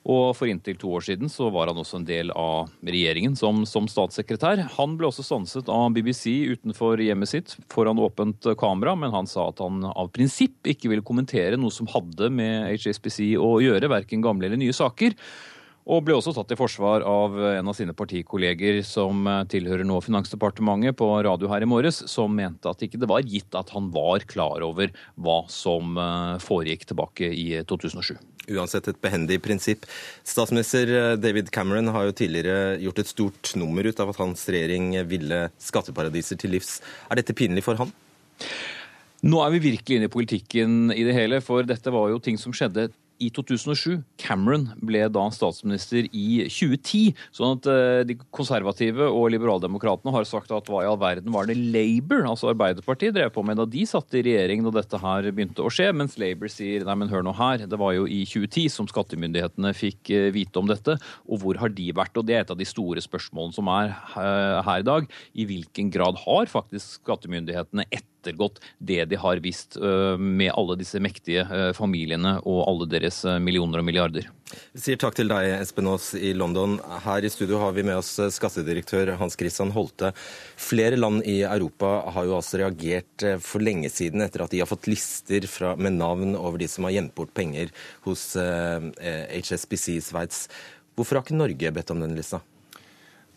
Og 0.07 0.37
for 0.39 0.47
inntil 0.47 0.77
to 0.79 0.93
år 0.95 1.03
siden 1.03 1.31
så 1.33 1.49
var 1.51 1.67
han 1.67 1.81
også 1.81 1.99
en 1.99 2.07
del 2.07 2.31
av 2.39 2.71
regjeringen 2.87 3.35
som, 3.39 3.65
som 3.67 3.89
statssekretær. 3.91 4.63
Han 4.77 4.95
ble 4.99 5.09
også 5.09 5.25
stanset 5.27 5.71
av 5.73 5.89
BBC 5.97 6.29
utenfor 6.53 7.03
hjemmet 7.03 7.33
sitt 7.33 7.57
foran 7.73 7.99
åpent 7.99 8.47
kamera, 8.61 8.95
men 8.99 9.15
han 9.15 9.27
sa 9.27 9.49
at 9.51 9.63
han 9.65 9.83
av 9.91 10.13
prinsipp 10.15 10.71
ikke 10.71 10.93
ville 10.93 11.07
kommentere 11.07 11.59
noe 11.59 11.75
som 11.75 11.91
hadde 11.91 12.31
med 12.31 12.71
HSBC 12.77 13.35
å 13.43 13.57
gjøre, 13.65 13.91
verken 13.91 14.23
gamle 14.23 14.47
eller 14.47 14.63
nye 14.63 14.77
saker. 14.77 15.19
Og 15.87 16.03
ble 16.03 16.17
også 16.19 16.33
tatt 16.35 16.51
i 16.51 16.59
forsvar 16.59 17.05
av 17.07 17.37
en 17.53 17.69
av 17.71 17.75
sine 17.79 17.95
partikolleger 17.95 18.81
som 18.83 19.21
tilhører 19.47 19.87
nå 19.87 20.01
Finansdepartementet 20.03 20.97
på 20.99 21.07
radio 21.23 21.51
her 21.53 21.63
i 21.63 21.69
morges, 21.71 22.01
som 22.11 22.35
mente 22.35 22.67
at 22.67 22.83
ikke 22.83 22.99
det 22.99 23.09
var 23.11 23.23
gitt 23.23 23.55
at 23.55 23.71
han 23.71 23.93
var 23.95 24.27
klar 24.27 24.65
over 24.67 24.91
hva 25.15 25.45
som 25.53 25.95
eh, 25.95 26.43
foregikk 26.43 26.89
tilbake 26.91 27.31
i 27.31 27.47
2007. 27.71 28.17
Uansett 28.57 28.91
et 28.91 28.99
behendig 29.03 29.39
prinsipp. 29.47 29.87
Statsminister 30.27 30.91
eh, 30.91 31.13
David 31.23 31.55
Cameron 31.55 31.95
har 31.95 32.09
jo 32.09 32.19
tidligere 32.19 32.81
gjort 32.83 33.05
et 33.05 33.15
stort 33.15 33.55
nummer 33.59 33.87
ut 33.87 34.03
av 34.03 34.11
at 34.11 34.21
hans 34.25 34.43
regjering 34.51 34.91
ville 35.07 35.45
skatteparadiser 35.63 36.43
til 36.43 36.57
livs. 36.59 36.81
Er 37.07 37.23
dette 37.23 37.35
pinlig 37.39 37.63
for 37.67 37.79
han? 37.79 37.95
Nå 39.27 39.39
er 39.43 39.55
vi 39.55 39.65
virkelig 39.71 40.01
inne 40.01 40.11
i 40.11 40.13
politikken 40.13 40.95
i 40.95 41.07
det 41.07 41.15
hele, 41.17 41.39
for 41.43 41.67
dette 41.67 41.95
var 41.95 42.11
jo 42.11 42.23
ting 42.23 42.43
som 42.43 42.55
skjedde 42.55 42.91
i 43.23 43.31
2007. 43.33 44.03
Cameron 44.21 44.69
ble 44.85 45.05
da 45.13 45.25
statsminister 45.35 46.09
i 46.11 46.47
2010. 46.51 47.15
sånn 47.35 47.57
at 47.59 47.69
eh, 47.71 48.03
de 48.09 48.19
konservative 48.35 49.09
og 49.09 49.31
liberaldemokratene 49.35 50.15
har 50.15 50.29
sagt 50.29 50.53
at 50.55 50.71
hva 50.71 50.83
i 50.85 50.89
all 50.89 51.01
verden 51.01 51.33
var 51.35 51.49
det 51.49 51.59
Labour, 51.59 52.27
altså 52.29 52.51
Arbeiderpartiet, 52.53 53.15
drev 53.17 53.33
på 53.35 53.45
med 53.47 53.61
da 53.61 53.67
de 53.71 53.85
satt 53.89 54.17
i 54.17 54.25
regjering 54.27 54.65
da 54.67 54.75
dette 54.79 55.01
her 55.03 55.31
begynte 55.31 55.65
å 55.65 55.73
skje, 55.73 55.91
mens 55.97 56.19
Labour 56.21 56.53
sier 56.53 56.87
nei, 56.87 56.99
men 56.99 57.13
hør 57.13 57.25
nå 57.27 57.35
her, 57.37 57.67
det 57.67 57.81
var 57.81 57.95
jo 57.97 58.07
i 58.09 58.23
2010 58.29 58.73
som 58.73 58.91
skattemyndighetene 58.91 59.73
fikk 59.77 60.13
eh, 60.15 60.29
vite 60.35 60.61
om 60.61 60.69
dette, 60.71 60.99
og 61.27 61.43
hvor 61.43 61.61
har 61.63 61.73
de 61.77 61.91
vært? 61.97 62.17
Og 62.17 62.27
det 62.29 62.37
er 62.39 62.45
et 62.45 62.53
av 62.55 62.61
de 62.61 62.69
store 62.69 63.03
spørsmålene 63.05 63.57
som 63.57 63.71
er 63.73 63.93
eh, 63.93 64.61
her 64.67 64.83
i 64.83 64.87
dag. 64.87 65.09
I 65.37 65.49
hvilken 65.49 65.93
grad 65.95 66.21
har 66.25 66.53
faktisk 66.53 67.01
skattemyndighetene 67.03 67.89
etter 67.91 68.16
ettergått 68.27 68.61
det 68.79 69.05
de 69.11 69.21
har 69.21 69.41
visst 69.45 69.77
med 70.19 70.51
alle 70.53 70.77
disse 70.81 71.01
mektige 71.03 71.45
familiene 71.77 72.37
og 72.43 72.65
alle 72.67 72.89
deres 72.91 73.23
millioner 73.43 73.81
og 73.81 73.87
milliarder. 73.87 74.27
Vi 74.75 74.83
sier 74.83 74.99
takk 75.01 75.17
til 75.19 75.31
deg, 75.31 75.49
Espen 75.57 75.89
Aas 75.91 76.13
i 76.15 76.33
London. 76.37 76.77
Her 77.03 77.25
i 77.27 77.31
studio 77.33 77.59
har 77.63 77.75
vi 77.75 77.85
med 77.87 77.99
oss 77.99 78.13
skattedirektør 78.37 79.15
Hans 79.21 79.35
Christian 79.39 79.73
Holte. 79.75 80.13
Flere 80.61 80.99
land 80.99 81.25
i 81.27 81.41
Europa 81.43 81.91
har 82.15 82.29
jo 82.29 82.37
altså 82.39 82.61
reagert 82.63 83.27
for 83.43 83.65
lenge 83.65 83.91
siden 83.93 84.23
etter 84.25 84.45
at 84.45 84.55
de 84.55 84.63
har 84.63 84.71
fått 84.71 84.89
lister 84.91 85.49
fra, 85.51 85.75
med 85.77 85.99
navn 85.99 86.37
over 86.39 86.63
de 86.63 86.71
som 86.71 86.87
har 86.87 86.97
gjemt 86.99 87.15
bort 87.19 87.35
penger 87.37 87.73
hos 88.07 88.29
eh, 88.41 88.91
HSBC 89.35 89.97
i 89.97 90.03
Sveits. 90.05 90.47
Hvorfor 90.97 91.19
har 91.19 91.27
ikke 91.27 91.41
Norge 91.43 91.75
bedt 91.77 91.93
om 91.93 92.05
den 92.05 92.15
lista? 92.17 92.41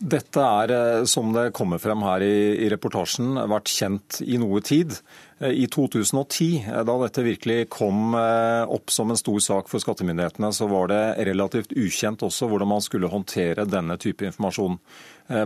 Dette 0.00 0.40
er, 0.40 0.70
eh, 0.72 1.04
som 1.04 1.28
det 1.32 1.50
kommer 1.52 1.78
frem 1.78 2.00
her 2.00 2.22
i, 2.24 2.68
reportasjen, 2.72 3.34
vært 3.52 3.68
kjent 3.68 4.22
i 4.24 4.38
noe 4.40 4.62
tid. 4.64 4.94
Eh, 5.38 5.52
I 5.52 5.66
2010, 5.68 6.64
eh, 6.64 6.84
da 6.88 6.94
dette 7.02 7.20
virkelig 7.20 7.68
kom 7.68 8.14
opp 8.14 8.88
som 8.88 9.10
en 9.10 9.20
stor 9.20 9.38
sak 9.40 9.68
for 9.68 9.78
skattemyndighetene, 9.78 10.54
så 10.56 10.70
var 10.70 10.88
det 10.88 11.26
relativt 11.28 11.76
ukjent 11.76 12.24
også 12.24 12.48
hvordan 12.48 12.68
man 12.68 12.80
skulle 12.80 13.12
håndtere 13.12 13.68
denne 13.68 13.98
type 13.98 14.24
informasjon. 14.24 14.78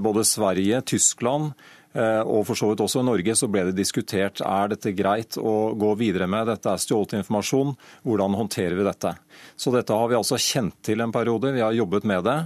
Både 0.00 0.24
Sverige, 0.24 0.80
Tyskland, 0.86 1.52
og 1.95 2.40
for 2.49 2.59
så 2.59 2.70
vidt 2.70 2.82
også 2.82 3.03
i 3.05 3.07
Norge 3.07 3.34
så 3.38 3.47
ble 3.51 3.68
det 3.68 3.76
diskutert 3.78 4.40
er 4.42 4.72
dette 4.72 4.90
greit 4.97 5.38
å 5.38 5.74
gå 5.78 5.92
videre 6.01 6.26
med. 6.30 6.49
Dette 6.51 6.72
er 6.72 6.82
stjålet 6.82 7.16
informasjon. 7.20 7.74
Hvordan 8.03 8.34
håndterer 8.38 8.74
vi 8.78 8.86
dette? 8.86 9.14
Så 9.57 9.70
dette 9.74 9.95
har 9.95 10.11
vi 10.11 10.18
altså 10.18 10.38
kjent 10.40 10.74
til 10.82 11.05
en 11.05 11.14
periode. 11.14 11.53
Vi 11.55 11.62
har 11.62 11.76
jobbet 11.76 12.09
med 12.11 12.26
det. 12.26 12.38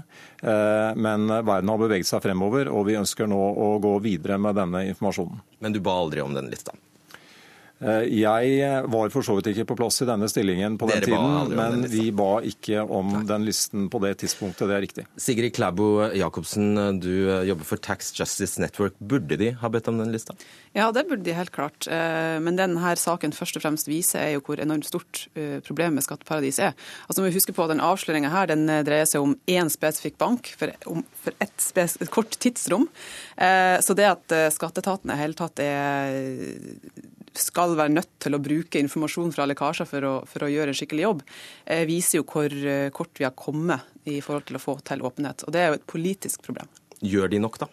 Eh, 0.43 0.91
men 1.01 1.29
verden 1.33 1.73
har 1.73 1.81
beveget 1.81 2.11
seg 2.11 2.23
fremover, 2.25 2.69
og 2.69 2.87
vi 2.91 2.99
ønsker 3.01 3.31
nå 3.31 3.39
å 3.39 3.71
gå 3.83 3.97
videre 4.05 4.37
med 4.43 4.59
denne 4.59 4.85
informasjonen. 4.91 5.41
Men 5.65 5.75
du 5.75 5.81
ba 5.85 5.97
aldri 6.03 6.25
om 6.25 6.37
den 6.37 6.53
lista? 6.53 6.77
Eh, 7.79 8.09
jeg 8.19 8.81
var 8.91 9.13
for 9.15 9.23
så 9.23 9.37
vidt 9.39 9.53
ikke 9.53 9.69
på 9.71 9.77
plass 9.79 10.03
i 10.03 10.09
denne 10.09 10.27
stillingen 10.31 10.79
på 10.81 10.89
den 10.91 11.05
tiden, 11.05 11.53
men 11.55 11.85
vi 11.91 12.09
ba 12.17 12.41
ikke 12.47 12.83
om 12.83 13.21
den 13.29 13.45
listen 13.47 13.87
på 13.93 14.01
det 14.03 14.17
tidspunktet. 14.25 14.67
Det 14.67 14.77
er 14.77 14.83
riktig. 14.83 15.05
Sigrid 15.21 15.55
Klæbo 15.55 16.09
Jacobsen, 16.19 16.99
du 16.99 17.13
jobber 17.47 17.69
for 17.69 17.83
Tax 17.83 18.11
Justice 18.19 18.59
Network. 18.61 18.99
Burde 18.99 19.39
de 19.39 19.53
ha 19.61 19.71
bedt 19.71 19.91
om 19.91 20.01
den 20.01 20.11
lista? 20.15 20.35
Ja, 20.75 20.91
det 20.95 21.07
burde 21.09 21.23
de 21.27 21.37
helt 21.37 21.55
klart. 21.55 21.87
Eh, 21.87 22.39
men 22.43 22.59
denne 22.59 22.95
saken 22.99 23.35
først 23.37 23.61
og 23.61 23.63
fremst 23.63 23.91
viser 23.91 24.25
er 24.25 24.35
jo 24.35 24.43
hvor 24.49 24.59
enormt 24.63 24.89
stort 24.89 25.27
eh, 25.39 25.59
problemet 25.63 26.01
med 26.01 26.07
skatteparadis 26.07 26.59
er. 26.65 26.75
Altså 27.07 27.23
må 27.23 27.31
vi 27.31 27.39
huske 27.39 27.55
på 27.55 27.67
at 27.67 27.73
den 27.75 27.85
Avsløringa 27.85 28.33
her 28.33 28.51
den 28.51 28.67
dreier 28.67 29.07
seg 29.07 29.23
om 29.23 29.37
én 29.47 29.71
spesifikk 29.71 30.19
bank 30.19 30.51
for, 30.59 30.75
for 31.23 31.39
et, 31.39 31.55
spes, 31.63 31.95
et, 32.03 32.11
kort 32.11 32.35
tidsrom. 32.43 32.89
Så 33.39 33.95
det 33.95 34.07
at 34.09 34.33
skatteetaten 34.55 35.13
i 35.13 35.19
hele 35.21 35.37
tatt 35.39 35.61
er 35.63 36.17
skal 37.41 37.77
være 37.79 37.95
nødt 37.95 38.11
til 38.23 38.37
å 38.37 38.43
bruke 38.43 38.81
informasjon 38.83 39.33
fra 39.35 39.47
lekkasjer 39.49 39.89
for 39.89 40.09
å, 40.09 40.15
for 40.29 40.47
å 40.47 40.51
gjøre 40.53 40.75
en 40.75 40.79
skikkelig 40.79 41.07
jobb, 41.07 41.25
eh, 41.67 41.85
viser 41.89 42.21
jo 42.21 42.29
hvor 42.29 42.53
eh, 42.53 42.91
kort 42.95 43.19
vi 43.19 43.27
har 43.29 43.37
kommet 43.39 44.09
i 44.09 44.21
forhold 44.25 44.49
til 44.49 44.59
å 44.59 44.63
få 44.63 44.79
til 44.87 45.05
åpenhet. 45.07 45.47
Og 45.47 45.55
det 45.55 45.63
er 45.63 45.73
jo 45.73 45.81
et 45.81 45.91
politisk 45.91 46.45
problem. 46.47 46.71
Gjør 47.05 47.31
de 47.33 47.43
nok, 47.43 47.61
da? 47.63 47.71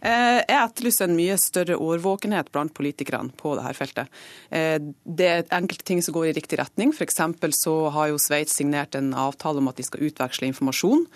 Eh, 0.00 0.40
jeg 0.42 0.58
etterlyser 0.58 1.08
en 1.08 1.16
mye 1.18 1.36
større 1.40 1.78
årvåkenhet 1.82 2.50
blant 2.54 2.74
politikerne 2.76 3.34
på 3.38 3.54
dette 3.58 3.74
feltet. 3.78 4.20
Eh, 4.54 4.78
det 5.04 5.28
er 5.28 5.44
enkelte 5.56 5.86
ting 5.88 6.02
som 6.04 6.14
går 6.16 6.30
i 6.30 6.36
riktig 6.38 6.60
retning. 6.60 6.92
F.eks. 6.94 7.20
så 7.58 7.74
har 7.94 8.12
jo 8.12 8.20
Sveits 8.22 8.56
signert 8.58 8.94
en 8.98 9.12
avtale 9.18 9.62
om 9.62 9.70
at 9.70 9.78
de 9.78 9.86
skal 9.86 10.06
utveksle 10.08 10.50
informasjon 10.50 11.06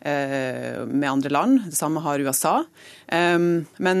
eh, 0.00 0.80
med 0.86 1.10
andre 1.10 1.34
land. 1.34 1.64
Det 1.68 1.78
samme 1.78 2.02
har 2.04 2.20
USA. 2.20 2.60
Men 3.10 4.00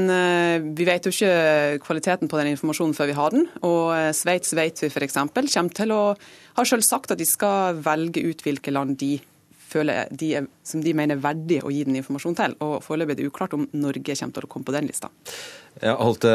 vi 0.76 0.84
vet 0.86 1.06
jo 1.06 1.10
ikke 1.10 1.80
kvaliteten 1.82 2.28
på 2.30 2.38
den 2.38 2.52
informasjonen 2.52 2.94
før 2.94 3.08
vi 3.10 3.16
har 3.16 3.32
den. 3.34 3.48
Og 3.66 4.14
Sveits 4.16 4.54
vet 4.56 4.82
vi 4.84 4.90
f.eks. 4.90 5.18
kommer 5.18 5.74
til 5.74 5.94
å 5.94 6.02
har 6.60 6.68
selv 6.68 6.86
sagt 6.86 7.12
at 7.14 7.20
de 7.20 7.26
skal 7.28 7.80
velge 7.84 8.22
ut 8.24 8.44
hvilke 8.44 8.72
land 8.74 8.98
de 9.00 9.16
føler 9.70 10.10
de 10.10 10.32
er, 10.40 10.48
som 10.66 10.82
de 10.84 10.94
mener 10.96 11.16
er 11.16 11.24
verdig 11.24 11.60
å 11.64 11.72
gi 11.72 11.84
den 11.86 11.98
informasjonen 12.00 12.38
til. 12.38 12.56
Og 12.66 12.76
Foreløpig 12.84 13.16
er 13.16 13.20
det 13.20 13.30
uklart 13.30 13.56
om 13.56 13.68
Norge 13.72 14.16
kommer 14.18 14.36
til 14.36 14.48
å 14.48 14.50
komme 14.50 14.68
på 14.68 14.76
den 14.76 14.90
lista. 14.90 15.10
Ja, 15.78 15.94
Holte, 16.00 16.32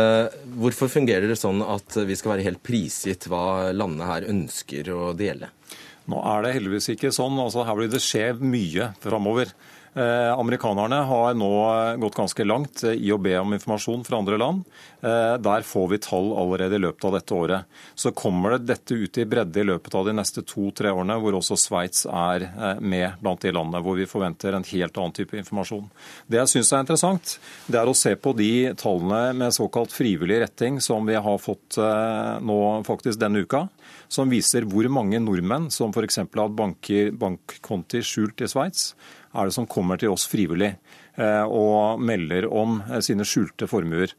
hvorfor 0.56 0.92
fungerer 0.92 1.28
det 1.30 1.40
sånn 1.40 1.64
at 1.66 1.98
vi 2.08 2.16
skal 2.18 2.36
være 2.36 2.48
helt 2.48 2.64
prisgitt 2.66 3.28
hva 3.32 3.74
landene 3.76 4.10
her 4.10 4.30
ønsker 4.32 4.92
å 4.96 5.12
dele? 5.18 5.52
Nå 6.12 6.22
er 6.22 6.46
det 6.46 6.54
heldigvis 6.60 6.92
ikke 6.94 7.14
sånn. 7.14 7.38
Altså, 7.42 7.66
her 7.66 7.78
blir 7.78 7.90
det 7.92 8.04
skje 8.04 8.30
mye 8.38 8.92
framover. 9.04 9.52
Eh, 9.96 10.40
amerikanerne 10.40 10.96
har 10.96 11.34
nå 11.34 11.50
gått 11.98 12.18
ganske 12.18 12.44
langt 12.44 12.82
i 12.84 13.14
å 13.16 13.18
be 13.18 13.38
om 13.40 13.54
informasjon 13.56 14.02
fra 14.04 14.18
andre 14.20 14.36
land. 14.38 14.66
Eh, 15.00 15.36
der 15.40 15.64
får 15.64 15.88
vi 15.94 16.00
tall 16.04 16.34
allerede 16.36 16.76
i 16.76 16.82
løpet 16.84 17.06
av 17.08 17.14
dette 17.16 17.38
året. 17.38 17.78
Så 17.96 18.12
kommer 18.12 18.58
det 18.58 18.74
dette 18.74 18.92
ut 18.92 19.18
i 19.18 19.26
bredde 19.26 19.62
i 19.62 19.64
løpet 19.64 19.96
av 19.96 20.10
de 20.10 20.18
neste 20.18 20.44
to-tre 20.44 20.92
årene, 20.92 21.16
hvor 21.24 21.38
også 21.40 21.56
Sveits 21.56 22.04
er 22.12 22.44
eh, 22.50 22.82
med 22.84 23.16
blant 23.24 23.40
de 23.40 23.56
landene 23.56 23.80
hvor 23.86 23.96
vi 23.96 24.10
forventer 24.10 24.58
en 24.58 24.68
helt 24.68 25.00
annen 25.00 25.16
type 25.16 25.40
informasjon. 25.40 25.88
Det 26.28 26.42
jeg 26.42 26.54
syns 26.58 26.74
er 26.74 26.84
interessant, 26.84 27.38
det 27.72 27.80
er 27.80 27.88
å 27.88 27.96
se 27.96 28.18
på 28.20 28.36
de 28.36 28.52
tallene 28.76 29.32
med 29.46 29.56
såkalt 29.56 29.96
frivillig 29.96 30.42
retting 30.44 30.82
som 30.84 31.08
vi 31.08 31.16
har 31.16 31.40
fått 31.40 31.80
nå 31.80 32.60
faktisk 32.88 33.20
denne 33.22 33.46
uka 33.46 33.66
som 34.08 34.32
viser 34.32 34.68
hvor 34.70 34.88
mange 34.92 35.20
nordmenn 35.24 35.70
som 35.74 35.94
f.eks. 35.94 36.22
har 36.22 36.56
bankkonti 36.56 38.04
skjult 38.06 38.46
i 38.46 38.50
Sveits, 38.52 38.94
er 39.36 39.50
det 39.50 39.56
som 39.56 39.68
kommer 39.68 40.00
til 40.00 40.14
oss 40.14 40.28
frivillig 40.32 40.72
eh, 41.20 41.44
og 41.44 42.02
melder 42.02 42.48
om 42.48 42.80
eh, 42.86 43.02
sine 43.04 43.28
skjulte 43.28 43.68
formuer. 43.70 44.14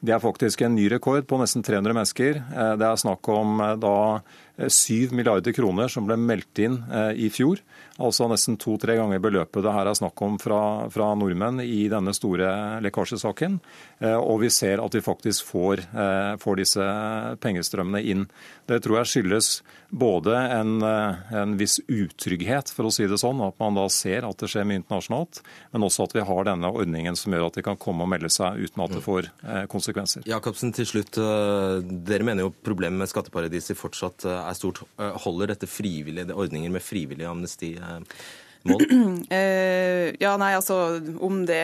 Det 0.00 0.14
er 0.14 0.22
faktisk 0.22 0.62
en 0.64 0.76
ny 0.78 0.86
rekord 0.92 1.26
på 1.28 1.40
nesten 1.40 1.64
300 1.66 1.96
mennesker. 1.96 2.38
Eh, 2.40 2.74
det 2.80 2.86
er 2.86 3.00
snakk 3.02 3.28
om 3.34 3.60
da 3.82 3.96
7 4.68 5.14
milliarder 5.16 5.54
kroner 5.56 5.88
som 5.88 6.08
ble 6.08 6.18
meldt 6.20 6.60
inn 6.62 6.76
i 7.16 7.30
fjor. 7.32 7.62
Altså 8.00 8.26
nesten 8.30 8.58
to-tre 8.60 8.96
ganger 8.98 9.20
beløpet 9.22 9.64
det 9.64 9.72
her 9.74 9.88
er 9.88 9.96
snakk 9.96 10.20
om 10.24 10.38
fra, 10.40 10.60
fra, 10.92 11.10
nordmenn 11.18 11.60
i 11.64 11.84
denne 11.92 12.14
store 12.16 12.80
lekkasjesaken. 12.84 13.58
Og 14.20 14.40
vi 14.44 14.50
ser 14.52 14.82
at 14.82 14.96
vi 14.96 15.04
faktisk 15.04 15.50
får, 15.52 15.84
får 16.40 16.60
disse 16.62 16.86
pengestrømmene 17.44 18.02
inn. 18.12 18.24
Det 18.70 18.80
tror 18.84 19.00
jeg 19.00 19.12
skyldes 19.14 19.52
både 19.90 20.36
en, 20.38 20.82
eh, 20.82 21.32
en, 21.34 21.56
viss 21.56 21.80
utrygghet, 21.86 22.70
for 22.70 22.86
å 22.86 22.92
si 22.94 23.06
det 23.10 23.18
sånn, 23.18 23.40
at 23.42 23.58
man 23.58 23.74
da 23.74 23.88
ser 23.90 24.26
at 24.26 24.38
det 24.38 24.50
skjer 24.50 24.66
mye 24.68 24.80
internasjonalt, 24.80 25.42
men 25.74 25.86
også 25.86 26.06
at 26.06 26.14
vi 26.14 26.24
har 26.26 26.46
denne 26.46 26.70
ordningen 26.70 27.18
som 27.18 27.34
gjør 27.34 27.48
at 27.48 27.58
de 27.58 27.64
kan 27.66 27.78
komme 27.80 28.06
og 28.06 28.12
melde 28.12 28.30
seg 28.32 28.60
uten 28.62 28.84
at 28.84 28.94
det 28.94 29.02
får 29.04 29.30
eh, 29.42 29.64
konsekvenser. 29.70 30.26
Jakobsen, 30.30 30.72
til 30.76 30.86
slutt. 30.86 31.18
Eh, 31.18 31.82
dere 32.06 32.26
mener 32.26 32.46
jo 32.46 32.54
problemet 32.54 33.02
med 33.02 33.10
skatteparadiser 33.10 33.78
fortsatt 33.78 34.28
er 34.30 34.49
stort. 34.58 34.82
Holder 35.24 35.54
dette 35.54 35.68
frivillige, 35.70 36.34
ordninger 36.34 36.72
med 36.72 36.84
frivillig 36.84 37.28
amnesti? 37.28 37.74
Mål? 38.68 38.82
ja, 40.24 40.34
nei, 40.36 40.50
altså 40.52 40.76
Om 41.24 41.44
det, 41.48 41.62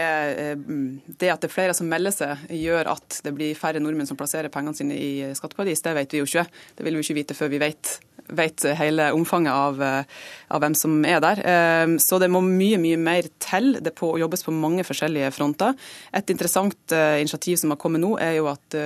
det, 1.20 1.28
at 1.28 1.43
det 1.43 1.51
er 1.51 1.53
flere 1.53 1.74
som 1.76 1.91
melder 1.91 2.14
seg, 2.14 2.47
gjør 2.57 2.89
at 2.95 3.20
det 3.26 3.34
blir 3.37 3.59
færre 3.59 3.82
nordmenn 3.84 4.09
som 4.09 4.16
plasserer 4.16 4.53
pengene 4.53 4.78
sine 4.78 4.97
i 4.97 5.11
skatteparadis, 5.37 5.84
det 5.84 5.97
vet 5.99 6.16
vi 6.16 6.22
jo 6.22 6.28
ikke. 6.30 6.47
Det 6.78 6.87
vil 6.87 6.97
vi 6.97 7.05
ikke 7.05 7.18
vite 7.20 7.37
før 7.37 7.53
vi 7.53 7.62
vet 7.66 7.99
vet 8.28 8.64
hele 8.78 9.11
omfanget 9.14 9.53
av, 9.53 9.82
eh, 9.82 10.05
av, 10.49 10.61
hvem 10.61 10.74
som 10.74 11.05
er 11.05 11.20
der. 11.20 11.41
Eh, 11.41 11.97
så 12.03 12.18
det 12.18 12.30
må 12.30 12.41
mye 12.43 12.78
mye 12.78 12.99
mer 12.99 13.28
til. 13.39 13.76
Det 13.80 13.95
på, 13.95 14.18
jobbes 14.18 14.43
på 14.43 14.55
mange 14.55 14.84
forskjellige 14.87 15.32
fronter. 15.34 15.76
Et 16.12 16.30
interessant 16.30 16.93
eh, 16.93 17.20
initiativ 17.20 17.57
som 17.57 17.70
har 17.70 17.80
kommet 17.80 18.03
nå, 18.03 18.16
er 18.18 18.39
jo 18.41 18.51
at 18.51 18.78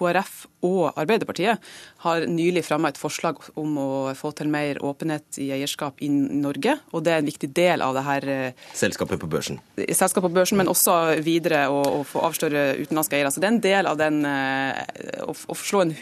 KrF 0.00 0.46
og 0.66 0.96
Arbeiderpartiet 0.98 1.60
har 2.04 2.26
nylig 2.28 2.64
fremma 2.66 2.90
et 2.90 3.00
forslag 3.00 3.40
om 3.60 3.76
å 3.80 3.88
få 4.16 4.32
til 4.36 4.50
mer 4.52 4.80
åpenhet 4.84 5.38
i 5.40 5.50
eierskap 5.54 6.00
i 6.04 6.08
Norge. 6.10 6.76
Og 6.96 7.04
det 7.04 7.14
er 7.14 7.22
en 7.22 7.28
viktig 7.28 7.52
del 7.56 7.84
av 7.84 7.96
det 7.96 8.04
her 8.06 8.28
Selskapet 8.76 9.20
på 9.20 9.28
børsen? 9.30 9.60
Selskapet 9.76 10.28
på 10.28 10.34
børsen, 10.40 10.60
men 10.60 10.70
også 10.72 10.96
videre 11.24 11.66
å, 11.72 11.80
å 12.00 12.02
få 12.08 12.24
avsløre 12.28 12.64
utenlandske 12.80 13.18
eiere. 13.18 13.32
Så 13.32 13.42
det 13.42 13.50
er 13.50 13.54
en 13.54 13.62
del 13.64 13.90
av 13.90 14.00
den 14.00 14.20
å, 14.24 15.34
å 15.34 15.58
slå 15.58 15.84
en 15.84 15.94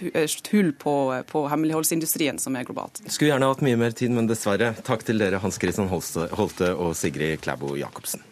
hull 0.53 0.73
på, 0.79 0.95
på 1.31 1.45
hemmeligholdsindustrien 1.53 2.41
som 2.43 2.59
er 2.59 2.67
globalt. 2.69 3.03
Skulle 3.07 3.33
gjerne 3.35 3.51
hatt 3.51 3.65
mye 3.67 3.79
mer 3.81 3.97
tid, 3.99 4.15
men 4.15 4.31
dessverre. 4.31 4.75
Takk 4.87 5.07
til 5.07 5.23
dere, 5.23 5.43
Hans 5.43 5.61
Christian 5.61 5.91
Holte 5.91 6.75
og 6.75 6.95
Sigrid 6.99 7.43
Klæbo 7.45 7.75
Jacobsen. 7.79 8.28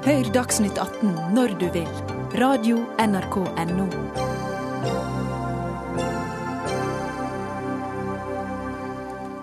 Hør 0.00 0.30
Dagsnytt 0.32 0.78
18 0.80 1.10
når 1.36 1.50
du 1.60 1.66
vil. 1.74 1.88
Radio 2.40 2.78
NRK 2.96 3.34
Radio.nrk.no. 3.36 3.84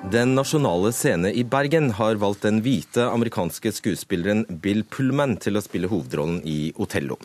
Den 0.09 0.33
nasjonale 0.33 0.89
scene 0.97 1.29
i 1.29 1.43
Bergen 1.45 1.91
har 1.99 2.17
valgt 2.17 2.47
den 2.47 2.63
hvite 2.65 3.05
amerikanske 3.05 3.69
skuespilleren 3.77 4.47
Bill 4.49 4.81
Pullman 4.81 5.37
til 5.37 5.61
å 5.61 5.61
spille 5.61 5.93
hovedrollen 5.93 6.41
i 6.41 6.73
Otello. 6.81 7.19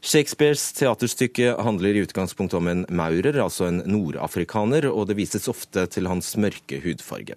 Shakespeares 0.00 0.70
teaterstykke 0.80 1.58
handler 1.60 1.92
i 1.92 2.06
utgangspunktet 2.08 2.56
om 2.56 2.72
en 2.72 2.86
maurer, 2.88 3.36
altså 3.36 3.68
en 3.68 3.82
nordafrikaner, 3.84 4.88
og 4.88 5.10
det 5.10 5.20
vises 5.20 5.44
ofte 5.52 5.84
til 5.92 6.08
hans 6.08 6.32
mørke 6.40 6.80
hudfarge. 6.80 7.36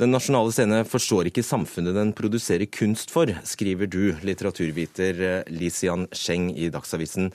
Den 0.00 0.14
nasjonale 0.14 0.52
scene 0.54 0.80
forstår 0.88 1.28
ikke 1.28 1.44
samfunnet 1.44 1.94
den 1.94 2.14
produserer 2.16 2.64
kunst 2.72 3.12
for, 3.12 3.28
skriver 3.44 3.90
du, 3.92 4.14
litteraturviter 4.24 5.20
eh, 5.20 5.52
Lisian 5.52 6.06
Scheng 6.16 6.48
i 6.56 6.70
Dagsavisen. 6.72 7.28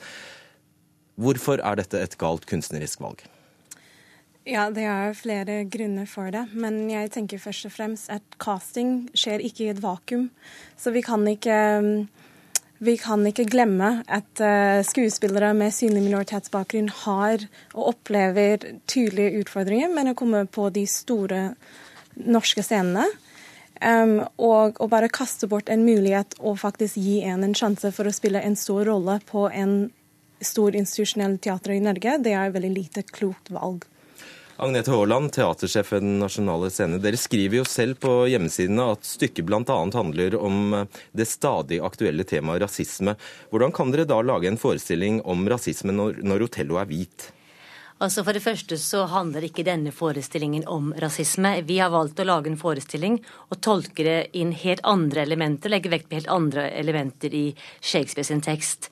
Hvorfor 1.18 1.62
er 1.62 1.78
dette 1.78 2.00
et 2.02 2.16
galt 2.18 2.46
kunstnerisk 2.50 3.02
valg? 3.02 3.22
Ja, 4.48 4.70
Det 4.70 4.84
er 4.88 5.12
flere 5.12 5.64
grunner 5.68 6.06
for 6.08 6.32
det. 6.32 6.46
Men 6.54 6.86
jeg 6.90 7.12
tenker 7.12 7.40
først 7.42 7.68
og 7.68 7.74
fremst 7.74 8.10
at 8.10 8.24
casting 8.40 9.08
skjer 9.12 9.44
ikke 9.44 9.66
i 9.66 9.72
et 9.74 9.82
vakuum. 9.82 10.30
Så 10.78 10.90
vi 10.94 11.02
kan 11.04 11.26
ikke, 11.28 11.58
vi 12.80 12.94
kan 12.96 13.26
ikke 13.28 13.48
glemme 13.50 13.90
at 14.08 14.40
uh, 14.40 14.80
skuespillere 14.86 15.52
med 15.54 15.74
synlig 15.76 16.06
minoritetsbakgrunn 16.06 16.88
har 17.04 17.44
og 17.74 17.92
opplever 17.92 18.64
tydelige 18.88 19.42
utfordringer 19.42 19.92
med 19.92 20.14
å 20.14 20.16
komme 20.16 20.46
på 20.48 20.70
de 20.72 20.86
store 20.88 21.42
norske 22.24 22.64
scenene. 22.66 23.06
Um, 23.78 24.24
og 24.42 24.80
å 24.82 24.88
bare 24.90 25.10
kaste 25.12 25.46
bort 25.46 25.68
en 25.70 25.84
mulighet 25.86 26.34
og 26.40 26.58
faktisk 26.58 26.98
gi 26.98 27.20
en 27.22 27.44
en 27.46 27.54
sjanse 27.54 27.92
for 27.94 28.10
å 28.10 28.14
spille 28.14 28.42
en 28.42 28.58
stor 28.58 28.88
rolle 28.88 29.20
på 29.28 29.44
en 29.54 29.76
stor 30.42 30.74
institusjonell 30.74 31.38
teater 31.38 31.76
i 31.76 31.82
Norge, 31.82 32.16
det 32.22 32.34
er 32.34 32.48
et 32.48 32.56
veldig 32.56 32.72
lite 32.74 33.04
klokt 33.06 33.52
valg. 33.54 33.86
Agnete 34.58 34.90
Haaland, 34.90 35.30
teatersjef 35.30 35.92
ved 35.92 36.02
Den 36.02 36.16
nasjonale 36.18 36.66
scene. 36.74 36.98
Dere 36.98 37.18
skriver 37.20 37.60
jo 37.60 37.66
selv 37.68 38.00
på 38.02 38.14
hjemmesidene 38.26 38.88
at 38.96 39.06
stykket 39.06 39.46
bl.a. 39.46 39.62
handler 39.94 40.34
om 40.34 40.74
det 41.14 41.28
stadig 41.30 41.78
aktuelle 41.86 42.26
temaet 42.26 42.64
rasisme. 42.64 43.14
Hvordan 43.52 43.74
kan 43.74 43.94
dere 43.94 44.08
da 44.10 44.18
lage 44.18 44.50
en 44.50 44.58
forestilling 44.58 45.20
om 45.22 45.46
rasisme 45.46 45.94
når, 45.94 46.18
når 46.26 46.48
Otello 46.48 46.80
er 46.82 46.90
hvit? 46.90 47.28
Altså 47.98 48.22
For 48.22 48.36
det 48.36 48.44
første 48.44 48.76
så 48.78 49.00
handler 49.10 49.42
ikke 49.48 49.64
denne 49.66 49.90
forestillingen 49.90 50.62
om 50.70 50.92
rasisme. 51.02 51.50
Vi 51.66 51.80
har 51.82 51.90
valgt 51.90 52.20
å 52.22 52.26
lage 52.28 52.46
en 52.46 52.58
forestilling 52.60 53.16
og 53.50 53.58
tolke 53.64 54.06
det 54.06 54.18
inn 54.38 54.52
helt 54.54 54.84
andre 54.86 55.24
elementer, 55.26 55.72
legge 55.72 55.90
vekt 55.90 56.06
på 56.06 56.20
helt 56.20 56.30
andre 56.30 56.68
elementer 56.78 57.34
i 57.34 57.42
Shakespeare 57.80 58.28
sin 58.28 58.44
tekst. 58.44 58.86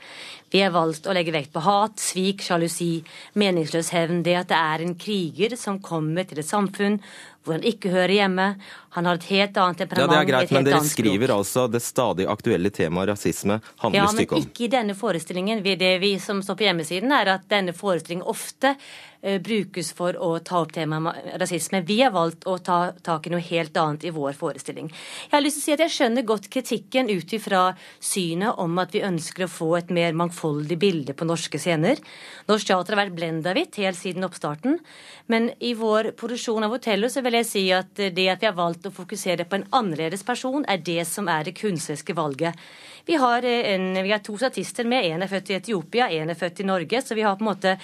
Vi 0.50 0.64
har 0.64 0.74
valgt 0.74 1.06
å 1.06 1.14
legge 1.14 1.34
vekt 1.34 1.52
på 1.54 1.62
hat, 1.62 2.02
svik, 2.02 2.42
sjalusi, 2.42 3.04
meningsløs 3.38 3.92
hevn, 3.94 4.24
det 4.26 4.34
at 4.40 4.50
det 4.50 4.58
er 4.58 4.82
en 4.82 4.98
kriger 4.98 5.54
som 5.58 5.78
kommer 5.78 6.26
til 6.26 6.42
et 6.42 6.50
samfunn 6.50 6.98
hvor 7.46 7.56
han 7.56 7.66
ikke 7.66 7.92
hører 7.94 8.14
hjemme. 8.18 8.50
Han 8.96 9.04
har 9.04 9.18
et 9.18 9.26
helt 9.28 9.58
annet 9.60 9.82
temperament. 9.82 10.12
Ja, 10.12 10.16
det 10.16 10.20
er 10.24 10.28
greit, 10.30 10.52
Men 10.56 10.64
dere 10.64 10.84
skriver 10.88 11.32
altså 11.34 11.66
det 11.68 11.82
stadig 11.84 12.24
aktuelle 12.32 12.70
temaet 12.72 13.10
rasisme 13.10 13.58
handler 13.82 14.00
ja, 14.00 14.06
stykket 14.08 14.32
om. 14.32 14.38
Ja, 14.40 14.46
men 14.46 14.54
ikke 14.54 14.64
i 14.64 14.70
denne 14.72 14.94
forestillingen. 14.96 15.60
Det 15.66 15.90
vi 16.00 16.14
som 16.22 16.40
står 16.42 16.56
på 16.56 16.64
hjemmesiden, 16.64 17.12
er 17.12 17.34
at 17.34 17.44
denne 17.50 17.74
forestillingen 17.76 18.24
ofte 18.24 18.72
uh, 18.72 19.36
brukes 19.44 19.92
for 19.98 20.16
å 20.16 20.30
ta 20.40 20.62
opp 20.64 20.72
temaet 20.72 21.28
rasisme. 21.42 21.82
Vi 21.84 21.98
har 22.00 22.14
valgt 22.14 22.48
å 22.48 22.56
ta 22.56 22.78
tak 23.04 23.28
i 23.28 23.34
noe 23.34 23.44
helt 23.44 23.76
annet 23.76 24.06
i 24.08 24.14
vår 24.16 24.32
forestilling. 24.38 24.88
Jeg 24.88 25.34
har 25.34 25.44
lyst 25.44 25.60
til 25.60 25.66
å 25.66 25.66
si 25.66 25.76
at 25.76 25.84
jeg 25.84 25.94
skjønner 25.98 26.26
godt 26.32 26.48
kritikken 26.56 27.12
ut 27.12 27.36
ifra 27.36 27.66
synet 28.00 28.56
om 28.64 28.80
at 28.80 28.96
vi 28.96 29.04
ønsker 29.04 29.44
å 29.44 29.52
få 29.58 29.70
et 29.82 29.92
mer 29.92 30.16
mangfoldig 30.16 30.80
bilde 30.80 31.12
på 31.12 31.28
norske 31.28 31.60
scener. 31.60 32.00
Norsk 32.48 32.72
teater 32.72 32.96
har 32.96 33.04
vært 33.04 33.18
blenda 33.20 33.52
hvitt 33.52 33.76
helt 33.84 34.00
siden 34.00 34.24
oppstarten. 34.24 34.80
Men 35.28 35.52
i 35.60 35.74
vår 35.76 36.14
produksjon 36.16 36.64
av 36.64 36.72
Hotellet 36.72 37.12
så 37.12 37.20
vil 37.20 37.35
jeg 37.40 37.48
si 37.48 37.62
at 37.74 37.94
det 37.96 38.26
at 38.32 38.42
vi 38.42 38.48
har 38.48 38.56
valgt 38.56 38.88
å 38.88 38.94
fokusere 38.94 39.46
på 39.48 39.58
en 39.58 39.66
annerledes 39.76 40.24
person, 40.26 40.64
er 40.68 40.82
det 40.84 41.04
som 41.08 41.30
er 41.32 41.46
det 41.46 41.56
kunstneriske 41.58 42.16
valget. 42.16 42.58
Vi 43.06 43.14
har, 43.22 43.44
en, 43.46 43.92
vi 44.02 44.10
har 44.10 44.22
to 44.24 44.34
statister 44.40 44.88
med. 44.88 45.06
En 45.06 45.22
er 45.22 45.30
født 45.30 45.52
i 45.52 45.58
Etiopia, 45.60 46.08
en 46.10 46.32
er 46.32 46.38
født 46.38 46.64
i 46.64 46.66
Norge. 46.66 47.02
Så 47.06 47.14
vi 47.14 47.22
har 47.22 47.36
på 47.38 47.46
en 47.46 47.52
måte 47.52 47.76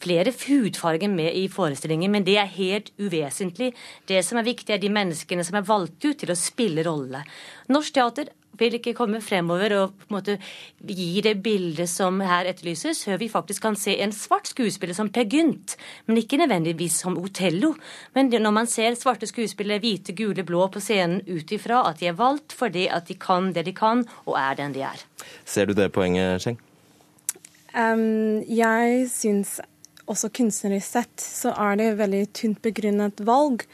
flere 0.00 0.32
hudfarger 0.32 1.12
med 1.12 1.36
i 1.36 1.46
forestillingen, 1.52 2.12
men 2.12 2.26
det 2.26 2.38
er 2.40 2.50
helt 2.56 2.92
uvesentlig. 2.98 3.72
Det 4.08 4.24
som 4.24 4.40
er 4.40 4.48
viktig, 4.48 4.74
er 4.74 4.82
de 4.82 4.92
menneskene 4.92 5.44
som 5.46 5.60
er 5.60 5.68
valgt 5.68 6.04
ut 6.04 6.20
til 6.22 6.32
å 6.32 6.38
spille 6.38 6.84
rollene. 6.86 7.24
Norsk 7.70 7.96
teater 7.96 8.32
vil 8.60 8.76
ikke 8.76 8.94
komme 8.96 9.22
fremover 9.24 9.72
og 9.78 9.92
på 9.96 10.08
en 10.08 10.16
måte 10.16 10.36
gi 10.84 11.22
det 11.24 11.36
bildet 11.44 11.88
som 11.90 12.20
her 12.24 12.48
etterlyses, 12.50 13.02
før 13.06 13.20
vi 13.22 13.30
faktisk 13.32 13.64
kan 13.64 13.78
se 13.78 13.94
en 14.04 14.12
svart 14.14 14.50
skuespiller 14.50 14.96
som 14.96 15.10
Per 15.12 15.28
Gynt, 15.30 15.76
men 16.08 16.20
ikke 16.20 16.40
nødvendigvis 16.40 17.00
som 17.04 17.18
Otello. 17.20 17.74
Men 18.16 18.32
når 18.34 18.56
man 18.56 18.70
ser 18.70 18.98
svarte 19.00 19.28
skuespillere, 19.30 19.80
hvite, 19.82 20.16
gule, 20.18 20.44
blå 20.46 20.66
på 20.72 20.82
scenen 20.82 21.22
ut 21.28 21.52
ifra 21.56 21.84
at 21.88 22.02
de 22.02 22.10
er 22.10 22.18
valgt 22.18 22.56
fordi 22.56 22.88
at 22.92 23.08
de 23.08 23.16
kan 23.20 23.52
det 23.56 23.64
de 23.68 23.76
kan, 23.76 24.04
og 24.26 24.36
er 24.40 24.60
den 24.60 24.76
de 24.76 24.84
er. 24.90 25.06
Ser 25.44 25.70
du 25.70 25.76
det 25.76 25.92
poenget, 25.94 26.42
Scheng? 26.44 26.60
Um, 27.70 28.42
jeg 28.50 29.04
syns 29.12 29.60
også 30.10 30.30
kunstnerisk 30.34 30.96
sett 30.98 31.22
så 31.22 31.54
er 31.54 31.78
det 31.80 31.96
veldig 32.00 32.22
tynt 32.36 32.60
begrunnet 32.64 33.22
valg. 33.26 33.64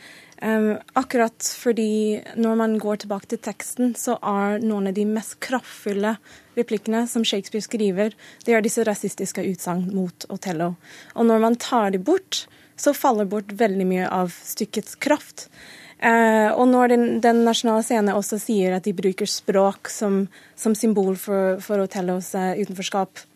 Um, 0.42 0.74
akkurat 0.92 1.46
fordi 1.56 2.20
når 2.36 2.58
man 2.60 2.74
går 2.80 3.00
tilbake 3.02 3.30
til 3.30 3.40
teksten, 3.40 3.94
så 3.96 4.18
er 4.20 4.60
noen 4.60 4.90
av 4.90 4.96
de 4.98 5.06
mest 5.08 5.38
kraftfulle 5.40 6.16
replikkene 6.58 7.06
som 7.08 7.24
Shakespeare 7.24 7.64
skriver, 7.64 8.12
det 8.44 8.52
er 8.52 8.64
disse 8.64 8.84
rasistiske 8.84 9.44
utsagn 9.48 9.88
mot 9.96 10.28
Othello. 10.32 10.74
Og 11.16 11.28
når 11.28 11.40
man 11.40 11.56
tar 11.60 11.94
de 11.94 12.02
bort, 12.04 12.44
så 12.76 12.92
faller 12.92 13.28
bort 13.28 13.54
veldig 13.56 13.88
mye 13.88 14.10
av 14.12 14.34
stykkets 14.36 14.98
kraft. 15.00 15.48
Uh, 15.96 16.52
og 16.52 16.66
når 16.68 16.92
den, 16.92 17.06
den, 17.24 17.40
nasjonale 17.46 17.84
scenen 17.86 18.12
også 18.12 18.36
sier 18.40 18.76
at 18.76 18.84
de 18.84 18.92
bruker 18.92 19.28
språk 19.30 19.88
som, 19.88 20.26
som 20.52 20.76
symbol 20.76 21.16
for, 21.16 21.56
for 21.64 21.80
Othellos 21.80 22.34
uh, 22.36 22.52
utenforskap, 22.60 23.24
ikke 23.24 23.24
sant? 23.24 23.35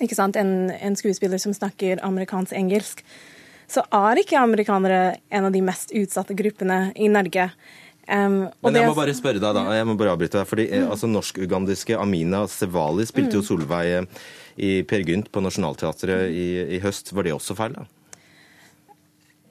En, 0.00 0.70
en 0.70 0.96
skuespiller 0.96 1.38
som 1.38 1.52
snakker 1.54 2.00
amerikansk-engelsk, 2.06 3.04
så 3.70 3.84
er 3.94 4.22
ikke 4.22 4.40
amerikanere 4.40 5.20
en 5.30 5.46
av 5.46 5.54
de 5.54 5.62
mest 5.62 5.92
utsatte 5.94 6.34
gruppene 6.38 6.90
i 6.96 7.08
Norge. 7.12 7.50
Um, 8.10 8.48
Men 8.64 8.74
jeg 8.74 8.90
må 8.90 8.96
bare 8.96 9.14
spørre 9.14 9.38
deg 9.38 9.54
da, 9.54 9.62
jeg 9.76 9.86
må 9.86 9.94
bare 9.98 10.16
avbryte 10.16 10.40
deg, 10.40 10.48
fordi 10.48 10.66
mm. 10.72 10.88
altså, 10.90 11.06
Norsk-ugandiske 11.10 11.98
Amina 12.00 12.42
Sevali 12.50 13.06
spilte 13.06 13.38
jo 13.38 13.44
mm. 13.44 13.46
Solveig 13.46 13.90
eh, 14.00 14.24
i 14.66 14.70
Per 14.88 15.04
Gynt 15.06 15.30
på 15.30 15.42
Nationaltheatret 15.44 16.32
i, 16.34 16.46
i, 16.74 16.80
høst. 16.82 17.12
Var 17.14 17.28
det 17.28 17.36
også 17.36 17.54
feil, 17.58 17.76
da? 17.78 17.86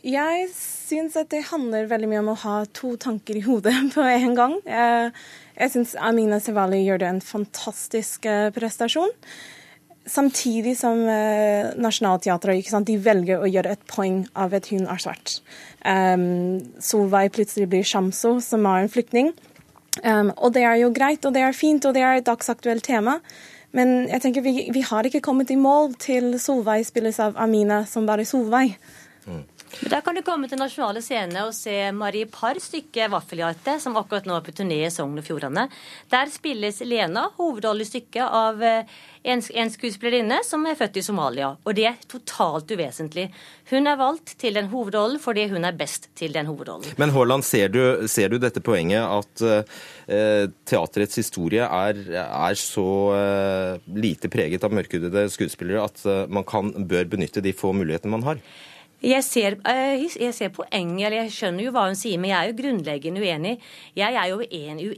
Jeg 0.03 0.49
syns 0.55 1.15
at 1.19 1.31
det 1.31 1.45
handler 1.49 1.87
veldig 1.91 2.09
mye 2.11 2.23
om 2.23 2.33
å 2.33 2.39
ha 2.43 2.57
to 2.75 2.93
tanker 2.99 3.39
i 3.39 3.45
hodet 3.45 3.77
på 3.95 4.03
en 4.03 4.35
gang. 4.35 4.57
Jeg, 4.67 5.13
jeg 5.55 5.73
syns 5.75 5.95
Amina 5.95 6.41
Sevali 6.43 6.81
gjør 6.83 7.03
det 7.05 7.13
en 7.13 7.23
fantastisk 7.23 8.27
eh, 8.27 8.49
prestasjon. 8.55 9.15
Samtidig 10.09 10.73
som 10.79 11.03
uh, 11.05 11.69
Nationaltheatret 11.77 12.71
de 12.87 12.95
velger 12.97 13.43
å 13.43 13.49
gjøre 13.49 13.75
et 13.75 13.85
poeng 13.89 14.23
av 14.33 14.55
at 14.57 14.71
hun 14.73 14.87
er 14.89 15.01
svart. 15.01 15.37
Um, 15.85 16.57
Solveig 16.81 17.35
plutselig 17.35 17.69
blir 17.69 17.85
Shamso, 17.85 18.39
som 18.41 18.65
er 18.65 18.83
en 18.83 18.91
flyktning. 18.91 19.31
Um, 20.03 20.31
og 20.37 20.53
det 20.55 20.65
er 20.65 20.79
jo 20.81 20.91
greit, 20.95 21.25
og 21.25 21.35
det 21.35 21.43
er 21.45 21.55
fint, 21.55 21.85
og 21.85 21.93
det 21.93 22.03
er 22.05 22.19
et 22.19 22.27
dagsaktuelt 22.27 22.85
tema. 22.85 23.19
Men 23.75 24.07
jeg 24.09 24.23
tenker 24.23 24.45
vi, 24.45 24.53
vi 24.73 24.81
har 24.85 25.05
ikke 25.05 25.21
kommet 25.21 25.51
i 25.53 25.59
mål 25.59 25.93
til 26.01 26.33
Solveig 26.41 26.87
spilles 26.87 27.19
av 27.21 27.37
Amina 27.37 27.83
som 27.89 28.07
bare 28.09 28.25
Solveig. 28.25 28.79
Mm. 29.29 29.43
Men 29.81 29.91
Da 29.91 30.01
kan 30.01 30.17
du 30.17 30.21
komme 30.25 30.49
til 30.49 30.59
Nasjonale 30.59 31.01
Scene 31.05 31.45
og 31.47 31.53
se 31.55 31.75
Marie 31.95 32.27
Parr 32.29 32.59
stykke 32.61 33.09
'Vaffelhjerte', 33.09 33.79
som 33.79 33.97
akkurat 33.99 34.25
nå 34.27 34.37
er 34.37 34.45
på 34.45 34.55
turné 34.55 34.81
i 34.85 34.91
Sogn 34.93 35.17
og 35.19 35.25
Fjordane. 35.25 35.69
Der 36.11 36.31
spilles 36.33 36.81
Lena, 36.81 37.29
hovedrolle 37.37 37.85
i 37.85 37.89
stykket, 37.89 38.25
av 38.25 38.63
eh, 38.63 38.83
en, 39.23 39.41
en 39.41 39.71
skuespillerinne 39.71 40.39
som 40.47 40.65
er 40.67 40.77
født 40.79 40.99
i 40.99 41.03
Somalia. 41.05 41.51
Og 41.65 41.75
det 41.77 41.85
er 41.89 41.99
totalt 42.09 42.71
uvesentlig. 42.71 43.27
Hun 43.69 43.87
er 43.87 43.99
valgt 43.99 44.35
til 44.41 44.55
den 44.57 44.69
hovedrollen 44.71 45.19
fordi 45.21 45.47
hun 45.51 45.67
er 45.67 45.77
best 45.77 46.09
til 46.17 46.33
den 46.35 46.49
hovedrollen. 46.49 46.95
Men 46.97 47.13
Haaland, 47.15 47.45
ser 47.47 47.69
du, 47.73 48.07
ser 48.07 48.31
du 48.31 48.39
dette 48.41 48.63
poenget 48.63 49.03
at 49.03 49.43
uh, 49.43 50.47
teaterets 50.65 51.19
historie 51.19 51.67
er, 51.67 52.01
er 52.23 52.59
så 52.59 52.87
uh, 53.13 53.93
lite 53.93 54.31
preget 54.31 54.63
av 54.63 54.73
mørkhudede 54.75 55.27
skuespillere 55.33 55.85
at 55.85 56.03
uh, 56.07 56.25
man 56.31 56.47
kan, 56.47 56.71
bør 56.89 57.11
benytte 57.11 57.43
de 57.43 57.55
få 57.55 57.73
mulighetene 57.75 58.15
man 58.15 58.27
har? 58.27 58.43
Jeg 58.99 59.23
ser, 59.23 59.55
eh, 59.63 60.01
jeg 60.19 60.33
ser, 60.35 60.49
poenget, 60.51 61.05
eller 61.07 61.21
jeg 61.21 61.31
skjønner 61.31 61.63
jo 61.63 61.71
hva 61.71 61.85
hun 61.87 61.95
sier, 61.95 62.19
men 62.19 62.33
jeg 62.33 62.39
er 62.39 62.49
jo 62.49 62.57
grunnleggende 62.57 63.21
uenig. 63.23 63.53
Jeg 63.95 64.17
er 64.19 64.27
jo 64.27 64.41
uenig, 64.43 64.89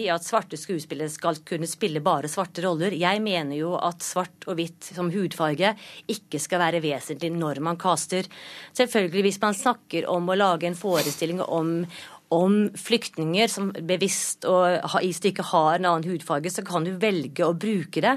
i 0.00 0.06
at 0.08 0.24
svarte 0.24 0.56
skuespillere 0.56 1.12
skal 1.12 1.42
kunne 1.44 1.68
spille 1.68 2.00
bare 2.00 2.28
svarte 2.28 2.64
roller. 2.64 2.96
Jeg 2.96 3.20
mener 3.20 3.58
jo 3.58 3.74
at 3.76 4.00
svart 4.00 4.48
og 4.48 4.56
hvitt 4.56 4.88
som 4.94 5.10
hudfarge 5.12 5.74
ikke 6.08 6.40
skal 6.40 6.64
være 6.64 6.80
vesentlig 6.80 7.34
når 7.36 7.60
man 7.60 7.76
caster. 7.76 8.24
Selvfølgelig 8.72 9.26
hvis 9.28 9.42
man 9.44 9.54
snakker 9.58 10.08
om 10.08 10.32
å 10.32 10.38
lage 10.40 10.66
en 10.66 10.78
forestilling 10.78 11.44
om 11.44 11.84
om 12.30 12.68
flyktninger 12.78 13.50
som 13.50 13.72
bevisst 13.74 14.46
og 14.46 14.84
i 15.02 15.10
stykket 15.10 15.50
har 15.50 15.80
en 15.80 15.88
annen 15.90 16.06
hudfarge, 16.06 16.52
så 16.54 16.62
kan 16.62 16.86
du 16.86 16.92
velge 17.02 17.42
å 17.42 17.56
bruke 17.58 18.02
det. 18.04 18.12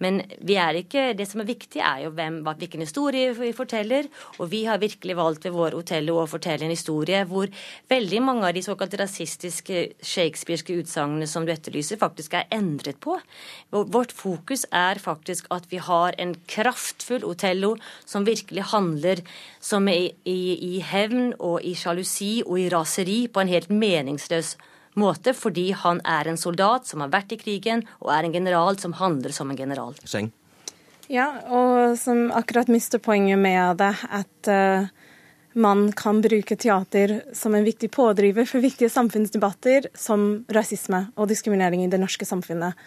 Men 0.00 0.22
ikke, 0.40 1.12
det 1.16 1.26
som 1.28 1.42
er 1.42 1.48
viktig, 1.50 1.80
er 1.84 2.04
jo 2.06 2.12
hvem, 2.16 2.40
hvilken 2.46 2.80
historie 2.80 3.34
vi 3.36 3.52
forteller. 3.52 4.08
Og 4.38 4.50
vi 4.50 4.64
har 4.64 4.80
virkelig 4.80 5.16
valgt 5.16 5.44
ved 5.44 5.52
vår 5.52 5.76
Otello 5.76 6.16
å 6.22 6.28
fortelle 6.30 6.64
en 6.64 6.72
historie 6.72 7.22
hvor 7.28 7.50
veldig 7.90 8.22
mange 8.24 8.48
av 8.48 8.56
de 8.56 8.62
såkalt 8.64 8.96
rasistiske 9.00 9.82
shakespearske 10.00 10.78
utsagnene 10.80 11.28
som 11.28 11.44
du 11.44 11.52
etterlyser, 11.52 12.00
faktisk 12.00 12.38
er 12.38 12.48
endret 12.54 13.00
på. 13.00 13.18
Vårt 13.70 14.12
fokus 14.16 14.64
er 14.72 15.00
faktisk 15.02 15.50
at 15.52 15.68
vi 15.70 15.82
har 15.84 16.16
en 16.18 16.34
kraftfull 16.48 17.26
Otello 17.28 17.76
som 18.08 18.26
virkelig 18.28 18.70
handler 18.72 19.20
som 19.60 19.88
i, 19.88 20.14
i, 20.24 20.40
i 20.76 20.80
hevn 20.80 21.34
og 21.38 21.60
i 21.60 21.76
sjalusi 21.76 22.40
og 22.46 22.56
i 22.60 22.68
raseri 22.72 23.20
på 23.28 23.44
en 23.44 23.52
helt 23.52 23.70
meningsløs 23.70 24.56
måte, 24.56 24.69
fordi 24.96 25.72
han 25.72 26.00
er 26.04 26.28
en 26.28 26.36
soldat 26.36 26.86
som 26.86 27.00
har 27.00 27.08
vært 27.08 27.32
i 27.32 27.38
krigen, 27.38 27.84
og 28.00 28.12
er 28.12 28.24
en 28.24 28.32
general 28.32 28.78
som 28.78 28.92
handler 28.92 29.30
som 29.32 29.50
en 29.50 29.56
general. 29.56 29.94
Seng. 30.04 30.32
Ja, 31.10 31.42
og 31.50 31.98
som 31.98 32.30
akkurat 32.30 32.68
mister 32.68 32.98
poenget 32.98 33.38
med 33.38 33.78
det, 33.78 33.94
at 34.10 34.48
uh, 34.48 34.86
man 35.54 35.92
kan 35.92 36.20
bruke 36.22 36.56
teater 36.56 37.22
som 37.34 37.54
en 37.54 37.64
viktig 37.64 37.90
pådriver 37.90 38.46
for 38.46 38.62
viktige 38.62 38.90
samfunnsdebatter 38.90 39.90
som 39.94 40.44
rasisme 40.54 41.08
og 41.16 41.28
diskriminering 41.28 41.82
i 41.84 41.90
det 41.90 41.98
norske 41.98 42.24
samfunnet. 42.24 42.78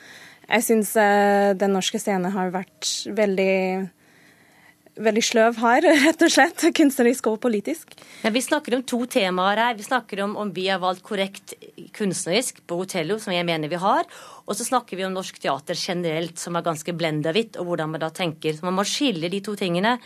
Jeg 0.48 0.64
syns 0.64 0.96
uh, 0.96 1.52
den 1.56 1.76
norske 1.76 2.00
scenen 2.00 2.32
har 2.32 2.54
vært 2.56 2.88
veldig 3.12 3.90
veldig 5.00 5.24
sløv 5.26 5.58
her, 5.62 5.86
rett 6.06 6.26
og 6.26 6.34
slett. 6.34 6.66
Kunstnerisk 6.78 7.30
og 7.32 7.40
politisk. 7.44 7.96
Men 8.24 8.36
vi 8.36 8.44
snakker 8.46 8.78
om 8.78 8.84
to 8.88 9.04
temaer 9.10 9.62
her. 9.62 9.78
Vi 9.80 9.88
snakker 9.88 10.24
om 10.26 10.36
om 10.40 10.54
vi 10.54 10.68
har 10.70 10.82
valgt 10.84 11.04
korrekt 11.06 11.56
kunstnerisk 11.96 12.62
på 12.68 12.78
Hotello, 12.82 13.20
som 13.22 13.34
jeg 13.36 13.48
mener 13.48 13.72
vi 13.72 13.82
har. 13.82 14.08
Og 14.44 14.58
så 14.58 14.68
snakker 14.68 15.00
vi 15.00 15.06
om 15.08 15.16
norsk 15.16 15.40
teater 15.42 15.78
generelt, 15.80 16.38
som 16.40 16.56
er 16.56 16.66
ganske 16.66 16.96
blenda 16.98 17.34
hvitt, 17.36 17.58
og 17.60 17.70
hvordan 17.70 17.94
man 17.96 18.04
da 18.04 18.12
tenker. 18.14 18.56
Så 18.56 18.68
man 18.68 18.78
må 18.78 18.88
skille 18.88 19.32
de 19.32 19.42
to 19.44 19.56
tingene. 19.60 19.98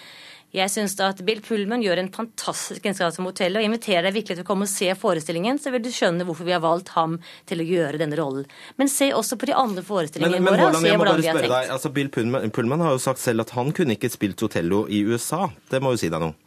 Jeg 0.55 0.71
syns 0.71 0.93
at 1.03 1.19
Bill 1.27 1.41
Pullman 1.43 1.81
gjør 1.83 1.99
en 1.99 2.09
fantastisk 2.13 2.85
innsats 2.87 3.17
som 3.19 3.27
hotell, 3.27 3.59
og 3.59 3.65
inviterer 3.67 4.07
deg 4.07 4.15
virkelig 4.15 4.37
til 4.37 4.45
å 4.45 4.47
komme 4.47 4.63
og 4.63 4.71
se 4.71 4.87
forestillingen, 4.95 5.59
så 5.59 5.73
vil 5.73 5.83
du 5.83 5.91
skjønne 5.91 6.23
hvorfor 6.27 6.47
vi 6.47 6.55
har 6.55 6.63
valgt 6.63 6.93
ham 6.95 7.17
til 7.49 7.63
å 7.63 7.67
gjøre 7.67 7.99
denne 7.99 8.15
rollen. 8.19 8.47
Men 8.79 8.91
se 8.91 9.09
også 9.11 9.35
på 9.39 9.51
de 9.51 9.57
andre 9.59 9.83
forestillingene 9.83 10.39
men, 10.39 10.47
men, 10.47 10.55
våre. 10.55 10.71
og 10.71 10.79
se 10.79 10.95
hvordan 10.95 11.19
vi 11.19 11.27
har 11.27 11.41
tenkt. 11.41 11.51
deg, 11.51 11.71
altså 11.75 11.91
Bill 11.99 12.11
Pullman, 12.15 12.55
Pullman 12.55 12.85
har 12.85 12.95
jo 12.95 13.03
sagt 13.09 13.23
selv 13.23 13.43
at 13.43 13.51
han 13.59 13.75
kunne 13.75 13.99
ikke 13.99 14.11
spilt 14.13 14.47
Otello 14.47 14.85
i 14.87 15.03
USA. 15.03 15.49
Det 15.67 15.83
må 15.83 15.95
jo 15.95 16.05
si 16.05 16.11
deg 16.13 16.23
noe? 16.23 16.46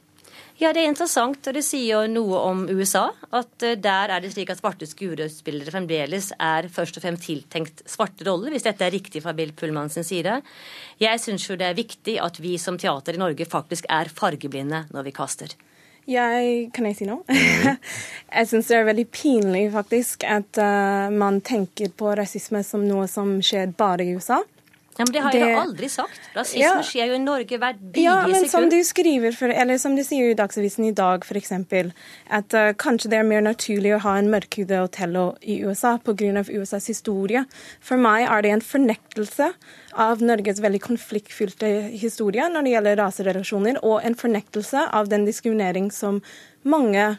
Ja, 0.60 0.74
det 0.76 0.82
er 0.82 0.90
interessant, 0.90 1.46
og 1.48 1.54
det 1.56 1.62
sier 1.64 2.02
jo 2.02 2.08
noe 2.12 2.40
om 2.50 2.66
USA. 2.68 3.06
At 3.32 3.64
eh, 3.64 3.78
der 3.80 4.12
er 4.12 4.20
det 4.20 4.34
slik 4.34 4.50
at 4.52 4.60
svarte 4.60 4.84
skuespillere 4.84 5.72
fremdeles 5.72 6.34
er 6.36 6.68
først 6.68 6.98
og 7.00 7.04
fremst 7.06 7.24
tiltenkt 7.24 7.80
svarte 7.88 8.26
roller, 8.28 8.52
hvis 8.52 8.66
dette 8.66 8.84
er 8.84 8.92
riktig 8.92 9.22
fra 9.24 9.32
Bill 9.36 9.54
Pullman 9.56 9.88
sin 9.88 10.04
side. 10.04 10.42
Jeg 11.00 11.22
syns 11.24 11.48
jo 11.48 11.56
det 11.56 11.70
er 11.70 11.78
viktig 11.78 12.18
at 12.20 12.42
vi 12.44 12.58
som 12.60 12.76
teater 12.76 13.16
i 13.16 13.22
Norge 13.22 13.48
faktisk 13.48 13.88
er 13.88 14.12
fargeblinde 14.12 14.84
når 14.92 15.08
vi 15.08 15.16
kaster. 15.16 15.56
Jeg, 16.10 16.68
kan 16.76 16.90
jeg 16.90 16.98
si 16.98 17.08
noe? 17.08 17.24
jeg 18.36 18.50
syns 18.50 18.68
det 18.68 18.76
er 18.76 18.88
veldig 18.90 19.08
pinlig 19.14 19.66
faktisk 19.72 20.28
at 20.28 20.60
uh, 20.60 21.08
man 21.08 21.40
tenker 21.44 21.92
på 21.96 22.12
rasisme 22.18 22.60
som 22.66 22.84
noe 22.84 23.08
som 23.08 23.38
skjer 23.44 23.72
bare 23.80 24.04
i 24.04 24.16
USA. 24.18 24.42
Ja, 25.00 25.06
men 25.06 25.14
Det 25.14 25.22
har 25.24 25.32
jeg 25.32 25.42
Det- 25.42 25.50
jo 25.50 25.60
aldri 25.60 25.88
sagt. 25.88 26.20
Rasisme 26.36 26.60
Ja. 26.60 26.82
skjer 26.84 27.06
jo 27.08 27.14
i 27.14 27.24
Norge 27.24 27.58
hver 27.58 27.74
bidige 27.74 28.04
Ja, 28.04 28.26
men 28.26 28.48
som 28.48 28.68
du 28.68 28.76
skriver, 28.84 29.32
for, 29.34 29.48
eller 29.48 29.78
som 29.78 29.96
du 29.96 30.02
sier 30.04 30.30
i 30.30 30.34
Dagsavisen 30.34 30.86
i 30.86 30.92
dag 30.92 31.24
f.eks., 31.24 31.52
at 32.30 32.54
uh, 32.54 32.72
kanskje 32.74 33.10
det 33.10 33.18
er 33.18 33.24
mer 33.24 33.40
naturlig 33.40 33.96
å 33.96 34.00
ha 34.00 34.16
en 34.18 34.30
mørkhudet 34.30 34.78
Otello 34.84 35.36
i 35.42 35.62
USA 35.64 35.96
pga. 35.98 36.44
USAs 36.50 36.86
historie. 36.86 37.46
For 37.80 37.96
meg 37.96 38.28
er 38.28 38.42
det 38.42 38.52
en 38.52 38.60
fornektelse 38.60 39.52
av 39.96 40.20
Norges 40.20 40.60
veldig 40.60 40.80
konfliktfylte 40.80 41.90
historie 41.90 42.42
når 42.48 42.62
det 42.64 42.72
gjelder 42.74 42.96
raserelasjoner, 43.00 43.82
og 43.82 44.04
en 44.04 44.14
fornektelse 44.14 44.86
av 44.92 45.08
den 45.08 45.24
diskriminering 45.24 45.90
som 45.90 46.22
mange 46.64 47.16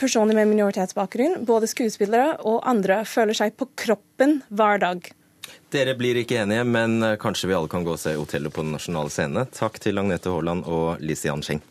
personer 0.00 0.34
med 0.36 0.50
minoritetsbakgrunn, 0.50 1.44
både 1.48 1.68
skuespillere 1.70 2.36
og 2.44 2.62
andre, 2.68 3.02
føler 3.08 3.36
seg 3.36 3.56
på 3.56 3.68
kroppen 3.80 4.42
hver 4.52 4.80
dag. 4.82 5.10
Dere 5.70 5.94
blir 5.98 6.18
ikke 6.18 6.40
enige, 6.42 6.64
men 6.66 7.02
eh, 7.02 7.18
kanskje 7.20 7.50
vi 7.50 7.56
alle 7.58 7.70
kan 7.70 7.84
gå 7.86 7.94
og 7.94 8.02
se 8.02 8.16
hotellet 8.18 8.54
på 8.54 8.64
den 8.64 8.74
nasjonale 8.74 9.12
scene. 9.14 9.46
Takk 9.54 9.78
til 9.82 10.00
Agnete 10.02 10.32
Haaland 10.32 10.66
og 10.66 11.02
Lisian 11.04 11.44
Scheng. 11.46 11.62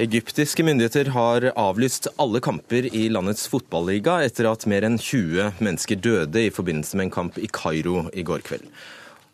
Egyptiske 0.00 0.64
myndigheter 0.64 1.10
har 1.12 1.44
avlyst 1.60 2.06
alle 2.16 2.40
kamper 2.40 2.86
i 2.88 3.02
landets 3.12 3.42
fotballiga 3.52 4.14
etter 4.24 4.46
at 4.48 4.64
mer 4.70 4.86
enn 4.86 4.96
20 4.96 5.58
mennesker 5.60 6.00
døde 6.00 6.46
i 6.46 6.52
forbindelse 6.54 6.96
med 6.96 7.08
en 7.08 7.12
kamp 7.18 7.36
i 7.36 7.50
Kairo 7.52 8.06
i 8.16 8.24
går 8.24 8.40
kveld. 8.46 8.64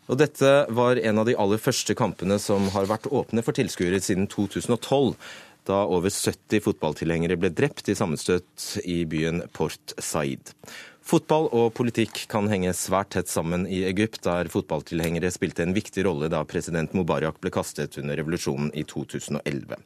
Og 0.07 0.19
dette 0.19 0.51
var 0.71 0.99
en 0.99 1.21
av 1.21 1.27
de 1.27 1.35
aller 1.39 1.59
første 1.59 1.95
kampene 1.95 2.35
som 2.39 2.67
har 2.75 2.87
vært 2.87 3.07
åpne 3.11 3.43
for 3.43 3.55
tilskuere 3.55 3.99
siden 4.03 4.27
2012, 4.31 5.15
da 5.67 5.83
over 5.85 6.11
70 6.13 6.63
fotballtilhengere 6.65 7.37
ble 7.39 7.51
drept 7.53 7.89
i 7.91 7.95
sammenstøt 7.97 8.79
i 8.83 9.01
byen 9.09 9.43
Port 9.55 9.95
Said. 9.97 10.53
Fotball 11.07 11.47
og 11.55 11.69
politikk 11.77 12.25
kan 12.31 12.49
henge 12.51 12.73
svært 12.75 13.13
tett 13.15 13.31
sammen 13.31 13.63
i 13.71 13.85
Egypt, 13.87 14.19
der 14.27 14.49
fotballtilhengere 14.51 15.31
spilte 15.31 15.63
en 15.63 15.75
viktig 15.75 16.03
rolle 16.07 16.27
da 16.31 16.41
president 16.43 16.95
Mubarak 16.97 17.39
ble 17.43 17.53
kastet 17.55 17.95
under 18.01 18.19
revolusjonen 18.19 18.73
i 18.75 18.83
2011. 18.83 19.79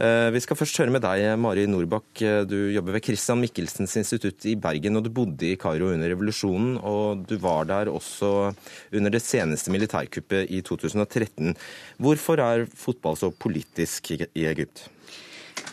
Eh, 0.00 0.30
Vi 0.32 0.40
skal 0.40 0.56
først 0.56 0.78
høre 0.80 0.92
med 0.94 1.02
deg, 1.04 1.26
Mari 1.36 1.66
Nordbakk. 1.68 2.22
Eh, 2.24 2.44
Du 2.48 2.56
jobber 2.72 2.96
ved 2.96 3.04
Christian 3.04 3.40
Michelsens 3.40 3.96
institutt 4.00 4.46
i 4.48 4.54
Bergen, 4.56 4.96
og 4.96 5.04
du 5.04 5.10
bodde 5.10 5.44
i 5.50 5.56
Kairo 5.60 5.92
under 5.92 6.08
revolusjonen. 6.08 6.78
Og 6.82 7.26
du 7.28 7.36
var 7.36 7.66
der 7.68 7.90
også 7.92 8.54
under 8.92 9.10
det 9.10 9.20
seneste 9.20 9.70
militærkuppet 9.70 10.48
i 10.48 10.62
2013. 10.62 11.54
Hvorfor 12.00 12.40
er 12.40 12.64
fotball 12.64 13.16
så 13.16 13.30
politisk 13.30 14.12
i 14.12 14.24
i 14.34 14.46
Egypt? 14.48 14.88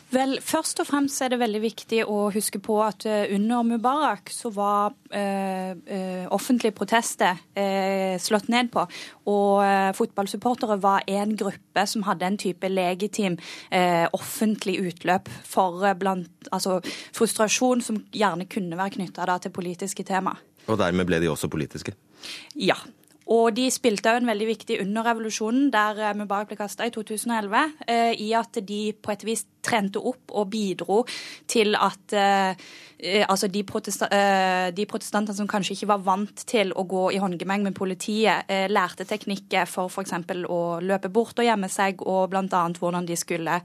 Vel, 0.07 0.37
Først 0.39 0.79
og 0.79 0.87
fremst 0.87 1.19
er 1.19 1.33
det 1.33 1.39
veldig 1.41 1.59
viktig 1.59 1.97
å 2.07 2.29
huske 2.31 2.61
på 2.63 2.77
at 2.79 3.03
eh, 3.09 3.33
under 3.35 3.65
Mubarak 3.67 4.31
så 4.31 4.51
var 4.55 4.95
eh, 5.11 5.73
eh, 5.75 6.23
offentlige 6.31 6.75
protester 6.77 7.41
eh, 7.51 8.15
slått 8.21 8.47
ned 8.53 8.71
på. 8.71 8.85
Og 9.27 9.65
eh, 9.65 9.91
fotballsupportere 9.97 10.79
var 10.83 11.03
en 11.11 11.35
gruppe 11.39 11.83
som 11.91 12.05
hadde 12.07 12.29
en 12.29 12.39
type 12.39 12.71
legitim 12.71 13.35
eh, 13.67 14.07
offentlig 14.15 14.77
utløp 14.79 15.27
for 15.43 15.83
blant, 15.99 16.31
altså, 16.55 16.79
frustrasjon 17.17 17.83
som 17.83 17.99
gjerne 18.15 18.47
kunne 18.47 18.79
være 18.79 18.95
knytta 18.95 19.27
til 19.43 19.51
politiske 19.51 20.07
tema. 20.07 20.37
Og 20.67 20.79
dermed 20.79 21.07
ble 21.07 21.19
de 21.19 21.31
også 21.31 21.51
politiske. 21.51 21.95
Ja. 22.55 22.79
Og 23.34 23.51
de 23.55 23.67
spilte 23.73 24.11
òg 24.11 24.21
en 24.21 24.30
veldig 24.30 24.47
viktig 24.47 24.80
under 24.86 25.07
revolusjonen, 25.09 25.67
der 25.73 25.99
eh, 25.99 26.15
Mubarak 26.15 26.51
ble 26.51 26.57
kasta 26.59 26.88
i 26.88 26.93
2011, 26.95 27.73
eh, 27.91 28.11
i 28.23 28.32
at 28.38 28.59
de 28.63 28.82
på 28.95 29.11
et 29.11 29.25
vis 29.28 29.43
trente 29.67 29.99
opp 29.99 30.32
og 30.32 30.47
bidro 30.53 31.01
til 31.49 31.75
at 31.75 32.15
eh, 32.15 32.67
altså 33.28 33.49
de, 33.51 33.65
protesta 33.67 34.07
protestantene 34.88 35.36
som 35.36 35.49
kanskje 35.49 35.75
ikke 35.75 35.91
var 35.91 36.05
vant 36.05 36.45
til 36.47 36.71
å 36.71 36.86
gå 36.88 37.03
i 37.13 37.19
håndgemeng 37.21 37.67
med 37.67 37.75
politiet, 37.78 38.47
lærte 38.71 39.05
teknikker 39.05 39.67
for 39.69 39.91
f.eks. 39.91 40.15
å 40.47 40.61
løpe 40.82 41.11
bort 41.13 41.38
og 41.38 41.45
gjemme 41.45 41.69
seg, 41.69 42.01
og 42.01 42.32
bl.a. 42.32 42.63
hvordan 42.80 43.05
de 43.05 43.19
skulle 43.19 43.59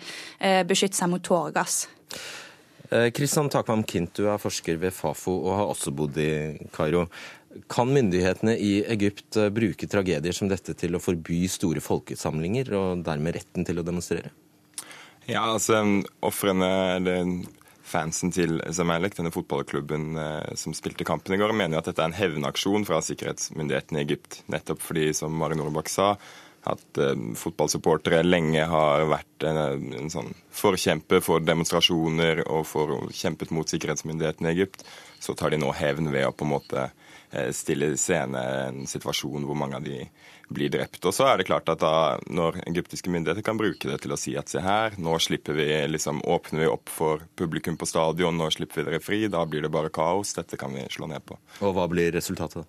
beskytte 0.68 0.98
seg 0.98 1.12
mot 1.14 1.24
tåregass. 1.24 1.86
Kristian 3.16 3.48
Takvam 3.48 3.86
Kint, 3.88 4.18
du 4.18 4.28
er 4.28 4.42
forsker 4.42 4.76
ved 4.82 4.92
Fafo 4.92 5.38
og 5.38 5.54
har 5.56 5.70
også 5.72 5.94
bodd 5.96 6.18
i 6.20 6.32
Kairo. 6.74 7.06
Kan 7.72 7.92
myndighetene 7.92 8.54
i 8.56 8.74
Egypt 8.94 9.36
eh, 9.36 9.50
bruke 9.52 9.88
tragedier 9.90 10.36
som 10.36 10.48
dette 10.50 10.74
til 10.78 10.96
å 10.96 11.02
forby 11.02 11.44
store 11.52 11.82
folkesamlinger, 11.84 12.72
og 12.78 13.02
dermed 13.06 13.36
retten 13.36 13.66
til 13.68 13.82
å 13.82 13.86
demonstrere? 13.86 14.32
Ja, 15.28 15.44
altså 15.52 15.82
ofrene 16.24 16.70
eller 16.96 17.34
fansen 17.92 18.32
til 18.34 18.56
Zamalek, 18.72 19.16
denne 19.18 19.32
fotballklubben 19.34 20.16
eh, 20.18 20.54
som 20.58 20.74
spilte 20.76 21.06
kampen 21.08 21.36
i 21.36 21.40
går, 21.40 21.54
mener 21.56 21.76
jo 21.76 21.82
at 21.82 21.90
dette 21.90 22.04
er 22.04 22.10
en 22.10 22.16
hevnaksjon 22.16 22.86
fra 22.88 23.02
sikkerhetsmyndighetene 23.04 24.00
i 24.00 24.06
Egypt. 24.06 24.40
Nettopp 24.52 24.82
fordi, 24.84 25.10
som 25.16 25.36
Mari 25.36 25.58
Norbakk 25.58 25.92
sa, 25.92 26.14
at 26.72 27.00
eh, 27.02 27.14
fotballsupportere 27.38 28.22
lenge 28.24 28.64
har 28.70 29.06
vært 29.10 29.46
en, 29.48 29.90
en 29.98 30.12
sånn 30.12 30.32
forkjemper 30.54 31.22
for 31.24 31.44
demonstrasjoner 31.44 32.44
og 32.46 32.64
for 32.70 32.96
kjempet 33.12 33.52
mot 33.54 33.68
sikkerhetsmyndighetene 33.68 34.50
i 34.50 34.56
Egypt. 34.56 34.86
Så 35.22 35.36
tar 35.38 35.52
de 35.52 35.60
nå 35.62 35.72
hevn 35.76 36.12
ved 36.14 36.28
å 36.28 36.34
på 36.34 36.46
en 36.46 36.54
måte 36.54 36.88
stille 37.56 37.92
i 37.92 37.98
scene 38.00 38.40
en 38.68 38.86
situasjon 38.88 39.46
hvor 39.48 39.56
mange 39.58 39.78
av 39.78 39.86
de 39.86 40.02
blir 40.52 40.72
drept. 40.72 41.00
Og 41.08 41.14
så 41.16 41.26
er 41.30 41.40
det 41.40 41.48
klart 41.48 41.70
at 41.72 41.80
da, 41.82 42.18
når 42.28 42.60
egyptiske 42.66 43.10
myndigheter 43.12 43.44
kan 43.46 43.58
bruke 43.60 43.88
det 43.88 43.98
til 44.04 44.14
å 44.14 44.20
si 44.20 44.34
at 44.38 44.52
se 44.52 44.62
her, 44.62 44.96
nå 45.00 45.16
slipper 45.22 45.56
vi, 45.56 45.68
liksom, 45.88 46.22
åpner 46.28 46.64
vi 46.64 46.70
opp 46.70 46.92
for 46.92 47.24
publikum 47.38 47.78
på 47.80 47.88
stadion, 47.88 48.36
nå 48.36 48.50
slipper 48.52 48.82
vi 48.82 48.88
dere 48.90 49.02
fri, 49.02 49.24
da 49.32 49.44
blir 49.48 49.64
det 49.64 49.72
bare 49.72 49.92
kaos, 49.94 50.34
dette 50.38 50.60
kan 50.60 50.74
vi 50.76 50.84
slå 50.92 51.08
ned 51.10 51.24
på. 51.28 51.38
Og 51.64 51.76
hva 51.76 51.88
blir 51.90 52.12
resultatet? 52.14 52.68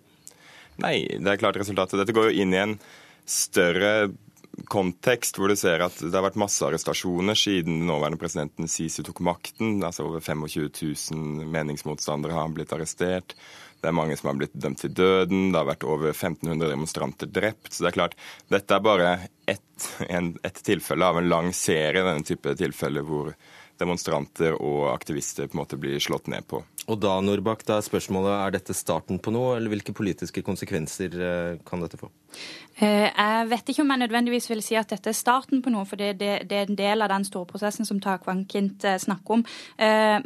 Nei, 0.82 1.04
det 1.20 1.36
er 1.36 1.42
klart 1.42 1.60
resultatet. 1.60 2.00
Dette 2.00 2.16
går 2.16 2.32
jo 2.32 2.44
inn 2.44 2.56
i 2.56 2.62
en 2.64 2.78
større 3.30 4.14
kontekst 4.70 5.38
hvor 5.40 5.50
du 5.50 5.58
ser 5.58 5.82
at 5.82 5.96
det 5.98 6.14
har 6.14 6.26
vært 6.28 6.38
masse 6.38 6.62
arrestasjoner 6.66 7.38
siden 7.38 7.80
den 7.80 7.88
nåværende 7.90 8.20
presidenten 8.22 8.70
Sisi 8.70 9.06
tok 9.06 9.24
makten. 9.26 9.80
Altså 9.86 10.06
Over 10.06 10.22
25 10.22 10.70
000 11.14 11.50
meningsmotstandere 11.54 12.38
har 12.38 12.54
blitt 12.54 12.74
arrestert. 12.76 13.34
Det 13.84 13.90
er 13.90 13.96
mange 13.98 14.16
som 14.16 14.30
har 14.30 14.38
blitt 14.40 14.54
dømt 14.56 14.80
til 14.80 14.94
døden. 14.96 15.50
Det 15.52 15.60
har 15.60 15.68
vært 15.68 15.84
over 15.84 16.14
1500 16.14 16.72
demonstranter 16.72 17.28
drept. 17.28 17.74
Så 17.74 17.84
det 17.84 17.90
er 17.90 17.98
klart, 17.98 18.14
dette 18.48 18.78
er 18.78 18.86
bare 18.86 19.10
ett, 19.52 19.90
et 20.08 20.62
tilfelle 20.64 21.10
av 21.10 21.20
en 21.20 21.28
lang 21.28 21.52
serie 21.52 22.06
denne 22.06 22.24
type 22.24 22.56
tilfeller 22.62 23.04
hvor 23.04 23.34
demonstranter 23.82 24.56
og 24.56 24.86
aktivister 24.94 25.50
på 25.50 25.58
en 25.58 25.64
måte 25.66 25.80
blir 25.82 26.00
slått 26.00 26.32
ned 26.32 26.48
på. 26.48 26.62
Og 26.92 27.00
da, 27.00 27.14
Norbak, 27.24 27.64
da 27.64 27.78
er 27.80 27.86
spørsmålet 27.86 28.34
er 28.36 28.56
dette 28.58 28.76
starten 28.76 29.20
på 29.24 29.32
noe, 29.32 29.56
eller 29.56 29.72
hvilke 29.72 29.96
politiske 29.96 30.44
konsekvenser 30.44 31.16
eh, 31.16 31.62
kan 31.64 31.84
dette 31.84 32.00
få? 32.00 32.10
Eh, 32.76 33.08
jeg 33.08 33.48
vet 33.52 33.70
ikke 33.72 33.86
om 33.86 33.94
jeg 33.94 34.02
nødvendigvis 34.02 34.50
vil 34.50 34.64
si 34.66 34.76
at 34.76 34.92
dette 34.92 35.14
er 35.14 35.16
starten 35.16 35.62
på 35.64 35.72
noe, 35.72 35.86
for 35.88 36.02
det, 36.02 36.18
det, 36.20 36.34
det 36.50 36.60
er 36.60 36.68
en 36.68 36.80
del 36.80 37.06
av 37.06 37.14
den 37.14 37.28
store 37.28 37.48
prosessen 37.48 37.88
som 37.88 38.02
Takvankint 38.04 38.52
Kint 38.54 38.88
eh, 38.90 39.00
snakker 39.00 39.38
om. 39.38 39.46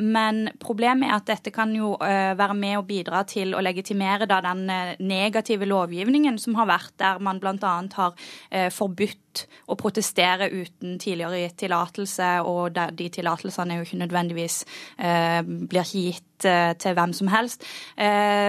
Men 0.01 0.47
problemet 0.61 1.07
er 1.07 1.19
at 1.19 1.27
dette 1.29 1.51
kan 1.53 1.69
jo 1.75 1.93
være 1.99 2.55
med 2.57 2.79
å 2.79 2.85
bidra 2.87 3.21
til 3.29 3.53
å 3.55 3.61
legitimere 3.63 4.27
da 4.29 4.39
den 4.43 4.65
negative 5.03 5.67
lovgivningen 5.69 6.39
som 6.41 6.57
har 6.57 6.69
vært, 6.69 6.95
der 6.99 7.21
man 7.23 7.39
bl.a. 7.41 7.75
har 7.97 8.71
forbudt 8.73 9.45
å 9.69 9.77
protestere 9.79 10.49
uten 10.49 10.97
tidligere 11.01 11.43
gitt 11.43 11.59
tillatelse, 11.63 12.31
og 12.47 12.77
de 12.97 13.09
tillatelsene 13.13 13.79
jo 13.79 13.87
ikke 13.87 14.01
nødvendigvis 14.01 14.59
blir 14.97 15.83
ikke 15.83 16.05
gitt 16.09 16.46
til 16.79 16.95
hvem 16.97 17.13
som 17.15 17.29
helst. 17.31 17.65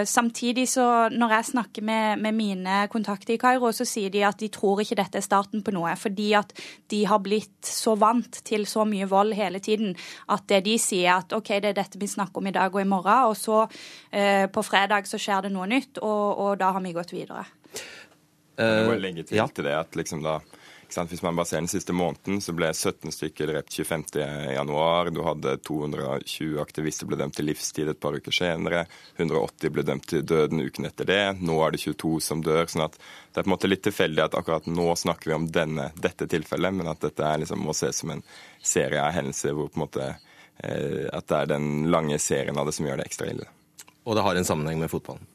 Samtidig 0.08 0.66
så, 0.70 1.08
når 1.12 1.34
jeg 1.36 1.48
snakker 1.50 1.84
med, 1.84 2.22
med 2.22 2.36
mine 2.36 2.80
kontakter 2.92 3.34
i 3.34 3.40
Kairo, 3.40 3.70
så 3.74 3.86
sier 3.88 4.12
de 4.14 4.24
at 4.26 4.38
de 4.40 4.50
tror 4.52 4.82
ikke 4.82 4.98
dette 4.98 5.20
er 5.20 5.24
starten 5.24 5.64
på 5.64 5.74
noe. 5.76 5.94
Fordi 5.98 6.30
at 6.38 6.52
de 6.92 7.02
har 7.08 7.22
blitt 7.24 7.68
så 7.68 7.96
vant 7.98 8.40
til 8.48 8.66
så 8.68 8.86
mye 8.88 9.08
vold 9.10 9.34
hele 9.38 9.60
tiden 9.64 9.94
at 10.32 10.46
det 10.50 10.62
de 10.66 10.76
sier 10.80 11.18
at 11.18 11.32
OK, 11.36 11.54
det 11.62 11.72
er 11.72 11.78
dette 11.80 12.00
vi 12.00 12.10
snakker 12.10 12.42
om 12.42 12.50
i 12.50 12.54
dag 12.54 12.74
og 12.74 12.82
i 12.82 12.88
morgen, 12.88 13.30
og 13.30 13.36
så 13.38 13.64
eh, 14.10 14.46
på 14.52 14.64
fredag 14.66 15.08
så 15.08 15.20
skjer 15.20 15.46
det 15.46 15.54
noe 15.54 15.68
nytt, 15.70 16.00
og, 16.02 16.24
og 16.38 16.52
da 16.60 16.72
har 16.76 16.84
vi 16.84 16.94
gått 16.96 17.14
videre. 17.14 17.46
Jeg 18.58 18.86
må 18.88 18.96
legge 18.98 19.22
til, 19.22 19.42
til 19.54 19.68
det 19.68 19.76
at 19.76 19.98
liksom 19.98 20.24
da 20.24 20.40
hvis 20.88 21.22
man 21.22 21.36
bare 21.36 21.46
ser 21.46 21.60
den 21.60 21.68
siste 21.68 21.92
måneden, 21.92 22.40
så 22.40 22.54
ble 22.56 22.70
17 22.72 23.12
stykker 23.12 23.50
drept 23.50 23.74
25.1. 23.76 25.10
Du 25.12 25.20
hadde 25.26 25.56
220 25.66 26.60
aktivister 26.62 27.08
ble 27.08 27.18
dømt 27.20 27.36
til 27.36 27.48
livstid 27.50 27.90
et 27.92 28.00
par 28.00 28.16
uker 28.16 28.32
senere. 28.32 28.86
180 29.16 29.74
ble 29.74 29.84
dømt 29.84 30.08
til 30.08 30.24
døden 30.24 30.64
uken 30.64 30.88
etter 30.88 31.08
det. 31.08 31.20
Nå 31.44 31.58
er 31.64 31.76
det 31.76 31.82
22 31.84 32.14
som 32.24 32.42
dør. 32.44 32.64
sånn 32.66 32.86
at 32.86 32.96
det 32.96 33.40
er 33.40 33.44
på 33.44 33.50
en 33.50 33.54
måte 33.54 33.70
litt 33.70 33.84
tilfeldig 33.84 34.24
at 34.24 34.38
akkurat 34.38 34.66
nå 34.66 34.88
snakker 34.96 35.30
vi 35.30 35.36
om 35.36 35.50
denne, 35.52 35.90
dette 35.94 36.26
tilfellet, 36.26 36.74
men 36.74 36.88
at 36.88 37.04
dette 37.04 37.34
liksom, 37.44 37.60
må 37.62 37.76
ses 37.76 38.00
som 38.00 38.14
en 38.16 38.24
serie 38.64 39.02
av 39.04 39.12
hendelser 39.12 39.52
hvor 39.52 39.68
på 39.68 39.78
en 39.78 39.84
måte 39.84 40.06
eh, 40.08 41.04
at 41.12 41.28
det 41.28 41.42
er 41.42 41.52
den 41.52 41.90
lange 41.92 42.18
serien 42.18 42.56
av 42.58 42.66
det 42.66 42.74
som 42.78 42.88
gjør 42.88 43.02
det 43.02 43.10
ekstra 43.10 43.28
ille. 43.28 43.50
Og 44.08 44.16
det 44.16 44.24
har 44.24 44.40
en 44.40 44.48
sammenheng 44.48 44.80
med 44.80 44.90
fotballen? 44.90 45.28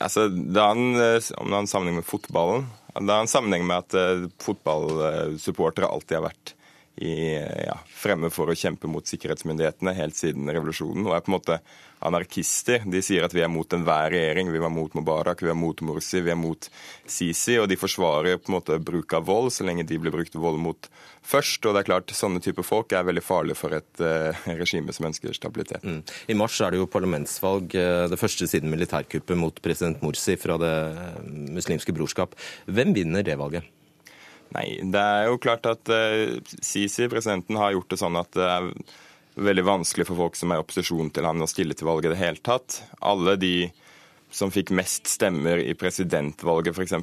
Altså, 0.00 0.28
det 0.28 0.60
har 0.60 0.76
en, 0.76 0.94
eh, 1.00 1.32
Om 1.36 1.48
det 1.48 1.56
har 1.56 1.64
en 1.64 1.74
sammenheng 1.74 2.00
med 2.00 2.08
fotballen 2.08 2.68
det 3.00 3.12
har 3.12 3.24
en 3.24 3.30
sammenheng 3.30 3.64
med 3.68 3.84
at 3.84 3.96
uh, 3.96 4.26
fotballsupportere 4.42 5.88
alltid 5.88 6.18
har 6.18 6.26
vært 6.28 6.54
i, 6.96 7.40
ja, 7.66 7.78
fremme 7.88 8.28
for 8.32 8.52
å 8.52 8.56
kjempe 8.58 8.90
mot 8.90 9.06
sikkerhetsmyndighetene 9.08 9.94
helt 9.96 10.18
siden 10.18 10.50
revolusjonen. 10.52 11.06
Og 11.08 11.16
er 11.16 11.24
på 11.24 11.32
en 11.32 11.38
måte 11.38 11.58
anarkister. 12.02 12.82
De 12.90 13.00
sier 13.04 13.24
at 13.24 13.32
vi 13.34 13.42
er 13.44 13.50
mot 13.50 13.72
enhver 13.72 14.10
regjering. 14.12 14.50
Vi 14.52 14.60
var 14.60 14.72
mot 14.74 14.92
Mubarak, 14.96 15.42
vi 15.44 15.52
er 15.52 15.58
mot 15.58 15.78
Morsi, 15.86 16.20
vi 16.24 16.32
er 16.34 16.38
mot 16.38 16.68
Sisi. 17.08 17.56
Og 17.62 17.68
de 17.70 17.78
forsvarer 17.80 18.40
på 18.42 18.50
en 18.52 18.58
måte 18.58 18.78
bruk 18.82 19.16
av 19.16 19.26
vold 19.30 19.52
så 19.54 19.66
lenge 19.66 19.86
de 19.88 19.98
blir 20.02 20.14
brukt 20.14 20.36
vold 20.36 20.60
mot 20.60 20.90
først. 21.24 21.64
Og 21.64 21.76
det 21.76 21.84
er 21.84 21.90
klart, 21.90 22.14
sånne 22.16 22.42
typer 22.44 22.66
folk 22.66 22.92
er 22.92 23.06
veldig 23.08 23.24
farlige 23.24 23.60
for 23.62 23.78
et 23.78 24.04
uh, 24.04 24.46
regime 24.60 24.92
som 24.94 25.08
ønsker 25.08 25.36
stabilitet. 25.38 25.86
Mm. 25.86 26.02
I 26.28 26.38
mars 26.38 26.58
er 26.60 26.74
det 26.74 26.82
jo 26.82 26.90
parlamentsvalg, 26.90 27.76
eh, 27.78 28.06
det 28.12 28.20
første 28.20 28.48
siden 28.50 28.72
militærkuppet 28.72 29.38
mot 29.38 29.62
president 29.64 30.02
Morsi 30.04 30.36
fra 30.40 30.58
Det 30.60 30.74
muslimske 31.54 31.94
brorskap. 31.96 32.34
Hvem 32.66 32.92
vinner 32.96 33.24
det 33.26 33.38
valget? 33.40 33.70
Nei, 34.52 34.66
det 34.84 35.00
er 35.00 35.30
jo 35.30 35.40
klart 35.40 35.66
at 35.70 35.88
uh, 35.92 36.38
Sisi, 36.60 37.08
presidenten, 37.12 37.58
har 37.60 37.74
gjort 37.76 37.92
det 37.92 38.00
sånn 38.02 38.18
at 38.20 38.32
det 38.36 38.48
er 38.48 38.70
veldig 39.42 39.64
vanskelig 39.64 40.08
for 40.10 40.26
folk 40.26 40.36
som 40.36 40.52
er 40.52 40.60
i 40.60 40.64
opposisjon 40.64 41.12
til 41.14 41.24
ham 41.24 41.40
å 41.40 41.48
stille 41.48 41.76
til 41.76 41.88
valget 41.88 42.10
i 42.10 42.14
det 42.14 42.20
hele 42.20 42.44
tatt. 42.44 42.82
Alle 43.00 43.38
de 43.40 43.70
som 44.32 44.50
fikk 44.52 44.70
mest 44.72 45.10
stemmer 45.12 45.60
i 45.60 45.74
presidentvalget 45.76 46.72
f.eks. 46.72 46.94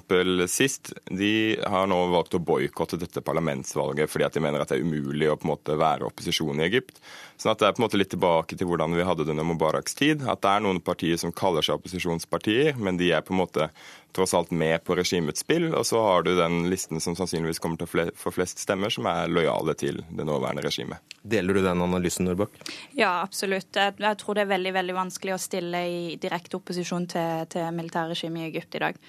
sist, 0.50 0.92
de 1.14 1.60
har 1.62 1.86
nå 1.90 2.00
valgt 2.10 2.34
å 2.34 2.42
boikotte 2.42 2.98
dette 2.98 3.22
parlamentsvalget 3.26 4.10
fordi 4.10 4.26
at 4.26 4.38
de 4.38 4.44
mener 4.44 4.64
at 4.64 4.74
det 4.74 4.80
er 4.80 4.88
umulig 4.88 5.30
å 5.30 5.38
på 5.38 5.46
en 5.46 5.52
måte 5.52 5.78
være 5.78 6.08
opposisjon 6.10 6.60
i 6.60 6.66
Egypt. 6.66 6.98
Sånn 7.38 7.54
at 7.54 7.62
Det 7.62 7.70
er 7.70 7.78
på 7.78 7.84
en 7.84 7.86
måte 7.86 8.02
litt 8.02 8.12
tilbake 8.16 8.58
til 8.58 8.70
hvordan 8.70 8.98
vi 8.98 9.06
hadde 9.06 9.28
det 9.28 9.36
under 9.36 9.46
Mubaraks 9.46 9.96
tid. 9.96 10.26
At 10.26 10.42
det 10.42 10.56
er 10.56 10.66
noen 10.66 10.82
partier 10.82 11.22
som 11.22 11.36
kaller 11.36 11.66
seg 11.66 11.78
opposisjonspartier, 11.78 12.74
men 12.82 12.98
de 12.98 13.14
er 13.14 13.22
på 13.26 13.36
en 13.36 13.44
måte 13.44 13.70
tross 14.16 14.34
alt 14.34 14.52
med 14.52 14.84
på 14.84 14.96
regimets 14.98 15.44
spill. 15.46 15.70
Og 15.74 15.86
så 15.86 16.02
har 16.02 16.24
du 16.26 16.32
den 16.38 16.62
listen 16.72 17.02
som 17.04 17.16
sannsynligvis 17.18 17.62
kommer 17.62 17.80
til 17.80 18.04
å 18.04 18.10
få 18.18 18.34
flest 18.34 18.62
stemmer, 18.64 18.94
som 18.94 19.08
er 19.10 19.32
lojale 19.32 19.76
til 19.80 20.02
det 20.10 20.28
nåværende 20.28 20.66
regimet. 20.66 21.02
Deler 21.22 21.58
du 21.58 21.64
den 21.64 21.84
analysen, 21.86 22.28
Nordbakk? 22.30 22.56
Ja, 22.98 23.20
absolutt. 23.22 23.76
Jeg 23.76 24.22
tror 24.22 24.38
det 24.38 24.46
er 24.46 24.54
veldig 24.54 24.76
veldig 24.80 24.98
vanskelig 24.98 25.36
å 25.36 25.42
stille 25.42 25.84
i 25.88 26.00
direkte 26.22 26.60
opposisjon 26.60 27.10
til, 27.12 27.50
til 27.52 27.70
militærregimet 27.76 28.46
i 28.46 28.50
Egypt 28.54 28.80
i 28.80 28.86
dag. 28.88 29.04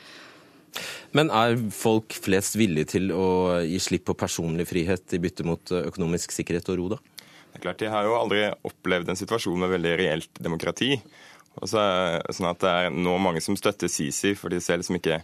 Men 1.17 1.33
er 1.35 1.57
folk 1.75 2.15
flest 2.15 2.55
villige 2.59 2.93
til 2.93 3.11
å 3.15 3.61
gi 3.67 3.81
slipp 3.83 4.07
på 4.11 4.19
personlig 4.19 4.69
frihet 4.71 5.17
i 5.17 5.23
bytte 5.23 5.47
mot 5.47 5.73
økonomisk 5.81 6.35
sikkerhet 6.35 6.71
og 6.71 6.79
ro, 6.79 6.93
da? 6.95 7.01
Det 7.51 7.59
er 7.59 7.65
klart, 7.65 7.81
De 7.83 7.91
har 7.91 8.07
jo 8.07 8.15
aldri 8.15 8.45
opplevd 8.69 9.11
en 9.11 9.19
situasjon 9.19 9.59
med 9.59 9.73
veldig 9.73 9.97
reelt 9.99 10.39
demokrati. 10.39 10.93
Og 11.59 11.67
så, 11.69 11.83
sånn 12.31 12.51
at 12.53 12.61
Det 12.63 12.71
er 12.71 12.93
nå 12.95 13.17
mange 13.19 13.43
som 13.43 13.57
støtter 13.59 13.91
Sisi, 13.91 14.37
for 14.39 14.53
de 14.53 14.61
ser 14.63 14.79
liksom 14.81 15.01
ikke 15.01 15.21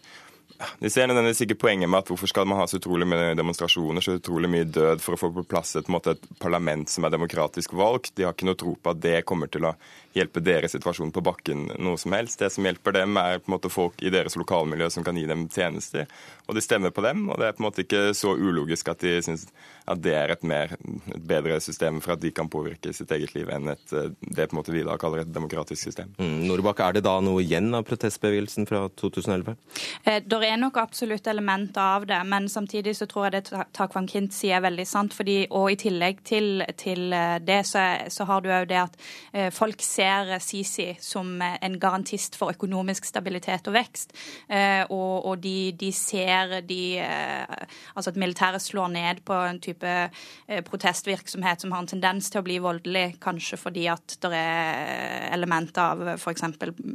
de 0.81 0.91
ser 0.91 1.09
nødvendigvis 1.09 1.45
ikke 1.47 1.59
poenget 1.67 1.91
med 1.91 2.03
at 2.03 2.11
hvorfor 2.11 2.31
skal 2.31 2.49
man 2.49 2.61
ha 2.61 2.67
så 2.71 2.81
utrolig 2.81 3.09
mye 3.09 3.35
demonstrasjoner, 3.39 4.05
så 4.05 4.17
utrolig 4.19 4.51
mye 4.53 4.69
død 4.69 5.05
for 5.05 5.17
å 5.17 5.21
få 5.21 5.31
på 5.37 5.47
plass 5.51 5.77
et, 5.79 5.91
måte, 5.93 6.17
et 6.17 6.29
parlament 6.43 6.91
som 6.91 7.07
er 7.07 7.15
demokratisk 7.15 7.77
valgt. 7.77 8.15
De 8.17 8.27
har 8.27 8.37
ikke 8.37 8.49
noe 8.49 8.59
tro 8.59 8.77
på 8.81 8.93
at 8.93 9.03
det 9.03 9.21
kommer 9.29 9.51
til 9.53 9.69
å 9.69 9.77
hjelpe 10.17 10.41
deres 10.41 10.73
situasjon 10.73 11.13
på 11.13 11.23
bakken 11.25 11.67
noe 11.83 12.01
som 12.01 12.15
helst. 12.17 12.41
Det 12.41 12.51
som 12.53 12.65
hjelper 12.67 12.97
dem, 12.97 13.17
er 13.21 13.41
på 13.43 13.51
en 13.51 13.57
måte 13.57 13.73
folk 13.73 14.01
i 14.01 14.13
deres 14.13 14.37
lokalmiljø 14.41 14.89
som 14.93 15.05
kan 15.07 15.19
gi 15.19 15.27
dem 15.29 15.47
tjenester. 15.53 16.09
Og 16.47 16.57
de 16.57 16.65
stemmer 16.65 16.95
på 16.95 17.05
dem, 17.05 17.27
og 17.29 17.41
det 17.41 17.51
er 17.51 17.57
på 17.57 17.63
en 17.63 17.69
måte 17.69 17.85
ikke 17.85 18.05
så 18.17 18.33
ulogisk 18.37 18.89
at 18.93 19.03
de 19.05 19.19
syns 19.25 19.49
at 19.87 20.01
det 20.03 20.15
er 20.19 20.33
et, 20.35 20.43
mer, 20.47 20.73
et 21.15 21.27
bedre 21.29 21.59
system 21.63 22.01
for 22.03 22.17
at 22.17 22.23
de 22.23 22.33
kan 22.35 22.49
påvirke 22.51 22.91
sitt 22.97 23.13
eget 23.15 23.37
liv, 23.37 23.51
enn 23.53 23.71
et, 23.71 23.85
det 24.21 24.49
på 24.49 24.57
en 24.57 24.61
måte 24.61 24.75
vi 24.75 24.83
da 24.87 24.97
kaller 24.99 25.23
et 25.23 25.31
demokratisk 25.31 25.79
system. 25.79 26.11
Mm, 26.19 26.47
Norbakk, 26.49 26.83
er 26.83 26.97
det 26.97 27.05
da 27.07 27.15
noe 27.23 27.45
igjen 27.45 27.71
av 27.77 27.87
protestbevegelsen 27.87 28.67
fra 28.67 28.87
2011? 28.99 29.55
Eh, 30.03 30.19
er 30.51 30.59
nok 30.61 30.77
absolutt 30.81 31.27
elementer 31.31 31.81
av 31.81 32.07
det, 32.09 32.19
men 32.29 32.49
samtidig 32.49 32.97
så 32.99 33.07
tror 33.09 33.27
jeg 33.27 33.35
det 33.37 33.61
Takvam 33.77 34.09
Kint 34.11 34.35
sier 34.35 34.59
er 34.59 34.65
veldig 34.65 34.87
sant. 34.89 35.15
fordi, 35.15 35.47
Og 35.51 35.71
i 35.73 35.77
tillegg 35.81 36.23
til, 36.25 36.65
til 36.77 37.13
eh, 37.13 37.39
det, 37.39 37.61
så, 37.67 37.85
så, 38.09 38.25
har 38.25 38.41
du 38.41 38.51
òg 38.51 38.69
det 38.69 38.81
at 38.81 38.99
eh, 39.33 39.51
folk 39.51 39.83
ser 39.83 40.39
Sisi 40.41 40.97
som 41.01 41.41
en 41.43 41.79
garantist 41.81 42.37
for 42.37 42.51
økonomisk 42.51 43.05
stabilitet 43.05 43.69
og 43.69 43.75
vekst. 43.75 44.13
Eh, 44.49 44.85
og, 44.91 45.27
og 45.27 45.39
de, 45.43 45.73
de, 45.73 45.93
ser 45.93 46.61
de, 46.67 46.99
eh, 46.99 47.67
altså 47.95 48.11
at 48.11 48.21
militæret 48.21 48.63
slår 48.63 48.93
ned 48.95 49.25
på 49.25 49.41
en 49.47 49.61
type 49.61 49.87
eh, 49.87 50.63
protestvirksomhet 50.65 51.61
som 51.61 51.73
har 51.73 51.85
en 51.85 51.91
tendens 51.95 52.31
til 52.31 52.43
å 52.43 52.47
bli 52.47 52.59
voldelig, 52.63 53.07
kanskje 53.23 53.61
fordi 53.61 53.89
at 53.93 54.19
det 54.23 54.35
er 54.37 55.33
elementer 55.37 55.83
av 55.83 56.15
f.eks. 56.17 56.47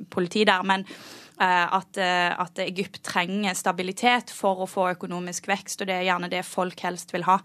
politi 0.09 0.45
der. 0.47 0.63
men 0.63 0.85
eh, 0.85 1.20
at, 1.39 1.97
eh, 1.97 2.33
at, 2.35 2.59
Egypt 2.65 3.01
trenger 3.05 3.55
stabilitet 3.57 4.33
for 4.35 4.63
å 4.63 4.69
få 4.69 4.91
økonomisk 4.95 5.47
vekst, 5.51 5.81
og 5.81 5.89
det 5.89 5.95
er 5.99 6.09
gjerne 6.09 6.29
det 6.31 6.43
folk 6.45 6.83
helst 6.85 7.13
vil 7.13 7.25
ha. 7.25 7.39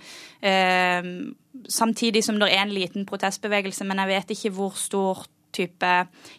Samtidig 1.73 2.23
som 2.25 2.39
det 2.41 2.51
er 2.53 2.67
en 2.67 2.75
liten 2.75 3.07
protestbevegelse, 3.09 3.87
men 3.89 4.03
jeg 4.03 4.13
vet 4.13 4.35
ikke 4.35 4.53
hvor 4.59 4.77
stor 4.77 5.25
type 5.57 5.93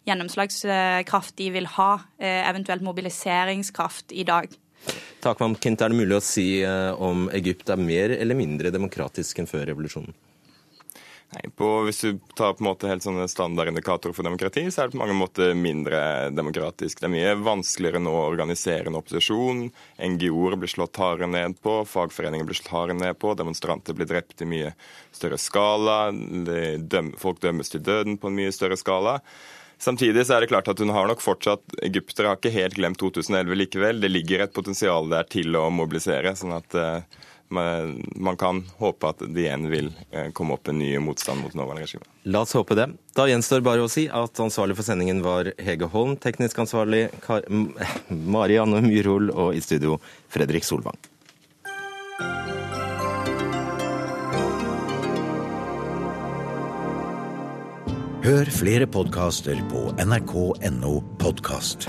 gjennomslagskraft 0.06 1.38
de 1.42 1.50
vil 1.56 1.66
ha, 1.80 1.90
eventuelt 2.20 2.86
mobiliseringskraft, 2.86 4.14
i 4.14 4.28
dag. 4.28 4.54
Takvam 5.24 5.56
Kent, 5.60 5.82
er 5.82 5.92
det 5.92 6.00
mulig 6.00 6.18
å 6.18 6.24
si 6.24 6.48
eh, 6.64 6.92
om 7.04 7.28
Egypt 7.36 7.72
er 7.74 7.82
mer 7.82 8.14
eller 8.16 8.38
mindre 8.38 8.72
demokratisk 8.74 9.42
enn 9.42 9.50
før 9.50 9.66
revolusjonen? 9.72 10.14
Nei, 11.28 11.50
på, 11.56 11.68
Hvis 11.84 12.00
du 12.02 12.20
tar 12.40 12.54
på 12.56 12.64
en 12.64 12.70
måte 12.70 12.88
helt 12.88 13.04
sånne 13.04 13.26
standardindikatorer 13.28 14.16
for 14.16 14.24
demokrati, 14.24 14.64
så 14.72 14.82
er 14.82 14.88
det 14.88 14.96
på 14.96 15.02
mange 15.02 15.18
måter 15.18 15.58
mindre 15.60 16.00
demokratisk. 16.32 17.02
Det 17.02 17.10
er 17.10 17.12
mye 17.12 17.34
vanskeligere 17.44 18.00
nå 18.00 18.14
å 18.16 18.30
organisere 18.30 18.88
en 18.88 18.96
opposisjon. 18.96 19.66
NGO-er 20.00 20.56
blir 20.62 20.72
slått 20.72 21.02
hardere 21.04 21.28
ned 21.34 21.60
på, 21.60 21.82
fagforeninger 21.92 22.48
blir 22.48 22.60
slått 22.62 22.72
hardere 22.72 23.02
ned 23.02 23.20
på, 23.20 23.36
demonstranter 23.36 23.98
blir 23.98 24.08
drept 24.08 24.46
i 24.46 24.48
mye 24.48 24.72
større 25.12 25.42
skala, 25.42 26.00
døm, 26.16 27.12
folk 27.20 27.44
dømmes 27.44 27.76
til 27.76 27.84
døden 27.84 28.16
på 28.22 28.32
en 28.32 28.40
mye 28.40 28.56
større 28.56 28.80
skala. 28.80 29.20
Samtidig 29.78 30.24
så 30.26 30.38
er 30.38 30.42
det 30.42 30.50
klart 30.50 30.72
at 30.72 30.80
hun 30.82 30.90
har 30.90 31.06
nok 31.06 31.20
fortsatt 31.22 31.76
Egyptere 31.86 32.32
har 32.32 32.40
ikke 32.40 32.56
helt 32.56 32.80
glemt 32.80 32.98
2011 33.04 33.60
likevel. 33.60 34.00
Det 34.02 34.10
ligger 34.10 34.48
et 34.48 34.56
potensial 34.56 35.12
der 35.12 35.28
til 35.30 35.60
å 35.60 35.68
mobilisere. 35.70 36.34
sånn 36.40 36.56
at 36.56 36.78
uh, 36.80 37.26
man 37.50 38.38
kan 38.40 38.64
håpe 38.78 39.10
at 39.12 39.22
det 39.24 39.46
igjen 39.46 39.68
vil 39.72 39.90
uh, 40.14 40.30
komme 40.36 40.58
opp 40.58 40.68
en 40.68 40.80
ny 40.82 40.92
motstand 41.00 41.42
mot 41.44 41.56
nåværende 41.56 41.86
regime. 41.86 42.08
La 42.28 42.44
oss 42.44 42.56
håpe 42.58 42.76
det. 42.76 42.90
Da 43.16 43.28
gjenstår 43.30 43.64
bare 43.66 43.86
å 43.86 43.92
si 43.92 44.08
at 44.12 44.42
ansvarlig 44.44 44.78
for 44.78 44.88
sendingen 44.88 45.24
var 45.26 45.54
Hege 45.64 45.90
Holm, 45.94 46.18
teknisk 46.20 46.60
ansvarlig 46.66 47.08
Kar 47.24 47.48
Marianne 48.38 48.84
Myrhol 48.86 49.32
og 49.32 49.56
i 49.56 49.64
studio 49.64 50.00
Fredrik 50.34 50.68
Solvang. 50.68 51.00
Hør 58.28 58.50
flere 58.52 58.84
podkaster 58.92 59.56
på 59.72 59.86
nrk.no 60.04 60.98
podkast. 61.22 61.88